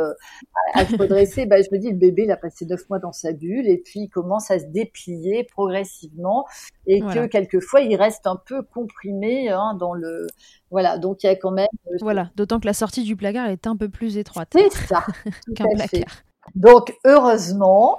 à 0.75 0.87
se 0.87 0.97
redresser. 0.97 1.47
bah, 1.47 1.57
je 1.61 1.69
me 1.73 1.79
dis 1.79 1.88
le 1.91 1.97
bébé, 1.97 2.25
il 2.25 2.31
a 2.31 2.37
passé 2.37 2.67
neuf 2.67 2.89
mois 2.89 2.99
dans 2.99 3.13
sa 3.13 3.33
bulle 3.33 3.69
et 3.69 3.79
puis 3.79 4.01
il 4.01 4.09
commence 4.09 4.51
à 4.51 4.59
se 4.59 4.67
déplier 4.67 5.45
progressivement 5.45 6.47
et 6.87 7.01
que 7.01 7.27
quelquefois 7.27 7.81
il 7.81 7.97
reste 7.97 8.27
un 8.27 8.37
peu 8.37 8.63
comprimé 8.63 9.49
hein, 9.49 9.75
dans 9.79 9.95
le. 9.95 10.27
Voilà, 10.71 10.99
donc 10.99 11.23
il 11.23 11.27
y 11.27 11.31
a 11.31 11.37
quand 11.37 11.51
même. 11.51 11.69
Euh, 11.89 11.97
voilà, 12.01 12.31
d'autant 12.37 12.61
que 12.61 12.67
la 12.67 12.75
sortie 12.75 13.03
du 13.03 13.17
placard 13.17 13.49
est 13.49 13.67
un 13.67 13.77
peu 13.77 13.89
plus 13.89 14.17
étroite. 14.17 14.49
C'est 14.53 14.73
ça. 14.73 15.05
qu'un 15.57 15.67
placard. 15.75 16.23
Donc 16.55 16.95
heureusement, 17.05 17.97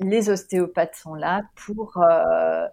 les 0.00 0.30
ostéopathes 0.30 0.96
sont 0.96 1.14
là 1.14 1.42
pour. 1.54 1.98
Euh, 1.98 2.66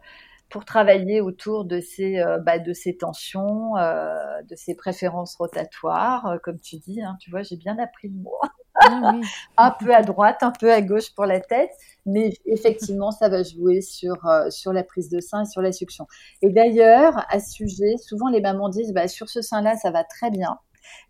pour 0.50 0.66
travailler 0.66 1.22
autour 1.22 1.66
de 1.66 1.80
ces, 1.82 2.20
euh, 2.20 2.38
bah, 2.40 2.60
de 2.60 2.74
ces 2.74 2.98
tensions, 2.98 3.74
de 3.76 4.56
ces 4.56 4.76
préférences 4.76 5.36
rotatoires, 5.36 6.38
comme 6.44 6.60
tu 6.60 6.78
dis. 6.78 7.02
Hein, 7.02 7.18
tu 7.20 7.32
vois, 7.32 7.44
j'ai 7.44 7.58
bien 7.58 7.78
appris 7.80 8.10
le 8.10 8.16
mot. 8.16 8.40
Ah 8.76 9.14
un 9.58 9.72
peu 9.72 9.94
à 9.94 10.02
droite, 10.02 10.38
un 10.42 10.52
peu 10.52 10.72
à 10.72 10.82
gauche 10.82 11.14
pour 11.16 11.26
la 11.26 11.40
tête, 11.40 11.72
mais 12.06 12.34
effectivement, 12.46 13.12
ça 13.12 13.30
va 13.30 13.44
jouer 13.44 13.82
sur, 13.82 14.26
euh, 14.26 14.50
sur 14.50 14.74
la 14.74 14.84
prise 14.84 15.10
de 15.10 15.20
sein 15.20 15.44
et 15.44 15.46
sur 15.46 15.62
la 15.62 15.72
succion. 15.72 16.08
Et 16.42 16.50
d'ailleurs, 16.50 17.26
à 17.30 17.40
ce 17.40 17.52
sujet, 17.52 17.96
souvent 17.98 18.30
les 18.30 18.42
mamans 18.42 18.70
disent, 18.70 18.94
bah, 18.94 19.08
sur 19.08 19.30
ce 19.30 19.42
sein-là, 19.42 19.76
ça 19.78 19.92
va 19.92 20.04
très 20.04 20.30
bien, 20.30 20.60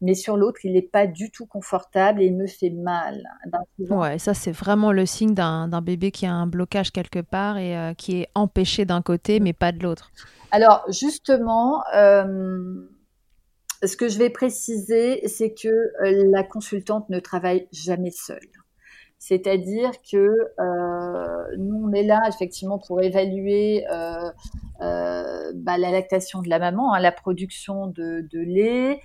mais 0.02 0.14
sur 0.14 0.38
l'autre, 0.38 0.60
il 0.64 0.74
n'est 0.74 0.82
pas 0.82 1.08
du 1.08 1.32
tout 1.32 1.46
confortable 1.46 2.22
et 2.22 2.26
il 2.26 2.36
me 2.36 2.48
fait 2.48 2.70
mal. 2.70 3.24
Ouais, 3.80 4.20
ça 4.20 4.34
c'est 4.34 4.52
vraiment 4.52 4.92
le 4.92 5.06
signe 5.06 5.34
d'un 5.34 5.82
bébé 5.82 6.12
qui 6.12 6.26
a 6.26 6.34
un 6.34 6.48
blocage 6.48 6.92
quelque 6.92 7.20
part 7.20 7.58
et 7.58 7.78
euh, 7.78 7.94
qui 7.94 8.22
est 8.22 8.30
empêché 8.36 8.86
d'un 8.86 9.02
côté, 9.02 9.40
mais 9.40 9.54
pas 9.54 9.72
de 9.72 9.84
l'autre. 9.84 10.12
Alors 10.52 10.86
justement, 10.90 11.84
euh, 11.96 12.88
ce 13.84 13.98
que 13.98 14.08
je 14.08 14.18
vais 14.18 14.30
préciser, 14.30 15.28
c'est 15.28 15.54
que 15.54 15.68
euh, 15.68 16.30
la 16.32 16.44
consultante 16.44 17.10
ne 17.10 17.20
travaille 17.20 17.68
jamais 17.72 18.12
seule. 18.12 18.40
C'est-à-dire 19.18 19.92
que 20.10 20.18
euh, 20.60 21.56
nous, 21.58 21.88
on 21.88 21.92
est 21.94 22.04
là 22.04 22.22
effectivement 22.28 22.78
pour 22.78 23.02
évaluer 23.02 23.86
euh, 23.90 24.32
bah, 24.80 25.78
la 25.78 25.92
lactation 25.92 26.42
de 26.42 26.50
la 26.50 26.60
maman, 26.60 26.94
hein, 26.94 27.00
la 27.00 27.12
production 27.12 27.88
de, 27.88 28.28
lait. 28.32 29.02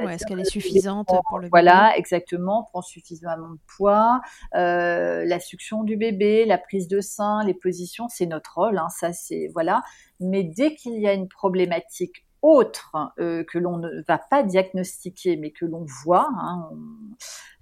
Est-ce 0.00 0.26
qu'elle 0.26 0.40
est 0.40 0.50
suffisante 0.50 1.08
pour 1.28 1.38
le 1.38 1.42
bébé? 1.42 1.50
Voilà, 1.50 1.96
exactement, 1.96 2.64
prend 2.64 2.82
suffisamment 2.82 3.50
de 3.50 3.60
poids, 3.76 4.20
la 4.52 5.40
succion 5.40 5.84
du 5.84 5.96
bébé, 5.96 6.44
la 6.44 6.58
prise 6.58 6.88
de 6.88 7.00
sein, 7.00 7.44
les 7.44 7.54
positions, 7.54 8.08
c'est 8.08 8.26
notre 8.26 8.54
rôle. 8.56 8.78
Hein, 8.78 8.88
ça, 8.88 9.12
c'est 9.12 9.48
voilà. 9.52 9.82
Mais 10.18 10.42
dès 10.42 10.74
qu'il 10.74 10.98
y 11.00 11.06
a 11.06 11.12
une 11.12 11.28
problématique 11.28 12.25
autre 12.46 13.12
euh, 13.18 13.42
que 13.44 13.58
l'on 13.58 13.78
ne 13.78 14.02
va 14.06 14.18
pas 14.18 14.42
diagnostiquer, 14.42 15.36
mais 15.36 15.50
que 15.50 15.64
l'on 15.64 15.84
voit. 16.04 16.28
Hein, 16.38 16.70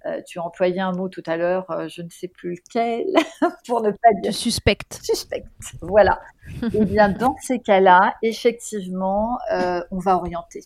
euh, 0.05 0.21
tu 0.27 0.39
as 0.39 0.43
employé 0.43 0.79
un 0.79 0.91
mot 0.91 1.09
tout 1.09 1.23
à 1.25 1.37
l'heure, 1.37 1.69
euh, 1.71 1.87
je 1.87 2.03
ne 2.03 2.09
sais 2.09 2.27
plus 2.27 2.51
lequel, 2.51 3.07
pour 3.67 3.81
ne 3.81 3.89
pas 3.89 4.13
dire. 4.21 4.33
Suspecte. 4.33 4.99
Suspecte, 5.01 5.47
voilà. 5.81 6.21
Eh 6.73 6.85
bien, 6.85 7.09
dans 7.09 7.35
ces 7.41 7.59
cas-là, 7.59 8.15
effectivement, 8.21 9.39
on 9.91 9.97
va 9.97 10.17
orienter 10.17 10.61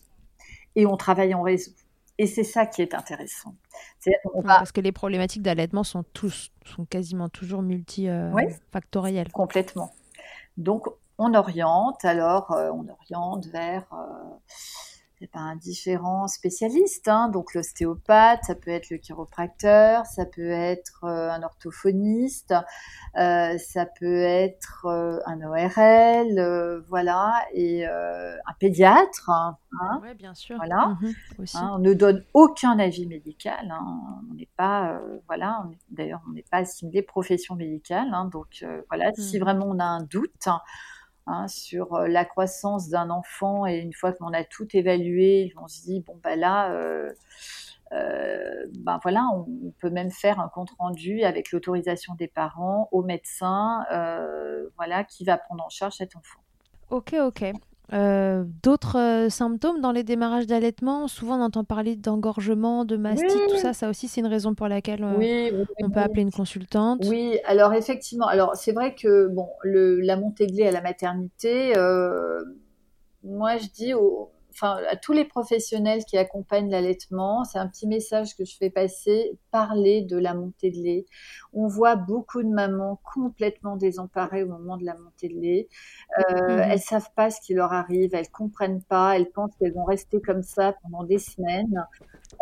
et 0.76 0.86
on 0.86 0.96
travaille 0.96 1.34
en 1.34 1.42
réseau. 1.42 1.72
Et 2.18 2.26
c'est 2.26 2.44
ça 2.44 2.66
qui 2.66 2.82
est 2.82 2.92
intéressant. 2.92 3.54
Parce 4.44 4.72
que 4.72 4.82
les 4.82 4.92
problématiques 4.92 5.40
d'allaitement 5.40 5.84
sont 5.84 6.04
tous, 6.12 6.50
sont 6.66 6.84
quasiment 6.84 7.30
toujours 7.30 7.62
multifactorielles. 7.62 9.32
complètement. 9.32 9.94
Donc, 10.58 10.86
on 11.20 11.34
oriente, 11.34 12.02
alors 12.06 12.50
euh, 12.52 12.70
on 12.72 12.88
oriente 12.88 13.46
vers 13.48 13.84
euh, 13.92 15.26
ben, 15.34 15.54
différents 15.56 16.28
spécialistes, 16.28 17.08
hein. 17.08 17.28
donc 17.28 17.52
l'ostéopathe, 17.52 18.42
ça 18.44 18.54
peut 18.54 18.70
être 18.70 18.88
le 18.88 18.96
chiropracteur, 18.96 20.06
ça 20.06 20.24
peut 20.24 20.50
être 20.50 21.04
euh, 21.04 21.30
un 21.30 21.42
orthophoniste, 21.42 22.54
ça 23.14 23.86
peut 23.98 24.22
être 24.22 24.86
un 25.26 25.42
ORL, 25.42 26.82
voilà, 26.88 27.44
et 27.52 27.84
un 27.84 28.54
pédiatre. 28.58 29.28
Hein, 29.28 30.00
oui, 30.02 30.14
bien 30.14 30.32
sûr. 30.32 30.56
Voilà. 30.56 30.96
Mhm, 31.02 31.12
hein, 31.54 31.70
on 31.74 31.80
ne 31.80 31.92
donne 31.92 32.24
aucun 32.32 32.78
avis 32.78 33.06
médical. 33.06 33.74
on 33.78 34.34
n'est 34.34 34.48
pas, 34.56 34.98
voilà, 35.26 35.66
d'ailleurs, 35.90 36.22
on 36.30 36.32
n'est 36.32 36.46
pas 36.50 36.58
assimilé 36.58 37.02
profession 37.02 37.56
médicale. 37.56 38.10
donc 38.32 38.64
voilà, 38.88 39.12
si 39.18 39.36
mhm. 39.36 39.44
vraiment 39.44 39.66
on 39.66 39.78
a 39.80 39.84
un 39.84 40.02
doute. 40.02 40.48
Hein, 41.26 41.46
sur 41.48 41.94
euh, 41.94 42.08
la 42.08 42.24
croissance 42.24 42.88
d'un 42.88 43.10
enfant 43.10 43.66
et 43.66 43.78
une 43.78 43.92
fois 43.92 44.12
qu'on 44.12 44.32
a 44.32 44.42
tout 44.42 44.66
évalué, 44.74 45.52
on 45.62 45.68
se 45.68 45.82
dit 45.82 46.00
bon 46.00 46.18
bah 46.24 46.34
là, 46.34 46.74
ben 47.90 48.98
voilà, 49.02 49.28
on, 49.34 49.72
peut 49.80 49.90
même 49.90 50.10
faire 50.10 50.40
un 50.40 50.48
compte 50.48 50.70
rendu 50.78 51.22
avec 51.22 51.52
l'autorisation 51.52 52.14
des 52.14 52.28
parents 52.28 52.88
au 52.90 53.02
médecin, 53.02 53.84
voilà, 54.76 55.04
qui 55.04 55.24
va 55.24 55.38
prendre 55.38 55.64
en 55.64 55.68
charge 55.68 55.94
cet 55.94 56.16
enfant. 56.16 56.40
Ok, 56.90 57.14
ok. 57.20 57.52
Euh, 57.92 58.44
d'autres 58.62 58.98
euh, 58.98 59.28
symptômes 59.30 59.80
dans 59.80 59.90
les 59.90 60.04
démarrages 60.04 60.46
d'allaitement 60.46 61.08
Souvent, 61.08 61.38
on 61.38 61.42
entend 61.42 61.64
parler 61.64 61.96
d'engorgement, 61.96 62.84
de 62.84 62.96
mastite, 62.96 63.28
tout 63.48 63.56
ça. 63.56 63.72
Ça 63.72 63.90
aussi, 63.90 64.06
c'est 64.06 64.20
une 64.20 64.26
raison 64.26 64.54
pour 64.54 64.68
laquelle 64.68 65.02
euh, 65.02 65.64
on 65.82 65.90
peut 65.90 66.00
appeler 66.00 66.22
une 66.22 66.30
consultante. 66.30 67.04
Oui, 67.06 67.38
alors 67.44 67.74
effectivement. 67.74 68.26
Alors, 68.26 68.54
c'est 68.54 68.72
vrai 68.72 68.94
que 68.94 69.26
bon, 69.28 69.48
le, 69.62 70.00
la 70.00 70.16
montée 70.16 70.46
de 70.46 70.52
lait 70.52 70.68
à 70.68 70.72
la 70.72 70.82
maternité, 70.82 71.72
moi, 73.24 73.58
je 73.58 73.66
dis 73.68 73.92
aux, 73.92 74.30
enfin, 74.60 74.80
à 74.88 74.96
tous 74.96 75.12
les 75.12 75.24
professionnels 75.24 76.04
qui 76.04 76.18
accompagnent 76.18 76.70
l'allaitement, 76.70 77.44
c'est 77.44 77.58
un 77.58 77.66
petit 77.66 77.86
message 77.86 78.36
que 78.36 78.44
je 78.44 78.56
fais 78.56 78.70
passer, 78.70 79.38
parler 79.50 80.02
de 80.02 80.18
la 80.18 80.34
montée 80.34 80.70
de 80.70 80.76
lait. 80.76 81.06
On 81.52 81.66
voit 81.66 81.96
beaucoup 81.96 82.42
de 82.42 82.48
mamans 82.48 83.00
complètement 83.14 83.76
désemparées 83.76 84.42
au 84.42 84.48
moment 84.48 84.76
de 84.76 84.84
la 84.84 84.94
montée 84.94 85.28
de 85.28 85.40
lait. 85.40 85.68
Euh, 86.18 86.56
mmh 86.56 86.70
Elles 86.70 86.80
savent 86.80 87.10
pas 87.16 87.30
ce 87.30 87.40
qui 87.40 87.54
leur 87.54 87.72
arrive, 87.72 88.14
elles 88.14 88.30
comprennent 88.30 88.82
pas, 88.82 89.16
elles 89.16 89.30
pensent 89.30 89.54
qu'elles 89.58 89.72
vont 89.72 89.84
rester 89.84 90.20
comme 90.20 90.42
ça 90.42 90.74
pendant 90.82 91.04
des 91.04 91.18
semaines. 91.18 91.86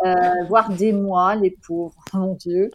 Euh, 0.05 0.13
voire 0.47 0.69
des 0.69 0.93
mois, 0.93 1.35
les 1.35 1.51
pauvres, 1.51 2.03
mon 2.13 2.35
Dieu. 2.35 2.69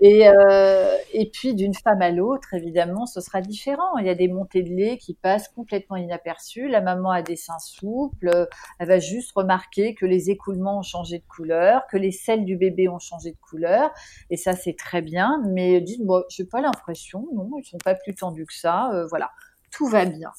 Et, 0.00 0.28
euh, 0.28 0.96
et 1.12 1.28
puis 1.30 1.54
d'une 1.54 1.74
femme 1.74 2.00
à 2.00 2.10
l'autre, 2.10 2.54
évidemment, 2.54 3.06
ce 3.06 3.20
sera 3.20 3.40
différent. 3.40 3.98
Il 3.98 4.06
y 4.06 4.10
a 4.10 4.14
des 4.14 4.28
montées 4.28 4.62
de 4.62 4.70
lait 4.70 4.98
qui 4.98 5.14
passent 5.14 5.48
complètement 5.48 5.96
inaperçues. 5.96 6.68
La 6.68 6.80
maman 6.80 7.10
a 7.10 7.22
des 7.22 7.36
seins 7.36 7.58
souples, 7.58 8.48
elle 8.78 8.89
va 8.90 8.98
juste 8.98 9.32
remarquer 9.34 9.94
que 9.94 10.04
les 10.04 10.30
écoulements 10.30 10.80
ont 10.80 10.82
changé 10.82 11.18
de 11.18 11.24
couleur, 11.24 11.86
que 11.86 11.96
les 11.96 12.10
selles 12.10 12.44
du 12.44 12.56
bébé 12.56 12.88
ont 12.88 12.98
changé 12.98 13.30
de 13.30 13.38
couleur, 13.38 13.90
et 14.30 14.36
ça 14.36 14.52
c'est 14.52 14.76
très 14.76 15.00
bien. 15.00 15.42
Mais 15.48 15.80
dites, 15.80 16.04
moi, 16.04 16.24
j'ai 16.28 16.44
pas 16.44 16.60
l'impression, 16.60 17.26
non, 17.32 17.48
ils 17.58 17.64
sont 17.64 17.78
pas 17.78 17.94
plus 17.94 18.14
tendus 18.14 18.46
que 18.46 18.54
ça. 18.54 18.92
Euh, 18.92 19.06
voilà, 19.06 19.30
tout 19.70 19.86
va 19.86 20.04
bien. 20.04 20.30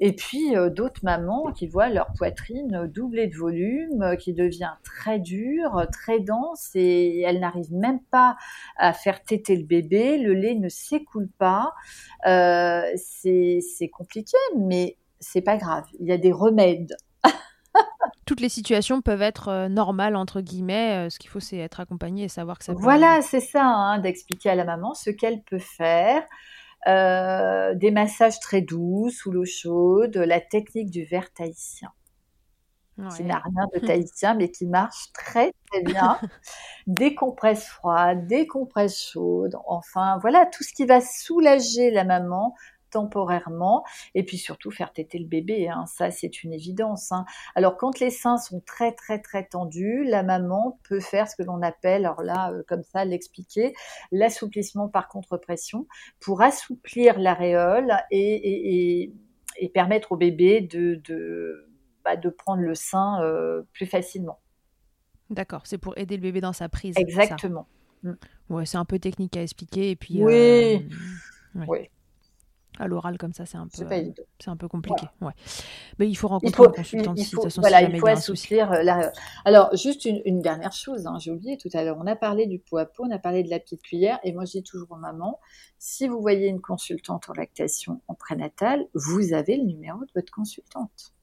Et 0.00 0.12
puis 0.12 0.56
euh, 0.56 0.70
d'autres 0.70 1.00
mamans 1.04 1.52
qui 1.52 1.68
voient 1.68 1.88
leur 1.88 2.12
poitrine 2.18 2.86
doubler 2.92 3.28
de 3.28 3.36
volume, 3.36 4.02
euh, 4.02 4.16
qui 4.16 4.32
devient 4.32 4.72
très 4.82 5.20
dure, 5.20 5.86
très 5.92 6.20
dense 6.20 6.70
et 6.74 7.20
elles 7.20 7.38
n'arrivent 7.38 7.72
même 7.72 8.00
pas 8.10 8.36
à 8.76 8.92
faire 8.92 9.22
téter 9.22 9.56
le 9.56 9.64
bébé, 9.64 10.18
le 10.18 10.34
lait 10.34 10.54
ne 10.56 10.68
s'écoule 10.68 11.28
pas. 11.38 11.74
C'est 12.24 13.90
compliqué, 13.92 14.36
mais 14.58 14.96
c'est 15.20 15.42
pas 15.42 15.56
grave. 15.56 15.84
Il 16.00 16.06
y 16.06 16.12
a 16.12 16.18
des 16.18 16.32
remèdes. 16.32 16.96
Toutes 18.26 18.40
les 18.40 18.48
situations 18.48 19.02
peuvent 19.02 19.22
être 19.22 19.68
normales 19.68 20.16
entre 20.16 20.40
guillemets. 20.40 21.10
ce 21.10 21.18
qu'il 21.18 21.28
faut, 21.28 21.40
c'est 21.40 21.58
être 21.58 21.80
accompagné 21.80 22.24
et 22.24 22.28
savoir 22.28 22.58
que 22.58 22.64
ça. 22.64 22.72
Voilà, 22.74 23.20
c'est 23.20 23.40
ça, 23.40 23.64
hein, 23.64 23.98
d'expliquer 23.98 24.50
à 24.50 24.54
la 24.54 24.64
maman 24.64 24.94
ce 24.94 25.10
qu'elle 25.10 25.42
peut 25.42 25.58
faire. 25.58 26.24
Euh, 26.86 27.74
des 27.74 27.90
massages 27.90 28.40
très 28.40 28.60
doux 28.60 29.08
sous 29.08 29.30
l'eau 29.30 29.46
chaude, 29.46 30.16
la 30.16 30.40
technique 30.40 30.90
du 30.90 31.04
verre 31.04 31.32
tahitien. 31.32 31.90
qui 33.16 33.24
n'a 33.24 33.38
rien 33.38 33.66
de 33.74 33.78
tahitien, 33.86 34.34
mais 34.34 34.50
qui 34.50 34.66
marche 34.66 35.10
très 35.14 35.52
très 35.70 35.82
bien. 35.82 36.18
des 36.86 37.14
compresses 37.14 37.64
froides, 37.64 38.26
des 38.26 38.46
compresses 38.46 39.00
chaudes, 39.00 39.56
enfin 39.66 40.18
voilà, 40.20 40.44
tout 40.46 40.62
ce 40.62 40.74
qui 40.74 40.84
va 40.84 41.00
soulager 41.00 41.90
la 41.90 42.04
maman 42.04 42.54
temporairement 42.94 43.84
et 44.14 44.22
puis 44.22 44.38
surtout 44.38 44.70
faire 44.70 44.92
téter 44.92 45.18
le 45.18 45.26
bébé. 45.26 45.68
Hein. 45.68 45.84
Ça, 45.86 46.12
c'est 46.12 46.44
une 46.44 46.52
évidence. 46.52 47.10
Hein. 47.10 47.24
Alors, 47.56 47.76
quand 47.76 47.98
les 47.98 48.10
seins 48.10 48.36
sont 48.36 48.60
très, 48.60 48.92
très, 48.92 49.20
très 49.20 49.44
tendus, 49.44 50.04
la 50.04 50.22
maman 50.22 50.78
peut 50.88 51.00
faire 51.00 51.28
ce 51.28 51.34
que 51.34 51.42
l'on 51.42 51.60
appelle, 51.60 52.06
alors 52.06 52.22
là, 52.22 52.52
euh, 52.52 52.62
comme 52.68 52.84
ça, 52.84 53.04
l'expliquer, 53.04 53.74
l'assouplissement 54.12 54.88
par 54.88 55.08
contre-pression 55.08 55.88
pour 56.20 56.40
assouplir 56.40 57.18
l'aréole 57.18 57.92
et, 58.12 59.10
et, 59.58 59.68
permettre 59.70 60.12
au 60.12 60.16
bébé 60.16 60.60
de, 60.60 61.00
de, 61.04 61.68
bah, 62.04 62.16
de 62.16 62.28
prendre 62.28 62.62
le 62.62 62.76
sein 62.76 63.20
euh, 63.22 63.62
plus 63.72 63.86
facilement. 63.86 64.38
D'accord, 65.30 65.62
c'est 65.64 65.78
pour 65.78 65.98
aider 65.98 66.16
le 66.16 66.22
bébé 66.22 66.40
dans 66.40 66.52
sa 66.52 66.68
prise. 66.68 66.94
Exactement. 66.96 67.66
Mm. 68.04 68.12
Ouais, 68.50 68.66
c'est 68.66 68.76
un 68.76 68.84
peu 68.84 69.00
technique 69.00 69.36
à 69.36 69.42
expliquer 69.42 69.90
et 69.90 69.96
puis. 69.96 70.22
Oui. 70.22 70.86
Euh, 71.56 71.64
oui 71.66 71.88
à 72.78 72.88
l'oral 72.88 73.18
comme 73.18 73.32
ça, 73.32 73.46
c'est 73.46 73.56
un 73.56 73.68
peu, 73.68 73.86
c'est 74.38 74.50
un 74.50 74.56
peu 74.56 74.68
compliqué. 74.68 75.06
Ouais. 75.20 75.32
Mais 75.98 76.08
il 76.08 76.14
faut 76.14 76.28
rencontrer 76.28 76.64
un 76.64 76.70
consultant 76.70 77.14
il, 77.16 77.24
faut, 77.24 77.48
voilà, 77.58 77.82
il 77.82 77.98
faut 77.98 78.06
assouplir 78.06 78.72
euh, 78.72 78.82
la... 78.82 79.12
Alors, 79.44 79.74
juste 79.76 80.04
une, 80.04 80.40
dernière 80.40 80.72
chose, 80.72 81.06
hein, 81.06 81.18
j'ai 81.18 81.30
oublié 81.30 81.56
tout 81.56 81.68
à 81.72 81.84
l'heure. 81.84 81.96
On 82.00 82.06
a 82.06 82.16
parlé 82.16 82.46
du 82.46 82.58
pot 82.58 82.78
à 82.78 82.86
pot, 82.86 83.04
on 83.06 83.10
a 83.10 83.18
parlé 83.18 83.42
de 83.42 83.50
la 83.50 83.60
petite 83.60 83.82
cuillère, 83.82 84.18
et 84.24 84.32
moi, 84.32 84.44
je 84.44 84.52
dis 84.52 84.62
toujours 84.62 84.90
aux 84.92 84.96
mamans, 84.96 85.38
si 85.78 86.08
vous 86.08 86.20
voyez 86.20 86.48
une 86.48 86.60
consultante 86.60 87.28
en 87.28 87.32
lactation 87.34 88.00
en 88.08 88.14
prénatal, 88.14 88.86
vous 88.94 89.32
avez 89.32 89.56
le 89.56 89.64
numéro 89.64 90.00
de 90.00 90.10
votre 90.14 90.32
consultante. 90.32 91.13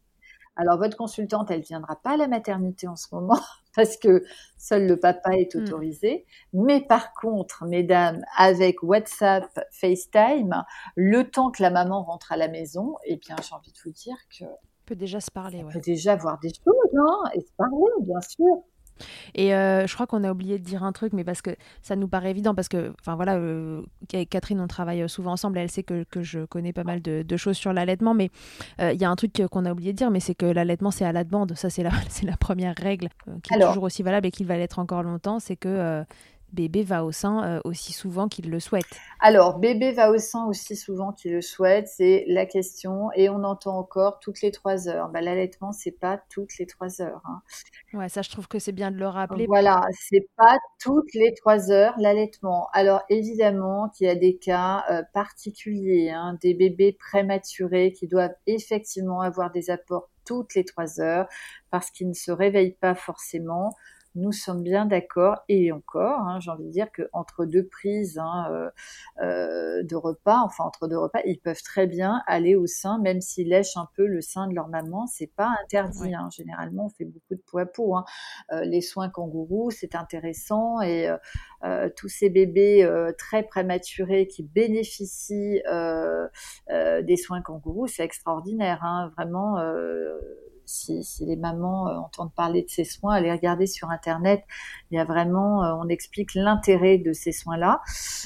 Alors, 0.55 0.77
votre 0.77 0.97
consultante, 0.97 1.49
elle 1.49 1.61
viendra 1.61 1.95
pas 1.95 2.11
à 2.11 2.17
la 2.17 2.27
maternité 2.27 2.87
en 2.87 2.95
ce 2.95 3.07
moment 3.13 3.39
parce 3.75 3.97
que 3.97 4.23
seul 4.57 4.87
le 4.87 4.99
papa 4.99 5.31
est 5.35 5.55
hmm. 5.55 5.63
autorisé. 5.63 6.25
Mais 6.53 6.81
par 6.81 7.13
contre, 7.13 7.65
mesdames, 7.65 8.21
avec 8.37 8.83
WhatsApp, 8.83 9.47
FaceTime, 9.71 10.63
le 10.95 11.23
temps 11.29 11.51
que 11.51 11.63
la 11.63 11.69
maman 11.69 12.03
rentre 12.03 12.31
à 12.31 12.37
la 12.37 12.47
maison, 12.47 12.97
eh 13.05 13.15
bien, 13.15 13.35
j'ai 13.41 13.55
envie 13.55 13.71
de 13.71 13.79
vous 13.83 13.91
dire 13.91 14.17
que 14.37 14.45
peut 14.85 14.95
déjà 14.95 15.21
se 15.21 15.31
parler. 15.31 15.63
Ouais. 15.63 15.71
peut 15.71 15.79
déjà 15.79 16.15
voir 16.17 16.37
des 16.39 16.49
choses, 16.49 16.99
hein, 16.99 17.29
et 17.33 17.39
se 17.39 17.51
parler, 17.57 17.91
bien 18.01 18.19
sûr. 18.21 18.63
Et 19.35 19.55
euh, 19.55 19.87
je 19.87 19.93
crois 19.93 20.07
qu'on 20.07 20.23
a 20.23 20.31
oublié 20.31 20.59
de 20.59 20.63
dire 20.63 20.83
un 20.83 20.91
truc, 20.91 21.13
mais 21.13 21.23
parce 21.23 21.41
que 21.41 21.51
ça 21.81 21.95
nous 21.95 22.07
paraît 22.07 22.31
évident, 22.31 22.55
parce 22.55 22.67
que, 22.67 22.93
enfin 22.99 23.15
voilà, 23.15 23.35
euh, 23.35 23.81
Catherine, 24.29 24.59
on 24.59 24.67
travaille 24.67 25.07
souvent 25.09 25.33
ensemble, 25.33 25.57
elle 25.57 25.71
sait 25.71 25.83
que, 25.83 26.03
que 26.03 26.21
je 26.21 26.45
connais 26.45 26.73
pas 26.73 26.83
mal 26.83 27.01
de, 27.01 27.37
choses 27.37 27.57
sur 27.57 27.73
l'allaitement, 27.73 28.13
mais 28.13 28.29
euh, 28.79 28.91
il 28.93 29.01
y 29.01 29.05
a 29.05 29.09
un 29.09 29.15
truc 29.15 29.41
qu'on 29.49 29.65
a 29.65 29.71
oublié 29.71 29.93
de 29.93 29.97
dire, 29.97 30.11
mais 30.11 30.19
c'est 30.19 30.35
que 30.35 30.45
l'allaitement, 30.45 30.91
c'est 30.91 31.05
à 31.05 31.11
la 31.11 31.23
demande. 31.23 31.53
Ça, 31.55 31.69
c'est 31.69 31.83
la, 31.83 31.91
la 32.23 32.37
première 32.37 32.75
règle 32.75 33.09
qui 33.43 33.53
est 33.53 33.59
toujours 33.59 33.83
aussi 33.83 34.03
valable 34.03 34.27
et 34.27 34.31
qui 34.31 34.43
va 34.43 34.57
l'être 34.57 34.79
encore 34.79 35.03
longtemps, 35.03 35.39
c'est 35.39 35.55
que 35.55 36.03
bébé 36.53 36.83
va 36.83 37.03
au 37.03 37.11
sein 37.11 37.43
euh, 37.43 37.61
aussi 37.63 37.93
souvent 37.93 38.27
qu'il 38.27 38.49
le 38.49 38.59
souhaite 38.59 38.85
Alors, 39.19 39.59
bébé 39.59 39.91
va 39.91 40.11
au 40.11 40.17
sein 40.17 40.45
aussi 40.45 40.75
souvent 40.75 41.11
qu'il 41.11 41.31
le 41.33 41.41
souhaite, 41.41 41.87
c'est 41.87 42.25
la 42.27 42.45
question. 42.45 43.09
Et 43.15 43.29
on 43.29 43.43
entend 43.43 43.77
encore 43.77 44.19
toutes 44.19 44.41
les 44.41 44.51
trois 44.51 44.87
heures. 44.87 45.09
Bah, 45.09 45.21
L'allaitement, 45.21 45.71
c'est 45.71 45.91
pas 45.91 46.21
toutes 46.29 46.57
les 46.57 46.65
trois 46.65 47.01
heures. 47.01 47.21
Hein. 47.25 47.41
Ouais, 47.93 48.09
ça, 48.09 48.21
je 48.21 48.29
trouve 48.29 48.47
que 48.47 48.59
c'est 48.59 48.71
bien 48.71 48.91
de 48.91 48.97
le 48.97 49.07
rappeler. 49.07 49.45
Voilà, 49.47 49.81
c'est 49.91 50.27
pas 50.37 50.57
toutes 50.79 51.13
les 51.13 51.33
trois 51.33 51.71
heures 51.71 51.93
l'allaitement. 51.97 52.69
Alors, 52.73 53.01
évidemment 53.09 53.89
qu'il 53.89 54.07
y 54.07 54.09
a 54.09 54.15
des 54.15 54.37
cas 54.37 54.83
euh, 54.89 55.03
particuliers, 55.13 56.11
hein, 56.11 56.37
des 56.41 56.53
bébés 56.53 56.95
prématurés 56.97 57.91
qui 57.91 58.07
doivent 58.07 58.35
effectivement 58.47 59.21
avoir 59.21 59.51
des 59.51 59.69
apports 59.69 60.09
toutes 60.25 60.55
les 60.55 60.65
trois 60.65 61.01
heures 61.01 61.27
parce 61.71 61.91
qu'ils 61.91 62.09
ne 62.09 62.13
se 62.13 62.31
réveillent 62.31 62.77
pas 62.79 62.95
forcément 62.95 63.75
nous 64.15 64.31
sommes 64.31 64.63
bien 64.63 64.85
d'accord 64.85 65.37
et 65.47 65.71
encore, 65.71 66.19
hein, 66.21 66.39
j'ai 66.39 66.51
envie 66.51 66.65
de 66.65 66.71
dire 66.71 66.91
que 66.91 67.03
entre 67.13 67.45
deux 67.45 67.65
prises 67.65 68.17
hein, 68.17 68.47
euh, 68.51 68.69
euh, 69.21 69.83
de 69.83 69.95
repas, 69.95 70.41
enfin 70.43 70.65
entre 70.65 70.87
deux 70.87 70.97
repas, 70.97 71.19
ils 71.25 71.39
peuvent 71.39 71.61
très 71.63 71.87
bien 71.87 72.21
aller 72.27 72.55
au 72.55 72.67
sein, 72.67 72.99
même 72.99 73.21
s'ils 73.21 73.49
lèchent 73.49 73.77
un 73.77 73.87
peu 73.95 74.05
le 74.05 74.21
sein 74.21 74.47
de 74.47 74.53
leur 74.53 74.67
maman, 74.67 75.07
c'est 75.07 75.31
pas 75.33 75.53
interdit. 75.63 76.13
Hein. 76.13 76.29
Généralement, 76.35 76.85
on 76.87 76.89
fait 76.89 77.05
beaucoup 77.05 77.35
de 77.35 77.41
peau 77.49 77.57
à 77.59 77.65
peau. 77.65 77.95
Euh, 78.51 78.65
les 78.65 78.81
soins 78.81 79.09
kangourous, 79.09 79.71
c'est 79.71 79.95
intéressant 79.95 80.81
et 80.81 81.09
tous 81.95 82.07
ces 82.07 82.29
bébés 82.29 82.89
très 83.17 83.43
prématurés 83.43 84.27
qui 84.27 84.43
bénéficient 84.43 85.61
des 86.69 87.17
soins 87.17 87.41
kangourous, 87.41 87.87
c'est 87.87 88.03
extraordinaire. 88.03 89.11
Vraiment 89.15 89.57
si, 90.71 91.25
les 91.25 91.35
mamans 91.35 91.87
euh, 91.87 91.97
entendent 91.97 92.33
parler 92.33 92.63
de 92.63 92.69
ces 92.69 92.83
soins, 92.83 93.13
allez 93.15 93.31
regarder 93.31 93.67
sur 93.67 93.89
Internet. 93.89 94.43
Il 94.89 94.97
y 94.97 94.99
a 94.99 95.05
vraiment, 95.05 95.63
euh, 95.63 95.73
on 95.73 95.87
explique 95.87 96.33
l'intérêt 96.33 96.97
de 96.97 97.13
ces 97.13 97.31
soins-là. 97.31 97.81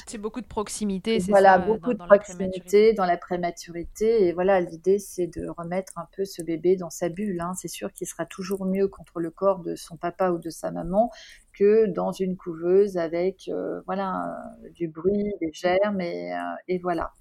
C'est 0.06 0.18
beaucoup 0.18 0.40
de 0.40 0.46
proximité, 0.46 1.20
c'est 1.20 1.30
Voilà, 1.30 1.58
beaucoup 1.58 1.92
de 1.92 1.98
proximité 1.98 2.92
dans 2.92 3.04
la 3.04 3.16
prématurité. 3.16 4.26
Et 4.26 4.32
voilà, 4.32 4.60
l'idée, 4.60 4.98
c'est 4.98 5.26
de 5.26 5.48
remettre 5.48 5.98
un 5.98 6.08
peu 6.16 6.24
ce 6.24 6.42
bébé 6.42 6.76
dans 6.76 6.90
sa 6.90 7.08
bulle. 7.08 7.40
Hein. 7.40 7.52
C'est 7.56 7.68
sûr 7.68 7.92
qu'il 7.92 8.06
sera 8.06 8.24
toujours 8.26 8.64
mieux 8.64 8.88
contre 8.88 9.20
le 9.20 9.30
corps 9.30 9.60
de 9.60 9.74
son 9.74 9.96
papa 9.96 10.30
ou 10.30 10.38
de 10.38 10.50
sa 10.50 10.70
maman 10.70 11.10
que 11.52 11.86
dans 11.86 12.12
une 12.12 12.36
couveuse 12.36 12.98
avec 12.98 13.48
euh, 13.48 13.80
voilà 13.86 14.36
du 14.74 14.88
bruit, 14.88 15.32
des 15.40 15.50
germes 15.52 16.00
et, 16.00 16.36
et 16.68 16.78
voilà. 16.78 17.12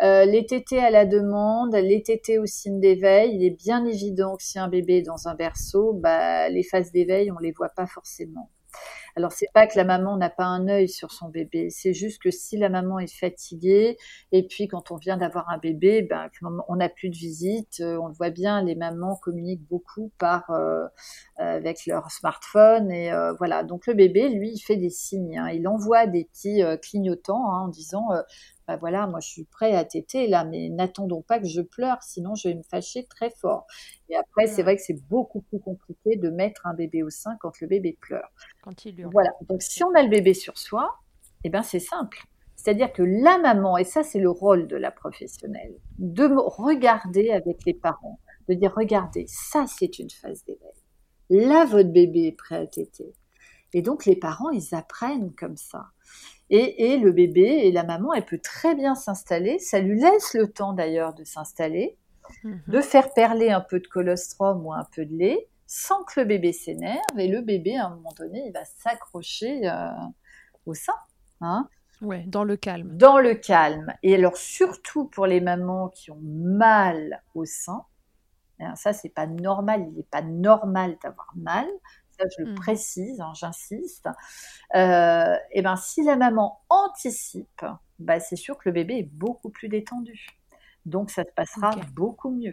Euh, 0.00 0.24
les 0.24 0.46
tétés 0.46 0.78
à 0.78 0.90
la 0.90 1.04
demande, 1.04 1.74
les 1.74 2.02
tétés 2.02 2.38
au 2.38 2.46
signe 2.46 2.80
d'éveil. 2.80 3.36
Il 3.36 3.44
est 3.44 3.56
bien 3.56 3.84
évident 3.84 4.36
que 4.36 4.42
si 4.42 4.58
un 4.58 4.68
bébé 4.68 4.98
est 4.98 5.02
dans 5.02 5.28
un 5.28 5.34
berceau, 5.34 5.92
bah, 5.92 6.48
les 6.48 6.62
phases 6.62 6.92
d'éveil, 6.92 7.30
on 7.30 7.38
les 7.38 7.52
voit 7.52 7.68
pas 7.68 7.86
forcément. 7.86 8.50
Alors 9.16 9.32
c'est 9.32 9.48
pas 9.52 9.66
que 9.66 9.76
la 9.76 9.84
maman 9.84 10.16
n'a 10.16 10.30
pas 10.30 10.46
un 10.46 10.68
œil 10.68 10.88
sur 10.88 11.12
son 11.12 11.28
bébé, 11.28 11.68
c'est 11.68 11.92
juste 11.92 12.22
que 12.22 12.30
si 12.30 12.56
la 12.56 12.70
maman 12.70 12.98
est 12.98 13.14
fatiguée 13.14 13.98
et 14.32 14.46
puis 14.46 14.68
quand 14.68 14.90
on 14.90 14.96
vient 14.96 15.18
d'avoir 15.18 15.50
un 15.50 15.58
bébé, 15.58 16.00
ben 16.00 16.30
on 16.68 16.76
n'a 16.76 16.88
plus 16.88 17.10
de 17.10 17.14
visite, 17.14 17.80
euh, 17.80 17.98
on 17.98 18.06
le 18.06 18.14
voit 18.14 18.30
bien, 18.30 18.62
les 18.62 18.74
mamans 18.74 19.16
communiquent 19.16 19.68
beaucoup 19.68 20.10
par 20.18 20.50
euh, 20.50 20.86
avec 21.36 21.84
leur 21.86 22.10
smartphone 22.10 22.90
et 22.90 23.12
voilà. 23.36 23.64
Donc 23.64 23.86
le 23.86 23.94
bébé, 23.94 24.28
lui, 24.28 24.52
il 24.54 24.60
fait 24.60 24.76
des 24.76 24.90
signes, 24.90 25.36
hein. 25.38 25.50
il 25.50 25.66
envoie 25.68 26.06
des 26.06 26.24
petits 26.24 26.62
clignotants 26.80 27.52
hein, 27.52 27.64
en 27.64 27.68
disant 27.68 28.08
bah 28.68 28.76
voilà, 28.76 29.06
moi 29.06 29.20
je 29.20 29.28
suis 29.28 29.44
prêt 29.44 29.74
à 29.74 29.84
téter 29.84 30.28
là, 30.28 30.44
mais 30.44 30.68
n'attendons 30.68 31.22
pas 31.22 31.38
que 31.38 31.46
je 31.46 31.60
pleure, 31.60 32.02
sinon 32.02 32.34
je 32.34 32.48
vais 32.48 32.54
me 32.54 32.62
fâcher 32.62 33.06
très 33.06 33.30
fort. 33.30 33.66
Et 34.08 34.16
après, 34.16 34.46
c'est 34.46 34.62
vrai 34.62 34.76
que 34.76 34.82
c'est 34.82 35.00
beaucoup 35.08 35.40
plus 35.40 35.60
compliqué 35.60 36.16
de 36.16 36.30
mettre 36.30 36.66
un 36.66 36.74
bébé 36.74 37.02
au 37.02 37.10
sein 37.10 37.36
quand 37.40 37.60
le 37.60 37.66
bébé 37.66 37.98
pleure. 38.00 38.30
Quand 38.62 38.84
il 38.84 39.00
hurle. 39.00 39.10
Voilà. 39.12 39.30
Donc 39.48 39.62
si 39.62 39.82
on 39.84 39.92
a 39.94 40.02
le 40.02 40.08
bébé 40.08 40.34
sur 40.34 40.58
soi, 40.58 40.96
eh 41.44 41.50
ben 41.50 41.62
c'est 41.62 41.80
simple. 41.80 42.22
C'est-à-dire 42.56 42.92
que 42.92 43.02
la 43.02 43.38
maman, 43.38 43.76
et 43.78 43.84
ça 43.84 44.02
c'est 44.02 44.20
le 44.20 44.30
rôle 44.30 44.68
de 44.68 44.76
la 44.76 44.90
professionnelle, 44.90 45.74
de 45.98 46.24
regarder 46.24 47.30
avec 47.30 47.64
les 47.66 47.74
parents, 47.74 48.20
de 48.48 48.54
dire 48.54 48.72
regardez, 48.76 49.24
ça 49.26 49.66
c'est 49.66 49.98
une 49.98 50.10
phase 50.10 50.44
d'éveil. 50.44 50.70
Là, 51.30 51.64
votre 51.64 51.88
bébé 51.88 52.26
est 52.26 52.36
prêt 52.36 52.56
à 52.56 52.66
téter. 52.66 53.14
Et 53.72 53.82
donc 53.82 54.04
les 54.04 54.16
parents, 54.16 54.50
ils 54.50 54.74
apprennent 54.74 55.32
comme 55.34 55.56
ça. 55.56 55.86
Et, 56.50 56.98
le 56.98 57.12
bébé 57.12 57.42
et 57.42 57.72
la 57.72 57.82
maman, 57.82 58.12
elle 58.12 58.26
peut 58.26 58.38
très 58.38 58.74
bien 58.74 58.94
s'installer. 58.94 59.58
Ça 59.58 59.80
lui 59.80 59.98
laisse 59.98 60.34
le 60.34 60.52
temps 60.52 60.74
d'ailleurs 60.74 61.14
de 61.14 61.24
s'installer, 61.24 61.96
mhm. 62.44 62.60
de 62.68 62.80
faire 62.82 63.14
perler 63.14 63.50
un 63.50 63.62
peu 63.62 63.80
de 63.80 63.86
colostrum 63.86 64.66
ou 64.66 64.72
un 64.72 64.84
peu 64.94 65.06
de 65.06 65.16
lait, 65.16 65.48
sans 65.66 66.04
que 66.04 66.20
le 66.20 66.26
bébé 66.26 66.52
s'énerve. 66.52 67.00
Et 67.16 67.28
le 67.28 67.40
bébé, 67.40 67.78
à 67.78 67.86
un 67.86 67.96
moment 67.96 68.12
donné, 68.18 68.42
il 68.46 68.52
va 68.52 68.64
s'accrocher 68.64 69.66
euh, 69.66 69.88
au 70.66 70.74
sein. 70.74 70.92
Hein. 71.40 71.68
Ouais, 72.02 72.24
dans 72.26 72.44
le 72.44 72.56
calme. 72.56 72.96
Dans 72.96 73.18
le 73.18 73.34
calme. 73.34 73.94
Et 74.02 74.14
alors 74.14 74.36
surtout 74.36 75.06
pour 75.06 75.26
les 75.26 75.40
mamans 75.40 75.88
qui 75.88 76.10
ont 76.10 76.20
mal 76.20 77.22
au 77.34 77.44
sein, 77.44 77.84
hein, 78.60 78.74
ça 78.74 78.92
c'est 78.92 79.08
pas 79.08 79.26
normal. 79.26 79.86
Il 79.88 79.96
n'est 79.96 80.02
pas 80.02 80.22
normal 80.22 80.96
d'avoir 81.02 81.32
mal 81.36 81.66
je 82.18 82.44
le 82.44 82.52
mmh. 82.52 82.54
précise, 82.54 83.20
hein, 83.20 83.32
j'insiste, 83.34 84.08
euh, 84.74 85.36
et 85.50 85.62
ben 85.62 85.76
si 85.76 86.02
la 86.04 86.16
maman 86.16 86.60
anticipe, 86.68 87.64
bah, 87.98 88.20
c'est 88.20 88.36
sûr 88.36 88.56
que 88.56 88.68
le 88.68 88.72
bébé 88.72 88.98
est 88.98 89.10
beaucoup 89.12 89.50
plus 89.50 89.68
détendu. 89.68 90.26
Donc 90.86 91.10
ça 91.10 91.22
se 91.24 91.32
passera 91.34 91.74
beaucoup 91.94 92.30
mieux. 92.30 92.52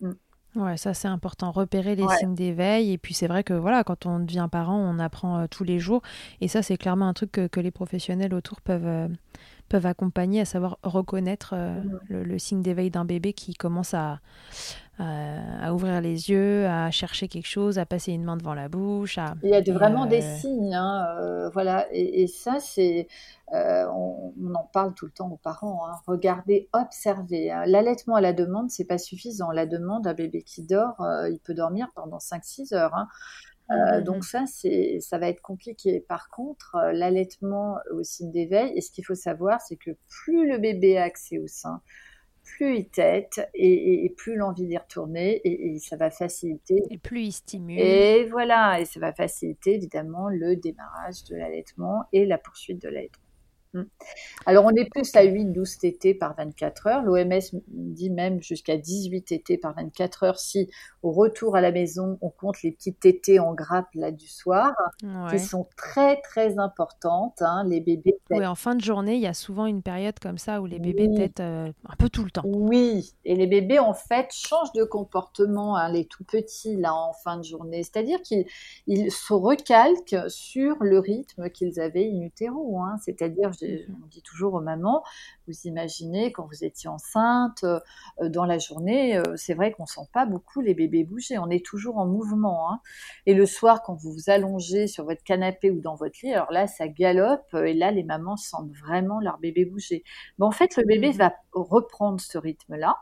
Mm. 0.00 0.12
Ouais, 0.56 0.78
ça 0.78 0.94
c'est 0.94 1.08
important, 1.08 1.50
repérer 1.52 1.96
les 1.96 2.08
signes 2.18 2.34
d'éveil. 2.34 2.92
Et 2.92 2.98
puis 2.98 3.12
c'est 3.12 3.26
vrai 3.26 3.44
que 3.44 3.52
voilà, 3.52 3.84
quand 3.84 4.06
on 4.06 4.20
devient 4.20 4.48
parent, 4.50 4.78
on 4.78 4.98
apprend 4.98 5.40
euh, 5.40 5.46
tous 5.50 5.64
les 5.64 5.78
jours. 5.78 6.02
Et 6.40 6.48
ça 6.48 6.62
c'est 6.62 6.76
clairement 6.76 7.08
un 7.08 7.12
truc 7.12 7.32
que, 7.32 7.60
les 7.60 7.70
professionnels 7.70 8.32
autour 8.32 8.60
peuvent, 8.62 8.86
euh, 8.86 9.08
peuvent 9.68 9.86
accompagner, 9.86 10.40
à 10.40 10.44
savoir 10.44 10.78
reconnaître 10.82 11.54
euh, 11.54 11.80
le, 12.08 12.38
signe 12.38 12.62
d'éveil 12.62 12.90
d'un 12.90 13.04
bébé 13.04 13.32
qui 13.32 13.54
commence 13.54 13.94
à, 13.94 14.20
à, 14.98 15.72
ouvrir 15.74 16.00
les 16.00 16.30
yeux, 16.30 16.66
à 16.66 16.90
chercher 16.90 17.28
quelque 17.28 17.48
chose, 17.48 17.78
à 17.78 17.86
passer 17.86 18.12
une 18.12 18.24
main 18.24 18.36
devant 18.36 18.54
la 18.54 18.68
bouche. 18.68 19.18
Il 19.42 19.50
y 19.50 19.54
a 19.54 19.60
de, 19.60 19.72
vraiment 19.72 20.06
des 20.06 20.22
signes, 20.22 20.74
hein, 20.74 21.50
voilà. 21.52 21.86
Et, 21.92 22.26
ça 22.26 22.60
c'est, 22.60 23.08
on, 23.52 24.32
en 24.54 24.64
parle 24.72 24.94
tout 24.94 25.06
le 25.06 25.12
temps 25.12 25.30
aux 25.30 25.36
parents. 25.36 25.86
Hein. 25.86 25.92
Regardez, 26.06 26.68
observez. 26.72 27.50
Hein. 27.50 27.64
L'allaitement 27.66 28.14
à 28.16 28.20
la 28.20 28.32
demande, 28.32 28.70
c'est 28.70 28.84
pas 28.84 28.98
suffisant. 28.98 29.50
La 29.50 29.66
demande, 29.66 30.06
un 30.06 30.14
bébé 30.14 30.42
qui 30.42 30.62
dort, 30.62 30.96
il 31.30 31.40
peut 31.40 31.54
dormir 31.54 31.88
pendant 31.94 32.18
5-6 32.18 32.74
heures. 32.74 33.06
Euh, 33.70 34.00
mmh, 34.00 34.04
donc 34.04 34.24
ça, 34.24 34.44
c'est, 34.46 34.98
ça 35.00 35.18
va 35.18 35.28
être 35.28 35.42
compliqué. 35.42 36.00
Par 36.00 36.28
contre, 36.30 36.76
euh, 36.76 36.92
l'allaitement 36.92 37.78
au 37.92 38.02
signe 38.02 38.30
d'éveil, 38.30 38.72
et 38.76 38.80
ce 38.80 38.90
qu'il 38.90 39.04
faut 39.04 39.14
savoir, 39.14 39.60
c'est 39.60 39.76
que 39.76 39.90
plus 40.08 40.48
le 40.48 40.58
bébé 40.58 40.98
a 40.98 41.04
accès 41.04 41.38
au 41.38 41.46
sein, 41.46 41.80
plus 42.44 42.76
il 42.76 42.88
tête 42.88 43.48
et, 43.54 44.14
plus 44.16 44.36
l'envie 44.36 44.66
d'y 44.66 44.78
retourner 44.78 45.40
et, 45.44 45.78
ça 45.80 45.96
va 45.96 46.10
faciliter. 46.10 46.80
Et 46.90 46.98
plus 46.98 47.22
il 47.22 47.32
stimule. 47.32 47.78
Et 47.78 48.24
voilà, 48.26 48.80
et 48.80 48.84
ça 48.84 49.00
va 49.00 49.12
faciliter 49.12 49.74
évidemment 49.74 50.28
le 50.28 50.54
démarrage 50.54 51.24
de 51.24 51.34
l'allaitement 51.34 52.04
et 52.12 52.24
la 52.24 52.38
poursuite 52.38 52.80
de 52.80 52.88
l'allaitement. 52.88 53.25
Mm. 53.74 53.82
Alors, 54.46 54.64
on 54.64 54.70
est 54.70 54.88
plus 54.88 55.14
à 55.16 55.24
8-12 55.24 55.78
tétés 55.78 56.14
par 56.14 56.34
24 56.36 56.86
heures. 56.86 57.02
L'OMS 57.02 57.40
dit 57.68 58.10
même 58.10 58.42
jusqu'à 58.42 58.76
18 58.76 59.22
tétés 59.22 59.58
par 59.58 59.74
24 59.74 60.22
heures 60.24 60.38
si, 60.38 60.70
au 61.02 61.12
retour 61.12 61.56
à 61.56 61.60
la 61.60 61.72
maison, 61.72 62.18
on 62.20 62.30
compte 62.30 62.62
les 62.62 62.72
petites 62.72 63.00
tétés 63.00 63.38
en 63.38 63.54
grappe 63.54 63.88
là 63.94 64.10
du 64.10 64.28
soir, 64.28 64.72
qui 65.30 65.38
sont 65.38 65.68
très, 65.76 66.20
très 66.22 66.58
importantes. 66.58 67.42
Hein, 67.42 67.64
les 67.66 67.80
bébés 67.80 68.18
Oui, 68.30 68.46
en 68.46 68.54
fin 68.54 68.74
de 68.74 68.80
journée, 68.80 69.16
il 69.16 69.22
y 69.22 69.26
a 69.26 69.34
souvent 69.34 69.66
une 69.66 69.82
période 69.82 70.18
comme 70.18 70.38
ça 70.38 70.60
où 70.60 70.66
les 70.66 70.78
bébés 70.78 71.10
têtent 71.14 71.40
euh, 71.40 71.70
un 71.88 71.96
peu 71.96 72.08
tout 72.08 72.24
le 72.24 72.30
temps. 72.30 72.42
Oui, 72.44 73.14
et 73.24 73.34
les 73.34 73.46
bébés, 73.46 73.78
en 73.78 73.94
fait, 73.94 74.28
changent 74.32 74.72
de 74.72 74.84
comportement, 74.84 75.76
hein, 75.76 75.90
les 75.90 76.04
tout 76.04 76.24
petits, 76.24 76.76
là, 76.76 76.94
en 76.94 77.12
fin 77.12 77.38
de 77.38 77.44
journée. 77.44 77.82
C'est-à-dire 77.82 78.20
qu'ils 78.22 78.46
se 79.10 79.32
recalquent 79.32 80.28
sur 80.28 80.76
le 80.80 80.98
rythme 80.98 81.50
qu'ils 81.50 81.80
avaient 81.80 82.08
in 82.10 82.20
utero. 82.20 82.80
Hein. 82.80 82.96
C'est-à-dire. 83.04 83.50
On 84.02 84.06
dit 84.06 84.22
toujours 84.22 84.54
aux 84.54 84.60
mamans, 84.60 85.02
vous 85.46 85.54
imaginez 85.64 86.32
quand 86.32 86.46
vous 86.46 86.64
étiez 86.64 86.88
enceinte, 86.88 87.64
euh, 87.64 87.80
dans 88.28 88.44
la 88.44 88.58
journée, 88.58 89.16
euh, 89.16 89.36
c'est 89.36 89.54
vrai 89.54 89.72
qu'on 89.72 89.86
sent 89.86 90.08
pas 90.12 90.26
beaucoup 90.26 90.60
les 90.60 90.74
bébés 90.74 91.04
bouger, 91.04 91.38
on 91.38 91.50
est 91.50 91.64
toujours 91.64 91.98
en 91.98 92.06
mouvement. 92.06 92.72
Hein. 92.72 92.80
Et 93.26 93.34
le 93.34 93.46
soir, 93.46 93.82
quand 93.82 93.94
vous 93.94 94.12
vous 94.12 94.30
allongez 94.30 94.86
sur 94.86 95.04
votre 95.04 95.22
canapé 95.22 95.70
ou 95.70 95.80
dans 95.80 95.94
votre 95.94 96.16
lit, 96.22 96.32
alors 96.32 96.52
là, 96.52 96.66
ça 96.66 96.88
galope 96.88 97.54
et 97.54 97.74
là, 97.74 97.90
les 97.90 98.04
mamans 98.04 98.36
sentent 98.36 98.72
vraiment 98.72 99.20
leur 99.20 99.38
bébé 99.38 99.64
bouger. 99.64 100.04
Mais 100.38 100.46
en 100.46 100.50
fait, 100.50 100.76
le 100.76 100.84
bébé 100.84 101.08
mhm. 101.08 101.16
va 101.16 101.32
reprendre 101.52 102.20
ce 102.20 102.38
rythme-là. 102.38 102.96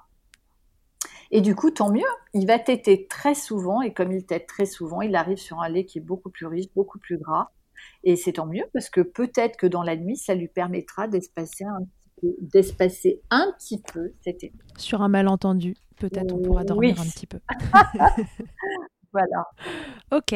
Et 1.30 1.40
du 1.40 1.54
coup, 1.54 1.70
tant 1.70 1.90
mieux, 1.90 2.02
il 2.32 2.46
va 2.46 2.58
téter 2.58 3.06
très 3.08 3.34
souvent, 3.34 3.82
et 3.82 3.92
comme 3.92 4.12
il 4.12 4.24
tète 4.24 4.46
très 4.46 4.66
souvent, 4.66 5.00
il 5.00 5.16
arrive 5.16 5.38
sur 5.38 5.60
un 5.60 5.68
lait 5.68 5.84
qui 5.84 5.98
est 5.98 6.02
beaucoup 6.02 6.30
plus 6.30 6.46
riche, 6.46 6.66
beaucoup 6.74 6.98
plus 6.98 7.18
gras. 7.18 7.50
Et 8.02 8.16
c'est 8.16 8.32
tant 8.32 8.46
mieux 8.46 8.64
parce 8.72 8.90
que 8.90 9.00
peut-être 9.00 9.56
que 9.56 9.66
dans 9.66 9.82
la 9.82 9.96
nuit, 9.96 10.16
ça 10.16 10.34
lui 10.34 10.48
permettra 10.48 11.08
d'espacer 11.08 11.64
un 11.64 11.80
petit 11.80 12.20
peu, 12.20 12.34
d'espacer 12.40 13.20
un 13.30 13.52
petit 13.58 13.80
peu 13.92 14.12
cet 14.22 14.44
été. 14.44 14.52
Sur 14.76 15.02
un 15.02 15.08
malentendu, 15.08 15.74
peut-être 15.96 16.34
on 16.34 16.42
pourra 16.42 16.64
dormir 16.64 17.00
un 17.00 17.04
petit 17.04 17.26
peu. 17.26 17.38
voilà. 19.12 19.46
Ok. 20.12 20.34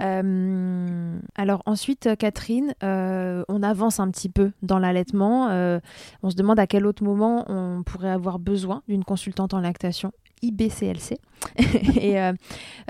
Euh, 0.00 1.18
alors 1.34 1.62
ensuite, 1.66 2.16
Catherine, 2.18 2.74
euh, 2.82 3.44
on 3.48 3.62
avance 3.62 4.00
un 4.00 4.10
petit 4.10 4.28
peu 4.28 4.52
dans 4.62 4.78
l'allaitement. 4.78 5.48
Euh, 5.48 5.80
on 6.22 6.30
se 6.30 6.36
demande 6.36 6.58
à 6.58 6.66
quel 6.66 6.86
autre 6.86 7.04
moment 7.04 7.44
on 7.48 7.82
pourrait 7.84 8.10
avoir 8.10 8.38
besoin 8.38 8.82
d'une 8.88 9.04
consultante 9.04 9.54
en 9.54 9.60
lactation. 9.60 10.12
IBCLC. 10.42 11.18
et 11.56 12.12
il 12.12 12.16
euh, 12.16 12.32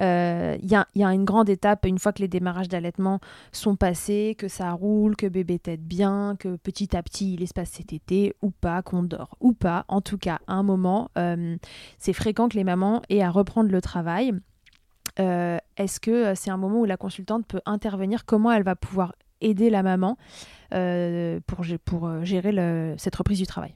euh, 0.01 0.57
y, 0.63 0.75
a, 0.75 1.13
une 1.13 1.25
grande 1.25 1.49
étape 1.49 1.85
une 1.87 1.99
fois 1.99 2.13
que 2.13 2.23
les 2.23 2.29
démarrages 2.29 2.69
d'allaitement 2.69 3.21
sont 3.53 3.77
passés, 3.77 4.35
que 4.39 4.49
ça 4.49 4.73
roule, 4.73 5.17
que 5.17 5.27
bébé 5.27 5.59
tête 5.59 5.83
bien, 5.83 6.37
que 6.39 6.57
petit 6.57 6.97
à 6.97 7.03
petit 7.03 7.35
il 7.35 7.43
espace 7.43 7.81
été 7.81 8.35
ou 8.43 8.51
pas, 8.51 8.83
qu'on 8.83 9.03
dort 9.03 9.37
ou 9.41 9.53
pas. 9.53 9.85
En 9.89 10.01
tout 10.01 10.19
cas, 10.19 10.39
à 10.47 10.55
un 10.55 10.63
moment, 10.63 11.11
euh, 11.19 11.57
c'est 11.99 12.13
fréquent 12.13 12.49
que 12.49 12.57
les 12.57 12.65
mamans 12.65 13.03
aient 13.09 13.23
à 13.23 13.31
reprendre 13.31 13.71
le 13.71 13.81
travail. 13.81 14.33
Est-ce 15.17 15.99
que 15.99 16.37
c'est 16.37 16.51
un 16.51 16.57
moment 16.57 16.79
où 16.79 16.85
la 16.85 16.97
consultante 16.97 17.45
peut 17.45 17.61
intervenir? 17.67 18.25
Comment 18.25 18.53
elle 18.53 18.63
va 18.63 18.77
pouvoir 18.77 19.17
aider 19.41 19.69
la 19.69 19.83
maman 19.83 20.17
pour 20.71 21.65
gérer 22.23 22.95
cette 22.99 23.17
reprise 23.17 23.39
du 23.39 23.47
travail? 23.47 23.75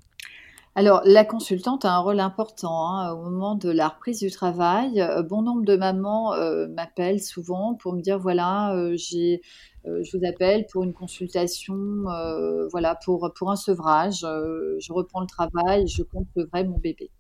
Alors, 0.75 1.03
la 1.05 1.27
consultante 1.27 1.85
a 1.85 1.93
un 1.95 1.99
rôle 1.99 2.19
important 2.19 2.89
hein, 2.89 3.13
au 3.13 3.25
moment 3.25 3.55
de 3.57 3.71
la 3.71 3.89
reprise 3.89 4.21
du 4.21 4.31
travail. 4.31 5.03
Euh, 5.03 5.23
bon 5.23 5.43
nombre 5.43 5.65
de 5.67 5.77
mamans 5.77 6.33
euh, 6.33 6.67
m'appellent 6.69 7.23
souvent 7.23 7.75
pour 7.75 7.93
me 7.93 8.01
dire 8.01 8.19
voilà, 8.19 8.75
euh, 8.75 8.95
j'ai, 8.97 9.43
je 9.85 10.17
vous 10.17 10.25
appelle 10.27 10.65
pour 10.73 10.83
une 10.85 10.95
consultation, 10.95 11.77
voilà, 12.71 12.99
pour, 13.05 13.31
pour 13.37 13.51
un 13.51 13.57
sevrage. 13.57 14.21
je 14.21 14.93
reprends 14.93 15.21
le 15.21 15.27
travail, 15.27 15.89
je 15.89 16.03
compte 16.03 16.29
sevrer 16.35 16.65
mon 16.65 16.79
bébé. 16.79 17.11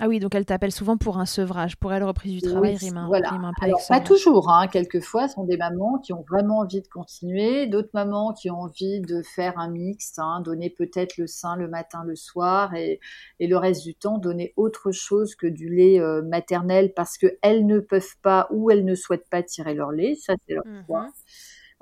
Ah 0.00 0.08
oui, 0.08 0.18
donc 0.18 0.34
elle 0.34 0.44
t'appelle 0.44 0.72
souvent 0.72 0.96
pour 0.96 1.18
un 1.18 1.26
sevrage. 1.26 1.76
Pour 1.76 1.92
elle, 1.92 2.02
reprise 2.02 2.42
du 2.42 2.50
travail 2.50 2.74
rime, 2.74 2.96
un, 2.96 3.06
voilà. 3.06 3.32
un 3.32 3.52
peu 3.52 3.64
Alors, 3.64 3.80
Pas 3.88 4.00
toujours, 4.00 4.50
hein. 4.50 4.66
quelquefois, 4.66 5.28
ce 5.28 5.34
sont 5.34 5.44
des 5.44 5.56
mamans 5.56 5.98
qui 5.98 6.12
ont 6.12 6.24
vraiment 6.28 6.58
envie 6.58 6.82
de 6.82 6.88
continuer, 6.88 7.68
d'autres 7.68 7.90
mamans 7.94 8.32
qui 8.32 8.50
ont 8.50 8.62
envie 8.62 9.00
de 9.00 9.22
faire 9.22 9.56
un 9.56 9.70
mix, 9.70 10.18
hein, 10.18 10.40
donner 10.44 10.68
peut-être 10.68 11.16
le 11.16 11.28
sein 11.28 11.54
le 11.54 11.68
matin, 11.68 12.02
le 12.04 12.16
soir, 12.16 12.74
et, 12.74 12.98
et, 13.38 13.46
le 13.46 13.56
reste 13.56 13.84
du 13.84 13.94
temps, 13.94 14.18
donner 14.18 14.52
autre 14.56 14.90
chose 14.90 15.36
que 15.36 15.46
du 15.46 15.72
lait 15.72 16.00
euh, 16.00 16.22
maternel 16.22 16.92
parce 16.92 17.16
qu'elles 17.16 17.64
ne 17.64 17.78
peuvent 17.78 18.16
pas 18.20 18.48
ou 18.50 18.72
elles 18.72 18.84
ne 18.84 18.96
souhaitent 18.96 19.30
pas 19.30 19.44
tirer 19.44 19.74
leur 19.74 19.92
lait. 19.92 20.16
Ça, 20.16 20.34
c'est 20.44 20.54
leur 20.54 20.64
choix. 20.86 21.02
Mmh 21.02 21.12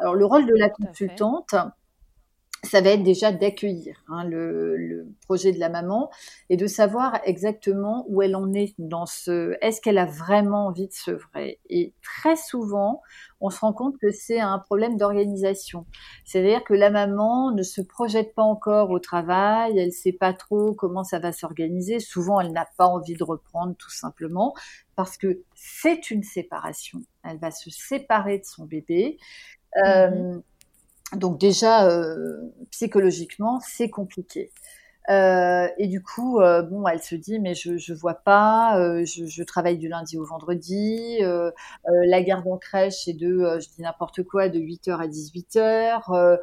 Alors, 0.01 0.15
le 0.17 0.27
rôle 0.27 0.45
de 0.45 0.55
la 0.55 0.69
consultante, 0.69 1.55
ça 2.65 2.81
va 2.81 2.91
être 2.91 3.03
déjà 3.03 3.33
d'accueillir 3.33 3.97
hein, 4.09 4.25
le, 4.25 5.09
projet 5.27 5.53
de 5.53 5.59
la 5.59 5.69
maman 5.69 6.11
et 6.49 6.57
de 6.57 6.67
savoir 6.67 7.21
exactement 7.25 8.05
où 8.09 8.23
elle 8.23 8.37
en 8.37 8.53
est 8.53 8.75
dans 8.79 9.07
ce. 9.07 9.57
Est-ce 9.61 9.81
qu'elle 9.81 9.99
a 9.99 10.05
vraiment 10.05 10.67
envie 10.67 10.87
de 10.87 10.93
sevrer 10.93 11.59
Et 11.69 11.93
très 12.03 12.37
souvent, 12.37 13.03
on 13.41 13.51
se 13.51 13.59
rend 13.59 13.73
compte 13.73 13.99
que 13.99 14.11
c'est 14.11 14.39
un 14.39 14.59
problème 14.59 14.97
d'organisation. 14.97 15.87
C'est-à-dire 16.25 16.63
que 16.63 16.75
la 16.75 16.91
maman 16.91 17.51
ne 17.51 17.63
se 17.63 17.81
projette 17.81 18.35
pas 18.35 18.43
encore 18.43 18.91
au 18.91 19.01
travail, 19.01 19.77
elle 19.79 19.87
ne 19.87 19.91
sait 19.91 20.13
pas 20.13 20.33
trop 20.33 20.73
comment 20.73 21.03
ça 21.03 21.19
va 21.19 21.33
s'organiser. 21.33 21.99
Souvent, 21.99 22.41
elle 22.41 22.53
n'a 22.53 22.69
pas 22.77 22.87
envie 22.87 23.15
de 23.15 23.25
reprendre 23.25 23.75
tout 23.77 23.91
simplement 23.91 24.55
parce 24.95 25.17
que 25.17 25.43
c'est 25.55 26.11
une 26.11 26.23
séparation. 26.23 27.01
Elle 27.25 27.39
va 27.39 27.51
se 27.51 27.71
séparer 27.71 28.39
de 28.39 28.45
son 28.45 28.67
bébé. 28.67 29.19
Mmh 29.75 29.87
euh, 29.87 30.41
donc 31.17 31.39
déjà, 31.39 31.89
euh, 31.89 32.53
psychologiquement, 32.71 33.61
c'est 33.61 33.91
compliqué. 33.91 34.51
Euh, 35.11 35.67
et 35.79 35.89
du 35.89 36.01
coup, 36.01 36.41
euh, 36.41 36.63
bon, 36.63 36.87
elle 36.87 37.03
se 37.03 37.17
dit, 37.17 37.41
mais 37.41 37.55
je 37.55 37.93
vois 37.93 38.15
pas, 38.15 39.03
je, 39.05 39.27
je, 39.27 39.43
travaille 39.43 39.77
du 39.77 39.89
lundi 39.89 40.17
au 40.17 40.25
vendredi, 40.25 41.19
la 41.21 42.23
garde 42.23 42.47
en 42.47 42.57
crèche 42.57 43.09
est 43.09 43.13
de, 43.13 43.59
je 43.61 43.69
dis 43.69 43.83
n'importe 43.83 44.23
quoi, 44.23 44.49
de 44.49 44.61
8h 44.61 45.01
à 45.01 45.09
18h, 45.09 46.39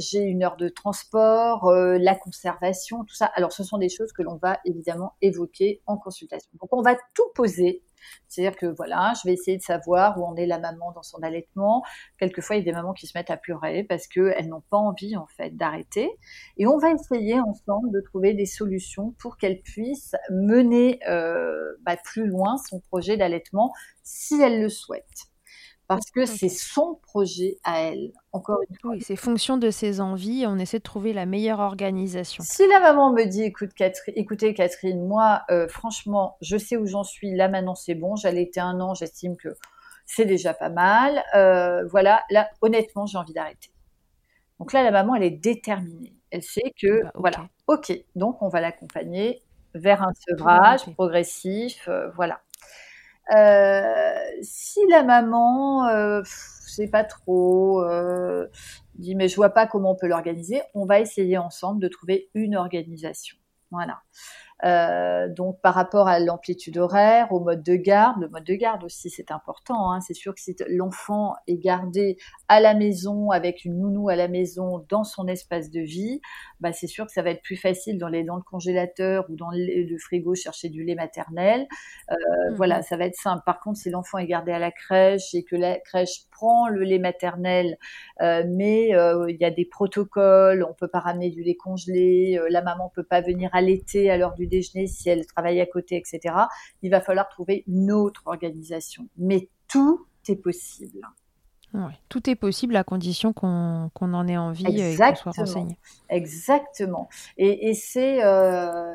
j'ai 0.00 0.20
une 0.20 0.42
heure 0.42 0.56
de 0.56 0.68
transport, 0.68 1.72
la 1.72 2.14
conservation, 2.16 3.04
tout 3.04 3.14
ça. 3.14 3.30
Alors, 3.34 3.52
ce 3.52 3.62
sont 3.62 3.78
des 3.78 3.88
choses 3.88 4.12
que 4.12 4.22
l'on 4.22 4.36
va 4.36 4.58
évidemment 4.64 5.14
évoquer 5.22 5.80
en 5.86 5.96
consultation. 5.96 6.50
Donc, 6.60 6.72
on 6.72 6.82
va 6.82 6.96
tout 7.14 7.30
poser 7.36 7.84
c'est-à-dire 8.28 8.56
que 8.56 8.66
voilà, 8.66 9.12
je 9.22 9.28
vais 9.28 9.34
essayer 9.34 9.56
de 9.56 9.62
savoir 9.62 10.18
où 10.18 10.24
en 10.24 10.36
est 10.36 10.46
la 10.46 10.58
maman 10.58 10.92
dans 10.92 11.02
son 11.02 11.18
allaitement. 11.22 11.82
Quelquefois, 12.18 12.56
il 12.56 12.60
y 12.60 12.62
a 12.62 12.64
des 12.64 12.72
mamans 12.72 12.92
qui 12.92 13.06
se 13.06 13.16
mettent 13.16 13.30
à 13.30 13.36
pleurer 13.36 13.84
parce 13.84 14.06
qu'elles 14.06 14.48
n'ont 14.48 14.64
pas 14.70 14.76
envie 14.76 15.16
en 15.16 15.26
fait 15.26 15.56
d'arrêter. 15.56 16.10
Et 16.56 16.66
on 16.66 16.78
va 16.78 16.90
essayer 16.90 17.38
ensemble 17.40 17.90
de 17.90 18.00
trouver 18.00 18.34
des 18.34 18.46
solutions 18.46 19.14
pour 19.18 19.36
qu'elles 19.36 19.62
puissent 19.62 20.16
mener 20.30 21.00
euh, 21.08 21.76
bah, 21.82 21.96
plus 22.02 22.26
loin 22.26 22.56
son 22.58 22.80
projet 22.80 23.16
d'allaitement 23.16 23.72
si 24.02 24.40
elles 24.40 24.60
le 24.60 24.68
souhaitent 24.68 25.33
parce 25.86 26.10
que 26.10 26.24
c'est 26.24 26.48
son 26.48 26.98
projet 27.02 27.58
à 27.62 27.82
elle. 27.82 28.12
Encore 28.32 28.60
une 28.68 28.76
fois. 28.76 28.92
Oui, 28.92 29.02
c'est 29.02 29.16
fonction 29.16 29.58
de 29.58 29.70
ses 29.70 30.00
envies. 30.00 30.44
On 30.46 30.58
essaie 30.58 30.78
de 30.78 30.82
trouver 30.82 31.12
la 31.12 31.26
meilleure 31.26 31.60
organisation. 31.60 32.42
Si 32.46 32.66
la 32.66 32.80
maman 32.80 33.12
me 33.12 33.24
dit, 33.24 33.42
écoute, 33.42 33.74
Catherine, 33.74 34.14
écoutez 34.16 34.54
Catherine, 34.54 35.06
moi, 35.06 35.42
euh, 35.50 35.68
franchement, 35.68 36.36
je 36.40 36.56
sais 36.56 36.76
où 36.76 36.86
j'en 36.86 37.04
suis. 37.04 37.34
Là 37.34 37.48
maintenant, 37.48 37.74
c'est 37.74 37.94
bon. 37.94 38.16
J'allais 38.16 38.42
été 38.42 38.60
un 38.60 38.80
an. 38.80 38.94
J'estime 38.94 39.36
que 39.36 39.56
c'est 40.06 40.24
déjà 40.24 40.54
pas 40.54 40.70
mal. 40.70 41.22
Euh, 41.34 41.86
voilà. 41.86 42.22
Là, 42.30 42.48
honnêtement, 42.62 43.06
j'ai 43.06 43.18
envie 43.18 43.34
d'arrêter. 43.34 43.70
Donc 44.58 44.72
là, 44.72 44.82
la 44.82 44.90
maman, 44.90 45.14
elle 45.16 45.24
est 45.24 45.30
déterminée. 45.30 46.14
Elle 46.30 46.42
sait 46.42 46.72
que, 46.80 47.02
bah, 47.02 47.10
voilà, 47.14 47.48
ok. 47.66 47.92
Donc 48.16 48.40
on 48.40 48.48
va 48.48 48.60
l'accompagner 48.60 49.42
vers 49.74 50.02
un 50.02 50.12
sevrage 50.14 50.84
progressif, 50.94 51.88
voilà. 52.14 52.40
Si 54.42 54.80
la 54.88 55.02
maman, 55.02 55.88
euh, 55.88 56.22
pas 56.90 57.04
trop, 57.04 57.84
dit 58.96 59.14
mais 59.14 59.28
je 59.28 59.36
vois 59.36 59.50
pas 59.50 59.66
comment 59.66 59.92
on 59.92 59.96
peut 59.96 60.08
l'organiser, 60.08 60.62
on 60.74 60.86
va 60.86 61.00
essayer 61.00 61.38
ensemble 61.38 61.80
de 61.80 61.88
trouver 61.88 62.30
une 62.34 62.56
organisation. 62.56 63.36
Voilà. 63.70 64.02
Euh, 64.64 65.28
donc 65.28 65.60
par 65.60 65.74
rapport 65.74 66.08
à 66.08 66.18
l'amplitude 66.18 66.78
horaire, 66.78 67.30
au 67.32 67.40
mode 67.40 67.62
de 67.62 67.76
garde, 67.76 68.22
le 68.22 68.28
mode 68.28 68.44
de 68.44 68.54
garde 68.54 68.82
aussi 68.84 69.10
c'est 69.10 69.30
important. 69.30 69.92
Hein. 69.92 70.00
C'est 70.00 70.14
sûr 70.14 70.34
que 70.34 70.40
si 70.40 70.56
l'enfant 70.68 71.34
est 71.46 71.58
gardé 71.58 72.16
à 72.48 72.60
la 72.60 72.72
maison 72.72 73.30
avec 73.30 73.64
une 73.66 73.78
nounou 73.78 74.08
à 74.08 74.16
la 74.16 74.26
maison 74.26 74.84
dans 74.88 75.04
son 75.04 75.28
espace 75.28 75.70
de 75.70 75.80
vie, 75.80 76.20
bah, 76.60 76.72
c'est 76.72 76.86
sûr 76.86 77.04
que 77.04 77.12
ça 77.12 77.20
va 77.20 77.30
être 77.30 77.42
plus 77.42 77.56
facile 77.56 77.98
dans 77.98 78.08
les 78.08 78.24
dans 78.24 78.36
le 78.36 78.42
congélateur 78.42 79.26
ou 79.28 79.36
dans 79.36 79.50
le, 79.52 79.98
frigo 79.98 80.34
chercher 80.34 80.70
du 80.70 80.82
lait 80.82 80.94
maternel. 80.94 81.66
Euh, 82.10 82.14
mmh 82.14 82.54
voilà, 82.56 82.82
ça 82.82 82.96
va 82.96 83.04
être 83.06 83.16
simple. 83.16 83.42
Par 83.44 83.60
contre, 83.60 83.78
si 83.78 83.90
l'enfant 83.90 84.18
est 84.18 84.26
gardé 84.26 84.52
à 84.52 84.58
la 84.58 84.70
crèche 84.70 85.34
et 85.34 85.44
que 85.44 85.56
la 85.56 85.78
crèche 85.78 86.28
prend 86.30 86.68
le 86.68 86.82
lait 86.82 86.98
maternel, 86.98 87.76
euh, 88.22 88.44
mais 88.48 88.90
il 88.90 89.36
y 89.40 89.44
a 89.44 89.50
des 89.50 89.64
protocoles, 89.64 90.64
on 90.68 90.72
peut 90.72 90.88
pas 90.88 91.00
ramener 91.00 91.30
du 91.30 91.42
lait 91.42 91.56
congelé, 91.56 92.38
la 92.48 92.62
maman 92.62 92.90
peut 92.94 93.02
pas 93.02 93.20
venir 93.20 93.50
allaiter 93.52 94.10
à 94.10 94.16
l'heure 94.16 94.34
du 94.34 94.46
déjeuner 94.54 94.86
si 94.86 95.08
elle 95.08 95.26
travaille 95.26 95.60
à 95.60 95.66
côté, 95.66 95.96
etc. 95.96 96.34
Il 96.82 96.90
va 96.90 97.00
falloir 97.00 97.28
trouver 97.28 97.64
une 97.66 97.90
autre 97.92 98.22
organisation. 98.26 99.08
Mais 99.16 99.48
tout 99.68 100.06
est 100.28 100.36
possible. 100.36 101.00
tout 102.08 102.30
est 102.30 102.36
possible 102.36 102.76
à 102.76 102.84
condition 102.84 103.32
qu'on 103.32 103.90
en 104.00 104.28
ait 104.28 104.36
envie 104.36 104.64
et 104.66 104.96
qu'on 104.96 105.14
soit 105.14 105.32
renseigné. 105.32 105.78
Exactement. 106.08 107.08
Et, 107.36 107.68
et 107.68 107.74
c'est 107.74 108.24
euh, 108.24 108.94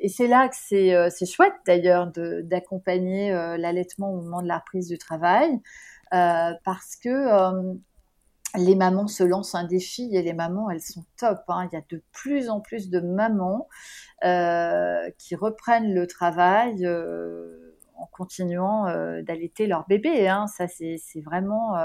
et 0.00 0.08
c'est 0.08 0.28
là 0.28 0.48
que 0.48 0.56
c'est 0.56 0.94
euh, 0.94 1.10
chouette 1.26 1.54
d'ailleurs 1.66 2.10
d'accompagner 2.44 3.32
euh, 3.32 3.56
l'allaitement 3.56 4.12
au 4.12 4.22
moment 4.22 4.42
de 4.42 4.48
la 4.48 4.58
reprise 4.58 4.88
du 4.88 4.98
travail 4.98 5.60
parce 6.10 6.96
que 6.96 7.78
les 8.56 8.74
mamans 8.74 9.08
se 9.08 9.22
lancent 9.22 9.54
un 9.54 9.64
défi 9.64 10.08
et 10.14 10.22
les 10.22 10.32
mamans, 10.32 10.70
elles 10.70 10.80
sont 10.80 11.04
top. 11.18 11.40
Hein. 11.48 11.68
Il 11.70 11.74
y 11.74 11.78
a 11.78 11.84
de 11.88 12.02
plus 12.12 12.48
en 12.48 12.60
plus 12.60 12.88
de 12.88 13.00
mamans 13.00 13.68
euh, 14.24 15.10
qui 15.18 15.34
reprennent 15.34 15.92
le 15.92 16.06
travail 16.06 16.86
euh, 16.86 17.67
en 17.98 18.06
continuant 18.06 18.86
euh, 18.86 19.22
d'allaiter 19.22 19.66
leur 19.66 19.86
bébé. 19.86 20.28
Hein. 20.28 20.46
Ça, 20.46 20.66
c'est 20.68 20.98
vraiment. 21.24 21.76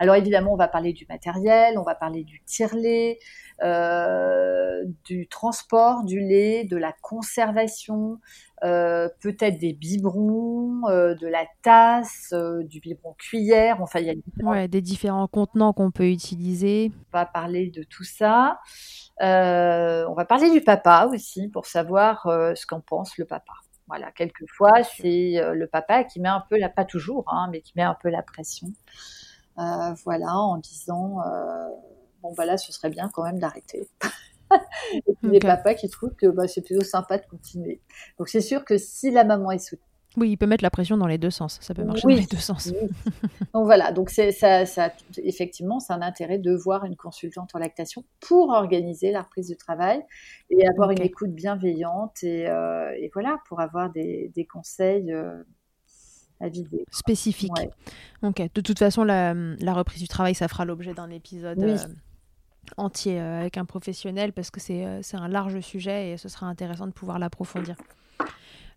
Alors 0.00 0.16
évidemment, 0.16 0.52
on 0.52 0.56
va 0.56 0.68
parler 0.68 0.92
du 0.92 1.06
matériel, 1.08 1.78
on 1.78 1.82
va 1.82 1.94
parler 1.94 2.24
du 2.24 2.42
tire-lait, 2.44 3.18
du 5.04 5.28
transport 5.28 6.04
du 6.04 6.20
lait, 6.20 6.64
de 6.64 6.76
la 6.76 6.92
conservation, 7.02 8.18
euh, 8.64 9.08
peut-être 9.20 9.58
des 9.58 9.72
biberons, 9.72 10.88
euh, 10.88 11.14
de 11.14 11.28
la 11.28 11.44
tasse, 11.62 12.32
euh, 12.32 12.64
du 12.64 12.80
biberon 12.80 13.14
cuillère. 13.18 13.80
Enfin, 13.82 14.00
il 14.00 14.06
y 14.06 14.10
a 14.10 14.14
ouais, 14.44 14.68
des 14.68 14.80
différents 14.80 15.28
contenants 15.28 15.72
qu'on 15.72 15.90
peut 15.90 16.08
utiliser. 16.08 16.90
On 17.12 17.18
va 17.18 17.26
parler 17.26 17.70
de 17.70 17.82
tout 17.84 18.04
ça. 18.04 18.58
on 19.20 20.14
va 20.14 20.24
parler 20.24 20.50
du 20.50 20.60
papa 20.60 21.08
aussi 21.12 21.48
pour 21.48 21.66
savoir 21.66 22.22
ce 22.24 22.66
qu'en 22.66 22.80
pense 22.80 23.16
le 23.18 23.24
papa. 23.24 23.52
Voilà, 23.88 24.12
quelquefois 24.12 24.82
c'est 24.84 25.40
le 25.54 25.66
papa 25.66 26.04
qui 26.04 26.20
met 26.20 26.28
un 26.28 26.44
peu 26.48 26.58
la, 26.58 26.68
pas 26.68 26.84
toujours, 26.84 27.24
hein, 27.28 27.48
mais 27.50 27.60
qui 27.62 27.72
met 27.76 27.82
un 27.82 27.96
peu 28.00 28.10
la 28.10 28.22
pression. 28.22 28.68
voilà, 29.56 30.36
en 30.36 30.58
disant 30.58 31.22
bon 32.22 32.34
bah 32.34 32.44
là, 32.44 32.56
ce 32.56 32.72
serait 32.72 32.90
bien 32.90 33.08
quand 33.12 33.24
même 33.24 33.38
d'arrêter. 33.38 33.88
et 34.94 35.14
puis 35.20 35.30
les 35.30 35.38
papas 35.38 35.74
qui 35.74 35.88
trouvent 35.88 36.14
que 36.14 36.26
bah, 36.26 36.48
c'est 36.48 36.62
plutôt 36.62 36.84
sympa 36.84 37.18
de 37.18 37.26
continuer. 37.26 37.80
Donc 38.18 38.28
c'est 38.28 38.40
sûr 38.40 38.64
que 38.64 38.78
si 38.78 39.10
la 39.10 39.24
maman 39.24 39.52
est 39.52 39.58
soutenue. 39.58 39.87
Oui, 40.18 40.30
il 40.30 40.36
peut 40.36 40.46
mettre 40.46 40.64
la 40.64 40.70
pression 40.70 40.96
dans 40.96 41.06
les 41.06 41.18
deux 41.18 41.30
sens. 41.30 41.58
Ça 41.60 41.74
peut 41.74 41.84
marcher 41.84 42.02
dans 42.02 42.08
les 42.08 42.26
deux 42.26 42.36
sens. 42.36 42.72
donc 43.54 43.64
voilà, 43.64 43.92
donc 43.92 44.10
c'est 44.10 44.32
ça, 44.32 44.66
ça, 44.66 44.92
effectivement, 45.18 45.80
c'est 45.80 45.92
un 45.92 46.02
intérêt 46.02 46.38
de 46.38 46.54
voir 46.54 46.84
une 46.84 46.96
consultante 46.96 47.54
en 47.54 47.58
lactation 47.58 48.04
pour 48.20 48.50
organiser 48.50 49.12
la 49.12 49.22
reprise 49.22 49.48
du 49.48 49.56
travail 49.56 50.02
et 50.50 50.66
avoir 50.68 50.90
une 50.90 51.02
écoute 51.02 51.30
bienveillante 51.30 52.22
et, 52.22 52.48
euh, 52.48 52.90
et, 52.98 53.10
voilà 53.12 53.38
pour 53.48 53.60
avoir 53.60 53.90
des, 53.90 54.30
des 54.34 54.44
conseils. 54.44 55.12
Euh, 55.12 55.42
à 56.40 56.48
vider. 56.48 56.84
Spécifiques. 56.92 57.50
Ok. 58.22 58.40
De 58.54 58.60
toute 58.60 58.78
façon, 58.78 59.02
la, 59.02 59.34
la, 59.34 59.74
reprise 59.74 60.00
du 60.00 60.06
travail, 60.06 60.36
ça 60.36 60.46
fera 60.46 60.64
l'objet 60.64 60.94
d'un 60.94 61.10
épisode. 61.10 61.58
Oui. 61.58 61.72
Euh, 61.72 61.76
entier 62.76 63.20
euh, 63.20 63.40
avec 63.40 63.56
un 63.56 63.64
professionnel 63.64 64.32
parce 64.32 64.50
que 64.50 64.60
c'est 64.60 64.84
un 65.14 65.28
large 65.28 65.60
sujet 65.60 66.10
et 66.10 66.16
ce 66.16 66.28
sera 66.28 66.46
intéressant 66.46 66.86
de 66.86 66.92
pouvoir 66.92 67.18
l'approfondir. 67.18 67.76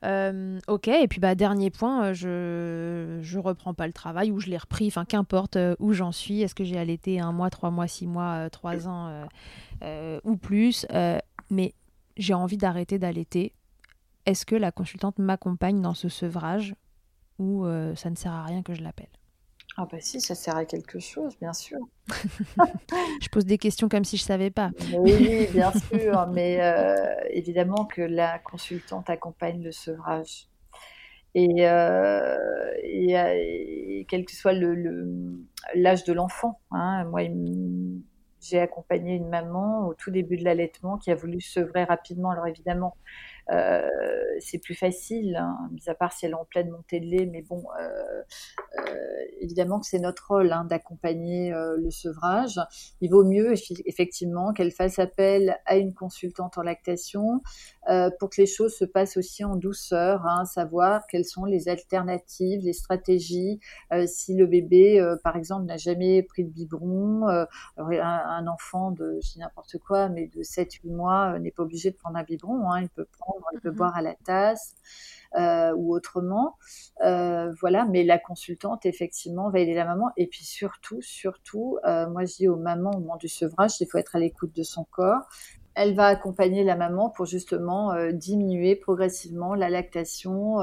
Euh, 0.04 0.60
ok, 0.68 0.88
et 0.88 1.08
puis 1.08 1.20
bah, 1.20 1.36
dernier 1.36 1.70
point, 1.70 2.14
je 2.14 3.20
je 3.22 3.40
reprends 3.40 3.74
pas 3.74 3.88
le 3.88 3.94
travail 3.94 4.32
ou 4.32 4.40
je 4.40 4.50
l'ai 4.50 4.58
repris, 4.58 4.88
enfin 4.88 5.06
qu'importe 5.06 5.58
où 5.80 5.94
j'en 5.94 6.12
suis, 6.12 6.42
est-ce 6.42 6.56
que 6.56 6.64
j'ai 6.64 6.78
allaité 6.78 7.20
un 7.20 7.32
mois, 7.32 7.50
trois 7.50 7.72
mois, 7.72 7.88
six 7.88 8.08
mois, 8.08 8.50
trois 8.50 8.88
ans 8.88 9.28
ou 10.24 10.38
plus, 10.38 10.88
mais 11.50 11.74
j'ai 12.18 12.34
envie 12.34 12.58
d'arrêter 12.58 13.00
d'allaiter. 13.00 13.54
Est-ce 14.26 14.46
que 14.46 14.56
la 14.56 14.72
consultante 14.72 15.18
m'accompagne 15.20 15.82
dans 15.82 15.94
ce 15.94 16.10
sevrage 16.10 16.76
ou 17.40 17.66
ça 17.96 18.10
ne 18.10 18.16
sert 18.16 18.32
à 18.32 18.44
rien 18.44 18.64
que 18.64 18.74
je 18.74 18.82
l'appelle? 18.82 19.21
Ah 19.78 19.88
bah 19.90 19.98
si, 20.02 20.20
ça 20.20 20.36
sert 20.36 20.58
à 20.58 20.66
quelque 20.66 21.00
chose, 21.00 21.38
bien 21.40 21.54
sûr. 21.54 21.78
je 23.22 23.30
pose 23.30 23.46
des 23.46 23.58
questions 23.58 23.88
comme 23.88 24.04
si 24.04 24.18
je 24.18 24.24
savais 24.24 24.52
pas. 24.52 24.72
oui, 24.98 25.48
bien 25.54 25.72
sûr, 25.72 26.28
mais 26.34 26.62
euh, 26.62 27.16
évidemment 27.30 27.86
que 27.86 28.02
la 28.02 28.38
consultante 28.40 29.10
accompagne 29.10 29.64
le 29.64 29.72
sevrage. 29.72 30.48
Et, 31.34 31.66
euh, 31.70 32.74
et, 32.84 34.06
quel 34.10 34.26
que 34.26 34.34
soit 34.34 34.52
l'âge 34.52 34.76
le, 34.76 36.08
de 36.08 36.14
l'enfant. 36.14 36.60
Hein, 36.72 37.06
moi, 37.06 37.22
j'ai 38.42 38.60
accompagné 38.60 39.16
une 39.16 39.30
maman 39.30 39.88
au 39.88 39.94
tout 39.94 40.12
début 40.12 40.36
de 40.36 40.44
l'allaitement 40.44 40.98
qui 40.98 41.12
a 41.12 41.16
voulu 41.16 41.40
sevrer 41.40 41.86
rapidement. 41.86 42.32
Alors 42.32 42.48
évidemment, 42.48 42.98
euh, 43.50 43.82
c'est 44.40 44.60
plus 44.60 44.76
facile, 44.76 45.36
hein, 45.36 45.70
mis 45.72 45.88
à 45.90 45.96
part 45.96 46.14
si 46.14 46.26
elle 46.26 46.32
est 46.32 46.36
en 46.36 46.46
pleine 46.46 46.70
montée 46.70 47.00
de 47.00 47.06
lait, 47.06 47.26
mais 47.26 47.42
bon, 47.42 47.64
euh, 47.80 48.22
euh, 48.80 49.26
évidemment 49.40 49.80
que 49.80 49.86
c'est 49.86 50.00
notre 50.00 50.28
rôle 50.28 50.52
hein, 50.52 50.66
d'accompagner 50.66 51.52
le 51.52 51.90
sevrage. 51.90 52.60
Il 53.02 53.12
vaut 53.12 53.26
mieux 53.26 53.54
effectivement 53.86 54.54
qu'elle 54.54 54.72
fasse 54.72 55.00
appel 55.00 55.58
à 55.66 55.78
une 55.78 55.94
consultante 55.94 56.58
en 56.58 56.62
lactation 56.62 57.42
pour 58.20 58.30
que 58.30 58.42
les 58.42 58.48
choses 58.48 58.76
se 58.76 58.86
passent 58.86 59.18
aussi 59.18 59.44
en 59.44 59.56
douceur, 59.56 60.26
hein, 60.26 60.46
savoir 60.46 61.06
quelles 61.08 61.26
sont 61.26 61.46
les 61.46 61.68
alternatives, 61.68 62.62
les 62.64 62.74
stratégies. 62.74 63.60
si 64.08 64.36
le 64.36 64.46
bébé, 64.46 65.04
par 65.24 65.36
exemple, 65.36 65.66
n'a 65.66 65.78
jamais 65.78 66.24
pris 66.24 66.44
de 66.44 66.50
biberon, 66.50 67.28
alors 67.28 67.92
un, 67.92 68.48
enfant 68.48 68.92
de, 68.92 69.20
je 69.24 69.34
dis 69.34 69.40
n'importe 69.40 69.78
quoi, 69.80 70.10
mais 70.10 70.28
de 70.28 70.42
7-8 70.42 70.92
mois 70.92 71.40
n'est 71.40 71.52
pas 71.52 71.64
obligé 71.64 71.92
de 71.92 71.96
prendre 71.96 72.18
un 72.18 72.24
biberon, 72.24 72.76
il 72.78 72.90
peut 72.90 73.06
prendre 73.06 73.42
on 73.54 73.60
peut 73.60 73.72
mmh 73.72 73.76
boire 73.76 73.96
à 73.96 74.02
la 74.02 74.16
tasse 74.16 74.76
euh, 75.36 75.74
ou 75.76 75.96
autrement. 75.96 76.58
Euh, 77.04 77.54
voilà, 77.60 77.86
mais 77.86 78.04
la 78.04 78.20
consultante, 78.20 78.86
effectivement, 78.86 79.50
va 79.50 79.60
aider 79.60 79.74
la 79.74 79.86
maman. 79.86 80.12
Et 80.18 80.28
puis 80.28 80.44
surtout, 80.44 81.02
surtout, 81.02 81.78
euh, 81.86 82.10
moi 82.10 82.26
je 82.26 82.36
dis 82.36 82.48
aux 82.48 82.58
mamans 82.58 82.92
au 82.92 83.00
moment 83.00 83.18
du 83.18 83.28
sevrage, 83.28 83.80
il 83.80 83.88
faut 83.88 83.98
être 83.98 84.16
à 84.16 84.20
l'écoute 84.20 84.56
de 84.56 84.64
son 84.64 84.84
corps. 84.86 85.22
Elle 85.74 85.96
va 85.96 86.08
accompagner 86.08 86.64
la 86.64 86.76
maman 86.76 87.10
pour 87.10 87.26
justement 87.26 87.94
diminuer 88.12 88.76
progressivement 88.76 89.56
la 89.56 89.70
lactation, 89.70 90.58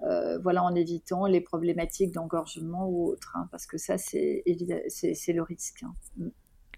voilà, 0.00 0.62
en 0.62 0.74
évitant 0.74 1.26
les 1.26 1.40
problématiques 1.40 2.12
d'engorgement 2.12 2.88
ou 2.88 3.08
autres, 3.08 3.32
hein, 3.36 3.48
parce 3.50 3.66
que 3.66 3.76
ça, 3.78 3.98
c'est 3.98 4.44
c'est 4.88 5.32
le 5.32 5.42
risque. 5.42 5.82
Hein. 5.82 5.94
Mm. 6.16 6.28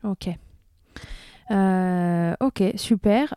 Ok. 0.05 0.29
ok, 2.41 2.73
super 2.77 3.35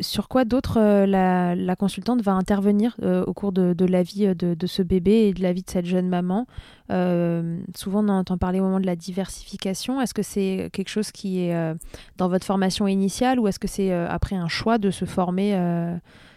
sur 0.00 0.28
quoi 0.28 0.44
d'autre 0.44 0.78
euh, 0.78 1.04
la, 1.06 1.76
consultante 1.76 2.22
va 2.22 2.32
intervenir 2.32 2.96
euh, 3.02 3.24
au 3.24 3.32
cours 3.32 3.50
de, 3.50 3.84
la 3.84 4.02
vie 4.02 4.26
euh, 4.26 4.34
de, 4.34 4.66
ce 4.66 4.82
bébé 4.82 5.28
et 5.28 5.34
de 5.34 5.42
la 5.42 5.52
vie 5.52 5.62
de 5.62 5.70
cette 5.70 5.86
jeune 5.86 6.08
maman? 6.08 6.46
Souvent, 7.74 8.04
on 8.04 8.08
entend 8.08 8.38
parler 8.38 8.60
au 8.60 8.64
moment 8.64 8.80
de 8.80 8.86
la 8.86 8.96
diversification. 8.96 10.00
Est-ce 10.00 10.14
que 10.14 10.22
c'est 10.22 10.70
quelque 10.72 10.90
chose 10.90 11.10
qui 11.10 11.40
est 11.40 11.74
dans 12.18 12.28
votre 12.28 12.44
formation 12.44 12.86
initiale 12.86 13.40
ou 13.40 13.48
est-ce 13.48 13.58
que 13.58 13.68
c'est 13.68 13.92
après 13.92 14.36
un 14.36 14.48
choix 14.48 14.78
de 14.78 14.90
se 14.90 15.06
former 15.06 15.54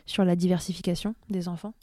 sur 0.08 0.26
la 0.26 0.36
diversification 0.36 1.14
des 1.30 1.48
enfants 1.48 1.74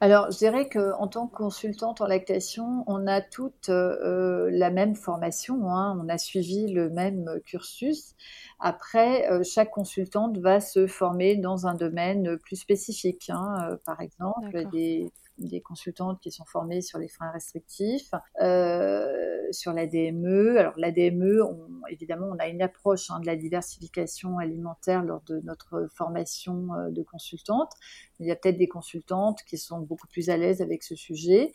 alors, 0.00 0.30
je 0.32 0.38
dirais 0.38 0.68
qu'en 0.68 1.06
tant 1.06 1.28
que 1.28 1.36
consultante 1.36 2.00
en 2.00 2.06
lactation, 2.06 2.82
on 2.88 3.06
a 3.06 3.22
toute 3.22 3.68
la 3.68 4.70
même 4.70 4.96
formation, 4.96 5.70
hein. 5.70 5.98
on 6.02 6.08
a 6.08 6.18
suivi 6.18 6.66
le 6.66 6.90
même 6.90 7.40
cursus. 7.46 8.14
Après, 8.60 9.30
euh, 9.30 9.42
chaque 9.44 9.70
consultante 9.70 10.38
va 10.38 10.60
se 10.60 10.86
former 10.86 11.36
dans 11.36 11.66
un 11.66 11.74
domaine 11.74 12.38
plus 12.38 12.56
spécifique. 12.56 13.28
Hein. 13.28 13.68
Euh, 13.70 13.76
par 13.84 14.00
exemple, 14.00 14.68
des 14.70 15.12
des 15.38 15.60
consultantes 15.60 16.20
qui 16.20 16.30
sont 16.30 16.44
formées 16.44 16.80
sur 16.80 16.98
les 16.98 17.08
freins 17.08 17.30
restrictifs, 17.30 18.12
euh, 18.40 19.06
sur 19.50 19.72
la 19.72 19.86
DME. 19.86 20.58
Alors 20.58 20.74
la 20.76 20.92
DME, 20.92 21.42
on, 21.42 21.68
évidemment, 21.90 22.28
on 22.30 22.38
a 22.38 22.48
une 22.48 22.62
approche 22.62 23.10
hein, 23.10 23.20
de 23.20 23.26
la 23.26 23.36
diversification 23.36 24.38
alimentaire 24.38 25.02
lors 25.02 25.22
de 25.22 25.40
notre 25.40 25.88
formation 25.92 26.68
euh, 26.74 26.90
de 26.90 27.02
consultante. 27.02 27.72
Il 28.20 28.26
y 28.26 28.30
a 28.30 28.36
peut-être 28.36 28.58
des 28.58 28.68
consultantes 28.68 29.40
qui 29.44 29.58
sont 29.58 29.80
beaucoup 29.80 30.06
plus 30.06 30.30
à 30.30 30.36
l'aise 30.36 30.62
avec 30.62 30.82
ce 30.82 30.94
sujet. 30.94 31.52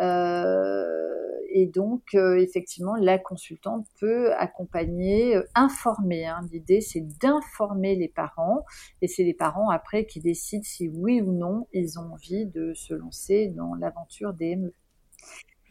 Euh, 0.00 1.37
et 1.50 1.66
donc, 1.66 2.02
euh, 2.14 2.36
effectivement, 2.38 2.94
la 2.96 3.18
consultante 3.18 3.86
peut 3.98 4.32
accompagner, 4.34 5.36
euh, 5.36 5.42
informer. 5.54 6.26
Hein. 6.26 6.40
L'idée, 6.52 6.80
c'est 6.80 7.00
d'informer 7.20 7.96
les 7.96 8.08
parents, 8.08 8.64
et 9.00 9.08
c'est 9.08 9.24
les 9.24 9.34
parents 9.34 9.70
après 9.70 10.04
qui 10.06 10.20
décident 10.20 10.62
si 10.62 10.88
oui 10.88 11.20
ou 11.22 11.32
non 11.32 11.66
ils 11.72 11.98
ont 11.98 12.12
envie 12.12 12.46
de 12.46 12.72
se 12.74 12.92
lancer 12.94 13.48
dans 13.48 13.74
l'aventure 13.74 14.34
DME. 14.34 14.72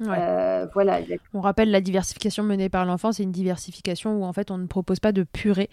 Euh, 0.02 0.68
voilà. 0.74 1.00
On 1.34 1.42
rappelle 1.42 1.72
la 1.72 1.82
diversification 1.82 2.44
menée 2.44 2.70
par 2.70 2.86
l'enfant, 2.86 3.12
c'est 3.12 3.24
une 3.24 3.32
diversification 3.32 4.18
où 4.18 4.26
en 4.26 4.34
fait 4.34 4.52
on 4.52 4.58
ne 4.58 4.68
propose 4.68 5.00
pas 5.00 5.12
de 5.12 5.24
purée, 5.24 5.70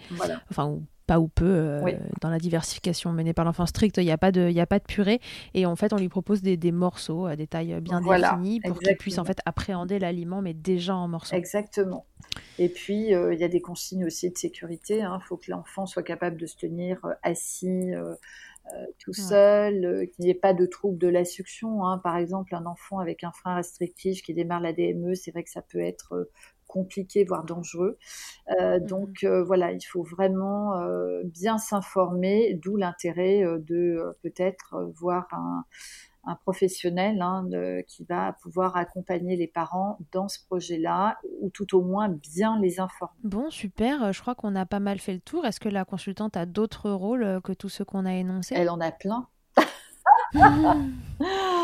enfin 0.51 0.81
pas 1.07 1.21
ou 1.21 1.29
peu 1.29 1.45
euh, 1.45 1.93
dans 2.21 2.31
la 2.31 2.39
diversification 2.39 3.13
menée 3.13 3.33
par 3.33 3.45
l'enfant 3.45 3.67
strict, 3.67 3.97
il 3.99 4.05
n'y 4.05 4.11
a 4.11 4.19
pas 4.19 4.33
de, 4.33 4.49
il 4.51 4.59
a 4.61 4.67
pas 4.67 4.79
de 4.79 4.85
purée 4.85 5.21
et 5.55 5.67
en 5.67 5.77
fait 5.77 5.93
on 5.93 5.97
lui 5.97 6.09
propose 6.09 6.43
des, 6.43 6.57
des 6.57 6.73
morceaux 6.73 7.27
à 7.27 7.37
des 7.37 7.47
tailles 7.47 7.81
bien 7.81 8.01
définies 8.01 8.61
pour 8.61 8.79
qu'il 8.79 8.97
puisse 8.97 9.19
en 9.19 9.25
fait 9.25 9.39
appréhender 9.47 9.99
l'aliment 9.99 10.43
mais 10.43 10.55
déjà 10.55 10.95
en 10.95 11.09
morceaux. 11.09 11.37
Exactement. 11.37 12.07
Et 12.59 12.69
puis 12.69 13.15
euh, 13.15 13.35
il 13.35 13.41
y 13.41 13.45
a 13.45 13.49
des 13.49 13.61
consignes 13.61 14.05
aussi 14.05 14.31
de 14.31 14.37
sécurité. 14.39 14.99
Il 14.99 15.03
hein. 15.03 15.21
faut 15.27 15.37
que 15.37 15.51
l'enfant 15.51 15.87
soit 15.87 16.03
capable 16.03 16.37
de 16.37 16.47
se 16.47 16.57
tenir 16.57 17.01
assis. 17.23 17.93
Euh, 18.73 18.87
tout 18.99 19.13
seul, 19.13 19.85
euh, 19.85 20.07
qu'il 20.07 20.25
n'y 20.25 20.31
ait 20.31 20.35
pas 20.35 20.55
de 20.55 20.65
trouble 20.65 20.97
de 20.97 21.09
la 21.09 21.27
succion. 21.27 21.85
Hein. 21.85 21.99
Par 21.99 22.17
exemple, 22.17 22.55
un 22.55 22.65
enfant 22.65 22.99
avec 22.99 23.23
un 23.23 23.31
frein 23.31 23.57
restrictif 23.57 24.23
qui 24.23 24.33
démarre 24.33 24.61
la 24.61 24.73
DME, 24.73 25.15
c'est 25.15 25.33
vrai 25.33 25.45
que 25.45 25.51
ça 25.51 25.61
peut 25.61 25.81
être 25.81 26.15
euh, 26.15 26.31
compliqué, 26.67 27.25
voire 27.25 27.45
dangereux. 27.45 27.99
Mmh 28.49 28.81
donc 28.81 29.25
voilà, 29.25 29.73
il 29.73 29.81
faut 29.83 30.03
vraiment 30.03 30.73
bien 31.25 31.59
s'informer, 31.59 32.55
d'où 32.62 32.77
l'intérêt 32.77 33.43
de 33.43 34.17
peut-être 34.23 34.93
voir 34.95 35.27
un, 35.33 35.65
un 36.27 36.37
professionnel 36.37 37.21
hein, 37.21 37.47
qui 37.87 38.05
va 38.05 38.33
pouvoir 38.43 38.77
accompagner 38.77 39.37
les 39.37 39.47
parents 39.47 39.99
dans 40.12 40.29
ce 40.29 40.39
projet-là 40.47 41.19
ou 41.41 41.51
tout 41.51 41.77
au 41.77 41.83
moins 41.83 42.09
bien 42.09 42.59
les 42.61 42.81
informer. 42.81 43.15
Bon, 43.23 43.51
super. 43.51 44.12
Je 44.12 44.21
crois 44.21 44.35
qu'on 44.35 44.55
a 44.57 44.67
pas 44.67 44.81
mal 44.81 44.99
fait 44.99 45.15
le 45.15 45.21
tour. 45.21 45.45
Est-ce 45.45 45.61
que 45.61 45.69
la 45.69 45.85
consultante 45.85 46.37
a 46.37 46.47
d'autres 46.47 46.91
rôles 46.91 47.25
euh, 47.25 47.41
que 47.41 47.53
tous 47.53 47.69
ceux 47.69 47.85
qu'on 47.85 48.07
a 48.07 48.15
énoncés? 48.15 48.55
Elle 48.57 48.71
en 48.71 48.81
a 48.81 48.91
plein. 48.91 49.29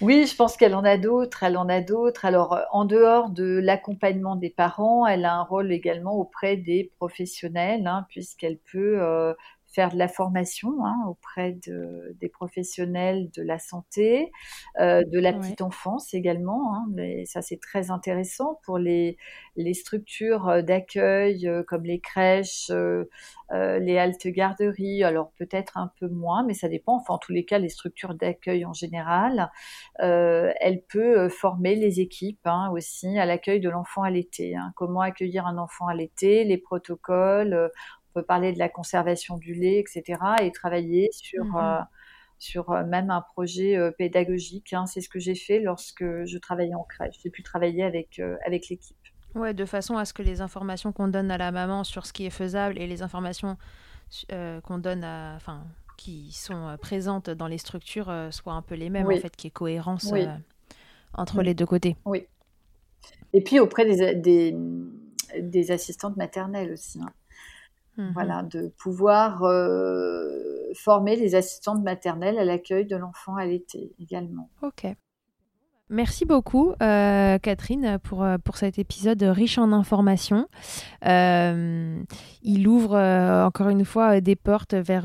oui, 0.00 0.26
je 0.26 0.34
pense 0.34 0.56
qu'elle 0.56 0.74
en 0.74 0.84
a 0.84 0.96
d'autres. 0.96 1.42
Elle 1.42 1.56
en 1.56 1.68
a 1.68 1.80
d'autres. 1.80 2.24
Alors, 2.24 2.54
euh, 2.54 2.62
en 2.72 2.84
dehors 2.84 3.30
de 3.30 3.60
l'accompagnement 3.62 4.36
des 4.36 4.50
parents, 4.50 5.06
elle 5.06 5.24
a 5.24 5.34
un 5.34 5.42
rôle 5.42 5.72
également 5.72 6.14
auprès 6.14 6.56
des 6.56 6.90
professionnels, 6.98 7.86
hein, 7.86 8.06
puisqu'elle 8.08 8.58
peut 8.58 9.00
euh, 9.00 9.34
faire 9.72 9.90
de 9.90 9.96
la 9.98 10.08
formation 10.08 10.84
hein, 10.84 10.96
auprès 11.08 11.52
de, 11.52 12.14
des 12.20 12.28
professionnels 12.28 13.30
de 13.30 13.42
la 13.42 13.58
santé, 13.58 14.30
euh, 14.78 15.02
de 15.04 15.18
la 15.18 15.32
petite 15.32 15.62
enfance 15.62 16.14
également. 16.14 16.74
Hein, 16.74 16.86
mais 16.90 17.24
ça, 17.24 17.42
c'est 17.42 17.60
très 17.60 17.90
intéressant 17.90 18.60
pour 18.64 18.78
les, 18.78 19.16
les 19.56 19.74
structures 19.74 20.48
euh, 20.48 20.62
d'accueil 20.62 21.46
euh, 21.46 21.62
comme 21.62 21.84
les 21.84 22.00
crèches, 22.00 22.70
euh, 22.70 23.04
les 23.50 23.98
haltes 23.98 24.26
garderies. 24.28 25.04
Alors 25.04 25.32
peut-être 25.38 25.76
un 25.76 25.90
peu 26.00 26.08
moins, 26.08 26.44
mais 26.44 26.54
ça 26.54 26.68
dépend. 26.68 26.96
Enfin, 26.96 27.14
en 27.14 27.18
tous 27.18 27.32
les 27.32 27.44
cas, 27.44 27.58
les 27.58 27.68
structures 27.68 28.14
d'accueil 28.14 28.64
en 28.64 28.72
général, 28.72 29.50
elle 29.98 30.82
peut 30.88 31.28
former 31.28 31.74
les 31.74 32.00
équipes 32.00 32.46
hein, 32.46 32.70
aussi 32.72 33.18
à 33.18 33.26
l'accueil 33.26 33.60
de 33.60 33.68
l'enfant 33.68 34.02
à 34.02 34.10
l'été. 34.10 34.54
Comment 34.74 35.00
accueillir 35.00 35.46
un 35.46 35.58
enfant 35.58 35.86
à 35.86 35.94
l'été, 35.94 36.44
les 36.44 36.56
protocoles 36.56 37.70
peut 38.12 38.22
parler 38.22 38.52
de 38.52 38.58
la 38.58 38.68
conservation 38.68 39.36
du 39.36 39.54
lait, 39.54 39.78
etc. 39.78 40.20
et 40.42 40.50
travailler 40.52 41.08
sur, 41.12 41.44
mhm. 41.44 41.56
euh, 41.56 41.80
sur 42.38 42.70
euh, 42.70 42.84
même 42.84 43.10
un 43.10 43.20
projet 43.20 43.76
euh, 43.76 43.90
pédagogique. 43.90 44.72
Hein. 44.72 44.86
C'est 44.86 45.00
ce 45.00 45.08
que 45.08 45.18
j'ai 45.18 45.34
fait 45.34 45.60
lorsque 45.60 46.04
je 46.04 46.38
travaillais 46.38 46.74
en 46.74 46.84
crèche. 46.84 47.16
J'ai 47.22 47.30
pu 47.30 47.42
travailler 47.42 47.84
avec, 47.84 48.20
avec 48.46 48.68
l'équipe. 48.68 48.96
Ouais, 49.34 49.54
de 49.54 49.64
façon 49.64 49.96
à 49.96 50.04
ce 50.04 50.12
que 50.12 50.22
les 50.22 50.42
informations 50.42 50.92
qu'on 50.92 51.08
donne 51.08 51.30
à 51.30 51.38
la 51.38 51.52
maman 51.52 51.84
sur 51.84 52.04
ce 52.04 52.12
qui 52.12 52.26
est 52.26 52.30
faisable 52.30 52.78
et 52.78 52.86
les 52.86 53.02
informations 53.02 53.56
qu'on 54.28 54.76
donne 54.76 55.04
à, 55.04 55.34
enfin, 55.36 55.64
qui 55.96 56.32
sont 56.32 56.76
présentes 56.78 57.30
dans 57.30 57.46
les 57.46 57.56
structures 57.56 58.12
soient 58.30 58.52
un 58.52 58.60
peu 58.60 58.74
les 58.74 58.90
mêmes, 58.90 59.06
en 59.06 59.16
fait, 59.16 59.34
qu'il 59.34 59.46
y 59.46 59.48
ait 59.48 59.52
cohérence 59.52 60.12
entre 61.14 61.42
les 61.42 61.54
deux 61.54 61.64
côtés. 61.64 61.96
Oui. 62.04 62.26
Et 63.32 63.42
puis 63.42 63.58
auprès 63.58 63.86
des, 63.86 64.14
des, 64.14 64.54
des 65.40 65.70
assistantes 65.70 66.16
maternelles 66.16 66.72
aussi. 66.72 67.00
Hein. 67.00 67.10
Mmh 67.96 68.12
voilà, 68.14 68.42
de 68.42 68.68
pouvoir 68.78 69.42
euh, 69.44 70.72
former 70.74 71.16
les 71.16 71.34
assistantes 71.34 71.82
maternelles 71.82 72.38
à 72.38 72.44
l'accueil 72.44 72.86
de 72.86 72.96
l'enfant 72.96 73.36
à 73.36 73.44
l'été 73.44 73.92
également. 73.98 74.50
Ok. 74.62 74.86
Merci 75.92 76.24
beaucoup, 76.24 76.72
euh, 76.82 77.38
Catherine, 77.38 77.98
pour, 78.02 78.22
euh, 78.24 78.38
pour 78.42 78.56
cet 78.56 78.78
épisode 78.78 79.22
riche 79.24 79.58
en 79.58 79.72
informations. 79.72 80.48
Euh, 81.06 82.00
il 82.42 82.66
ouvre 82.66 82.96
encore 82.96 83.68
une 83.68 83.84
fois 83.84 84.22
des 84.22 84.34
portes 84.34 84.72
vers 84.72 85.02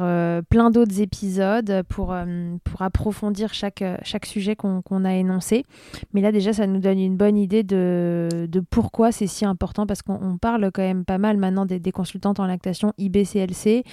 plein 0.50 0.72
d'autres 0.72 1.02
épisodes 1.02 1.84
pour, 1.90 2.16
pour 2.64 2.82
approfondir 2.82 3.54
chaque, 3.54 3.84
chaque 4.04 4.26
sujet 4.26 4.56
qu'on 4.56 5.06
a 5.06 5.14
énoncé. 5.14 5.66
Mais 6.14 6.22
là, 6.22 6.32
déjà, 6.32 6.54
ça 6.54 6.66
nous 6.68 6.80
donne 6.80 7.00
une 7.00 7.18
bonne 7.18 7.38
idée 7.38 7.64
de, 7.64 8.48
de 8.50 8.60
pourquoi 8.62 9.12
c'est 9.12 9.28
si 9.28 9.44
important 9.44 9.86
parce 9.86 10.02
qu'on 10.02 10.38
parle 10.38 10.72
quand 10.74 10.82
même 10.82 11.04
pas 11.04 11.18
mal 11.18 11.36
maintenant 11.36 11.66
des, 11.66 11.80
des 11.80 11.92
consultantes 11.92 12.40
en 12.40 12.48
lactation 12.48 12.94
IBCLC. 12.98 13.84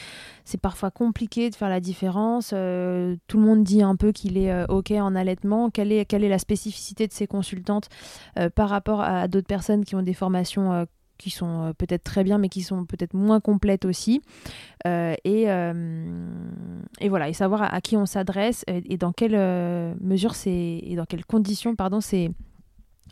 C'est 0.45 0.61
parfois 0.61 0.91
compliqué 0.91 1.51
de 1.51 1.55
faire 1.55 1.69
la 1.69 1.81
différence. 1.81 2.51
tout 2.51 2.55
le 2.55 3.45
monde 3.45 3.65
dit 3.65 3.83
un 3.83 3.97
peu 3.97 4.13
qu'il 4.13 4.37
est 4.37 4.65
OK 4.69 4.91
en 4.91 5.15
allaitement. 5.15 5.71
Quelle 5.71 5.93
est, 5.93 6.05
quelle 6.05 6.25
est 6.25 6.29
la 6.29 6.39
spécificité 6.39 7.07
de 7.07 7.13
ces 7.13 7.27
consultantes 7.27 7.89
euh, 8.39 8.51
par 8.51 8.69
rapport 8.69 9.01
à, 9.01 9.29
d'autres 9.29 9.47
personnes 9.47 9.85
qui 9.85 9.95
ont 9.95 10.03
des 10.03 10.15
formations 10.15 10.73
euh, 10.73 10.85
qui 11.19 11.31
sont 11.31 11.63
euh, 11.63 11.73
peut-être 11.73 12.03
très 12.03 12.25
bien, 12.25 12.39
mais 12.39 12.49
qui 12.49 12.63
sont 12.63 12.85
peut-être 12.85 13.15
moins 13.15 13.41
complètes 13.41 13.85
aussi. 13.85 14.21
et, 14.85 15.45
et, 17.01 17.09
voilà, 17.09 17.29
et 17.29 17.33
savoir 17.33 17.63
à, 17.75 17.81
qui 17.81 17.97
on 17.97 18.07
s'adresse 18.07 18.65
et, 18.67 18.97
dans 18.99 19.13
quelle 19.13 19.37
mesure 20.01 20.35
c'est 20.35 20.81
et 20.83 20.95
dans 20.97 21.07
quelles 21.07 21.25
conditions, 21.25 21.75
pardon, 21.75 22.01
c'est 22.01 22.31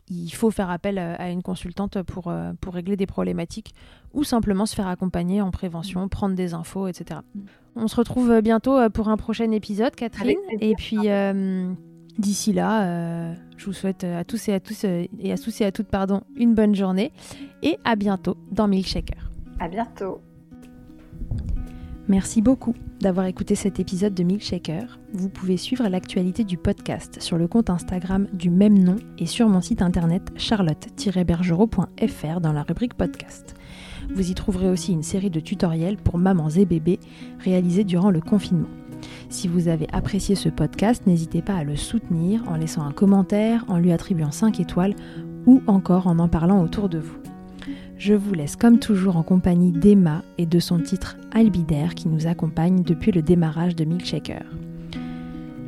il 0.09 0.31
faut 0.31 0.51
faire 0.51 0.71
appel 0.71 0.99
à 0.99 1.31
une 1.31 1.43
consultante 1.43 2.03
pour, 2.03 2.33
pour 2.61 2.75
régler 2.75 2.97
des 2.97 3.07
problématiques 3.07 3.75
ou 4.13 4.25
simplement 4.25 4.67
se 4.67 4.75
faire 4.75 4.89
accompagner 4.89 5.41
en 5.41 5.51
prévention, 5.51 6.09
prendre 6.09 6.35
des 6.35 6.55
infos, 6.55 6.87
etc. 6.87 7.21
On 7.77 7.89
se 7.89 7.97
retrouve 7.97 8.41
bientôt 8.43 8.79
pour 8.91 9.09
un 9.09 9.17
prochain 9.17 9.51
épisode, 9.53 9.95
Catherine. 9.95 10.39
Et 10.61 10.75
puis. 10.75 11.09
D'ici 12.19 12.53
là, 12.53 12.85
euh, 12.85 13.35
je 13.57 13.67
vous 13.67 13.73
souhaite 13.73 14.05
à 14.05 14.25
tous 14.25 14.49
et 14.49 14.53
à 14.53 14.61
tous 14.61 14.85
euh, 14.85 15.07
et 15.19 15.33
à 15.33 15.39
tous 15.39 15.61
et 15.61 15.65
à 15.65 15.73
toutes 15.73 15.89
pardon, 15.89 16.23
une 16.37 16.55
bonne 16.55 16.75
journée 16.75 17.11
et 17.63 17.79
à 17.85 17.97
bientôt 17.97 18.37
dans 18.51 18.69
Milkshaker. 18.69 19.31
À 19.59 19.69
bientôt. 19.69 20.21
Merci 22.09 22.43
beaucoup 22.43 22.75
d'avoir 23.03 23.27
écouté 23.27 23.57
cet 23.57 23.81
épisode 23.81 24.15
de 24.15 24.23
Milkshaker. 24.23 25.01
Vous 25.13 25.29
pouvez 25.29 25.57
suivre 25.57 25.89
l'actualité 25.89 26.45
du 26.45 26.57
podcast 26.57 27.21
sur 27.21 27.37
le 27.37 27.49
compte 27.49 27.69
Instagram 27.69 28.29
du 28.33 28.49
même 28.49 28.79
nom 28.79 28.97
et 29.19 29.27
sur 29.27 29.49
mon 29.49 29.61
site 29.61 29.83
internet 29.83 30.23
charlotte-bergerot.fr 30.37 32.41
dans 32.41 32.53
la 32.53 32.63
rubrique 32.63 32.95
podcast. 32.95 33.55
Vous 34.15 34.31
y 34.31 34.35
trouverez 34.35 34.71
aussi 34.71 34.93
une 34.93 35.03
série 35.03 35.31
de 35.31 35.41
tutoriels 35.41 35.97
pour 35.97 36.17
mamans 36.17 36.51
et 36.51 36.65
bébés 36.65 37.01
réalisés 37.41 37.85
durant 37.85 38.11
le 38.11 38.21
confinement. 38.21 38.71
Si 39.29 39.49
vous 39.49 39.67
avez 39.67 39.89
apprécié 39.93 40.37
ce 40.37 40.49
podcast, 40.49 41.05
n'hésitez 41.07 41.43
pas 41.43 41.57
à 41.57 41.65
le 41.65 41.75
soutenir 41.75 42.49
en 42.49 42.55
laissant 42.55 42.87
un 42.87 42.93
commentaire, 42.93 43.65
en 43.67 43.79
lui 43.79 43.91
attribuant 43.91 44.31
5 44.31 44.61
étoiles 44.61 44.95
ou 45.45 45.61
encore 45.67 46.07
en 46.07 46.21
en 46.21 46.29
parlant 46.29 46.63
autour 46.63 46.89
de 46.89 47.01
vous. 47.01 47.32
Je 48.05 48.15
vous 48.15 48.35
laisse 48.35 48.57
comme 48.57 48.81
toujours 48.81 49.17
en 49.17 49.23
compagnie 49.23 49.71
d'Emma 49.71 50.25
et 50.37 50.45
de 50.45 50.59
son 50.59 50.81
titre 50.81 51.17
Albidaire 51.31 51.95
qui 51.95 52.09
nous 52.09 52.27
accompagne 52.27 52.83
depuis 52.83 53.13
le 53.13 53.23
démarrage 53.23 53.77
de 53.77 53.85
Milkshaker. 53.85 54.43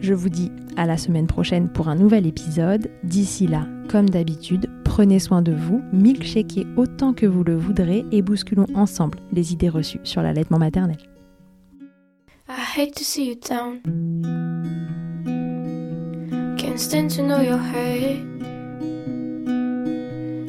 Je 0.00 0.14
vous 0.14 0.30
dis 0.30 0.50
à 0.76 0.84
la 0.84 0.96
semaine 0.96 1.28
prochaine 1.28 1.68
pour 1.68 1.86
un 1.86 1.94
nouvel 1.94 2.26
épisode. 2.26 2.90
D'ici 3.04 3.46
là, 3.46 3.68
comme 3.88 4.10
d'habitude, 4.10 4.68
prenez 4.82 5.20
soin 5.20 5.42
de 5.42 5.52
vous, 5.52 5.80
milkshakez 5.92 6.66
autant 6.76 7.12
que 7.12 7.26
vous 7.26 7.44
le 7.44 7.54
voudrez 7.54 8.04
et 8.10 8.20
bousculons 8.20 8.66
ensemble 8.74 9.20
les 9.30 9.52
idées 9.52 9.68
reçues 9.68 10.00
sur 10.02 10.20
l'allaitement 10.20 10.58
maternel. 10.58 10.98
I 12.48 12.58
hate 12.76 12.96
to 12.96 13.04
see 13.04 13.28
you 13.28 13.36
down. 13.36 13.80
Can't 16.58 16.80
stand 16.80 17.10
to 17.10 17.22
know 17.22 17.40
your. 17.40 17.60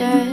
Yeah. 0.00 0.29